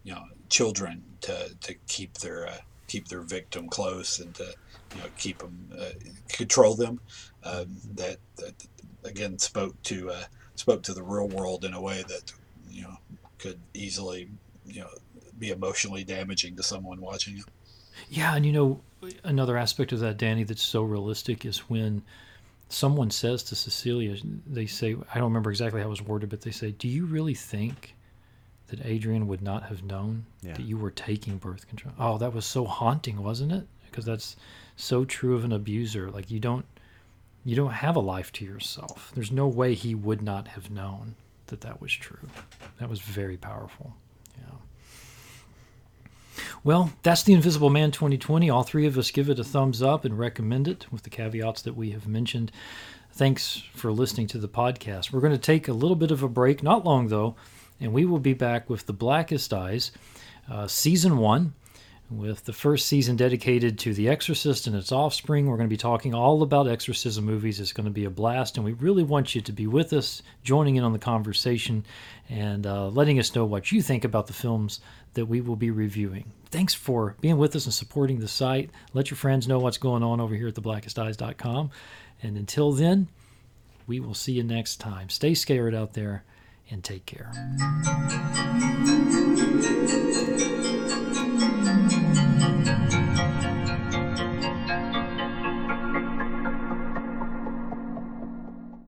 you 0.03 0.13
know 0.13 0.23
children 0.49 1.03
to, 1.21 1.55
to 1.61 1.73
keep 1.87 2.13
their 2.15 2.47
uh, 2.47 2.57
keep 2.87 3.07
their 3.07 3.21
victim 3.21 3.69
close 3.69 4.19
and 4.19 4.33
to 4.35 4.43
you 4.95 5.01
know 5.01 5.07
keep 5.17 5.37
them 5.37 5.69
uh, 5.79 5.91
control 6.29 6.75
them 6.75 6.99
um, 7.43 7.77
that, 7.95 8.17
that 8.37 8.53
again 9.03 9.37
spoke 9.37 9.81
to 9.83 10.09
uh, 10.09 10.23
spoke 10.55 10.83
to 10.83 10.93
the 10.93 11.03
real 11.03 11.27
world 11.27 11.63
in 11.65 11.73
a 11.73 11.81
way 11.81 12.03
that 12.07 12.33
you 12.69 12.81
know 12.81 12.97
could 13.37 13.59
easily 13.73 14.29
you 14.65 14.81
know 14.81 14.89
be 15.41 15.49
emotionally 15.49 16.03
damaging 16.03 16.55
to 16.55 16.63
someone 16.63 17.01
watching 17.01 17.39
it. 17.39 17.45
Yeah, 18.09 18.35
and 18.35 18.45
you 18.45 18.53
know, 18.53 18.81
another 19.23 19.57
aspect 19.57 19.91
of 19.91 19.99
that, 19.99 20.17
Danny, 20.17 20.43
that's 20.43 20.61
so 20.61 20.83
realistic 20.83 21.45
is 21.45 21.69
when 21.69 22.03
someone 22.69 23.09
says 23.09 23.43
to 23.43 23.55
Cecilia, 23.55 24.15
they 24.47 24.65
say, 24.65 24.95
I 25.13 25.15
don't 25.15 25.25
remember 25.25 25.49
exactly 25.49 25.81
how 25.81 25.87
it 25.87 25.89
was 25.89 26.01
worded, 26.01 26.29
but 26.29 26.41
they 26.41 26.51
say, 26.51 26.71
Do 26.71 26.87
you 26.87 27.05
really 27.05 27.33
think 27.33 27.95
that 28.71 28.83
Adrian 28.85 29.27
would 29.27 29.41
not 29.41 29.63
have 29.63 29.83
known 29.83 30.25
Yeah. 30.41 30.53
that 30.53 30.63
you 30.63 30.77
were 30.77 30.91
taking 30.91 31.37
birth 31.37 31.67
control? 31.67 31.93
Oh, 31.99 32.17
that 32.17 32.33
was 32.33 32.45
so 32.45 32.65
haunting, 32.65 33.21
wasn't 33.23 33.51
it? 33.51 33.67
Because 33.89 34.03
that's 34.05 34.35
so 34.75 35.05
true 35.05 35.35
of 35.35 35.43
an 35.45 35.51
abuser. 35.51 36.09
Like 36.09 36.31
you 36.31 36.39
don't 36.39 36.65
you 37.45 37.55
don't 37.55 37.71
have 37.73 37.95
a 37.95 37.99
life 37.99 38.31
to 38.33 38.45
yourself. 38.45 39.11
There's 39.15 39.31
no 39.31 39.47
way 39.47 39.73
he 39.73 39.95
would 39.95 40.21
not 40.21 40.49
have 40.49 40.69
known 40.69 41.15
that 41.47 41.61
that 41.61 41.81
was 41.81 41.91
true. 41.91 42.29
That 42.79 42.89
was 42.89 42.99
very 43.01 43.35
powerful. 43.37 43.93
Yeah. 44.37 44.55
Well, 46.63 46.93
that's 47.03 47.23
The 47.23 47.33
Invisible 47.33 47.69
Man 47.69 47.91
2020. 47.91 48.49
All 48.49 48.63
three 48.63 48.85
of 48.85 48.97
us 48.97 49.11
give 49.11 49.29
it 49.29 49.39
a 49.39 49.43
thumbs 49.43 49.81
up 49.81 50.05
and 50.05 50.17
recommend 50.17 50.67
it 50.67 50.85
with 50.91 51.03
the 51.03 51.09
caveats 51.09 51.61
that 51.63 51.75
we 51.75 51.91
have 51.91 52.07
mentioned. 52.07 52.51
Thanks 53.13 53.63
for 53.73 53.91
listening 53.91 54.27
to 54.27 54.37
the 54.37 54.47
podcast. 54.47 55.11
We're 55.11 55.19
going 55.19 55.33
to 55.33 55.37
take 55.39 55.67
a 55.67 55.73
little 55.73 55.95
bit 55.97 56.11
of 56.11 56.23
a 56.23 56.29
break, 56.29 56.63
not 56.63 56.85
long 56.85 57.07
though, 57.09 57.35
and 57.81 57.91
we 57.91 58.05
will 58.05 58.19
be 58.19 58.33
back 58.33 58.69
with 58.69 58.85
The 58.85 58.93
Blackest 58.93 59.51
Eyes, 59.53 59.91
uh, 60.49 60.67
Season 60.67 61.17
1 61.17 61.53
with 62.11 62.43
the 62.43 62.53
first 62.53 62.87
season 62.87 63.15
dedicated 63.15 63.79
to 63.79 63.93
The 63.93 64.09
Exorcist 64.09 64.67
and 64.67 64.75
its 64.75 64.91
offspring. 64.91 65.47
We're 65.47 65.55
going 65.55 65.69
to 65.69 65.73
be 65.73 65.77
talking 65.77 66.13
all 66.13 66.43
about 66.43 66.67
exorcism 66.67 67.25
movies. 67.25 67.59
It's 67.59 67.71
going 67.71 67.85
to 67.85 67.91
be 67.91 68.03
a 68.03 68.09
blast, 68.09 68.57
and 68.57 68.65
we 68.65 68.73
really 68.73 69.03
want 69.03 69.33
you 69.33 69.41
to 69.41 69.51
be 69.51 69.65
with 69.65 69.93
us, 69.93 70.21
joining 70.43 70.75
in 70.75 70.83
on 70.83 70.91
the 70.91 70.99
conversation, 70.99 71.85
and 72.29 72.67
uh, 72.67 72.89
letting 72.89 73.17
us 73.17 73.33
know 73.33 73.45
what 73.45 73.71
you 73.71 73.81
think 73.81 74.03
about 74.03 74.27
the 74.27 74.33
films 74.33 74.81
that 75.13 75.25
we 75.25 75.39
will 75.39 75.55
be 75.55 75.71
reviewing. 75.71 76.33
Thanks 76.49 76.73
for 76.73 77.15
being 77.21 77.37
with 77.37 77.55
us 77.55 77.65
and 77.65 77.73
supporting 77.73 78.19
the 78.19 78.27
site. 78.27 78.71
Let 78.93 79.09
your 79.09 79.17
friends 79.17 79.47
know 79.47 79.59
what's 79.59 79.77
going 79.77 80.03
on 80.03 80.19
over 80.19 80.35
here 80.35 80.49
at 80.49 80.55
theblackesteyes.com. 80.55 81.71
And 82.21 82.37
until 82.37 82.73
then, 82.73 83.07
we 83.87 84.01
will 84.01 84.13
see 84.13 84.33
you 84.33 84.43
next 84.43 84.81
time. 84.81 85.09
Stay 85.09 85.33
scared 85.33 85.73
out 85.73 85.93
there 85.93 86.23
and 86.71 86.83
take 86.83 87.05
care. 87.05 87.31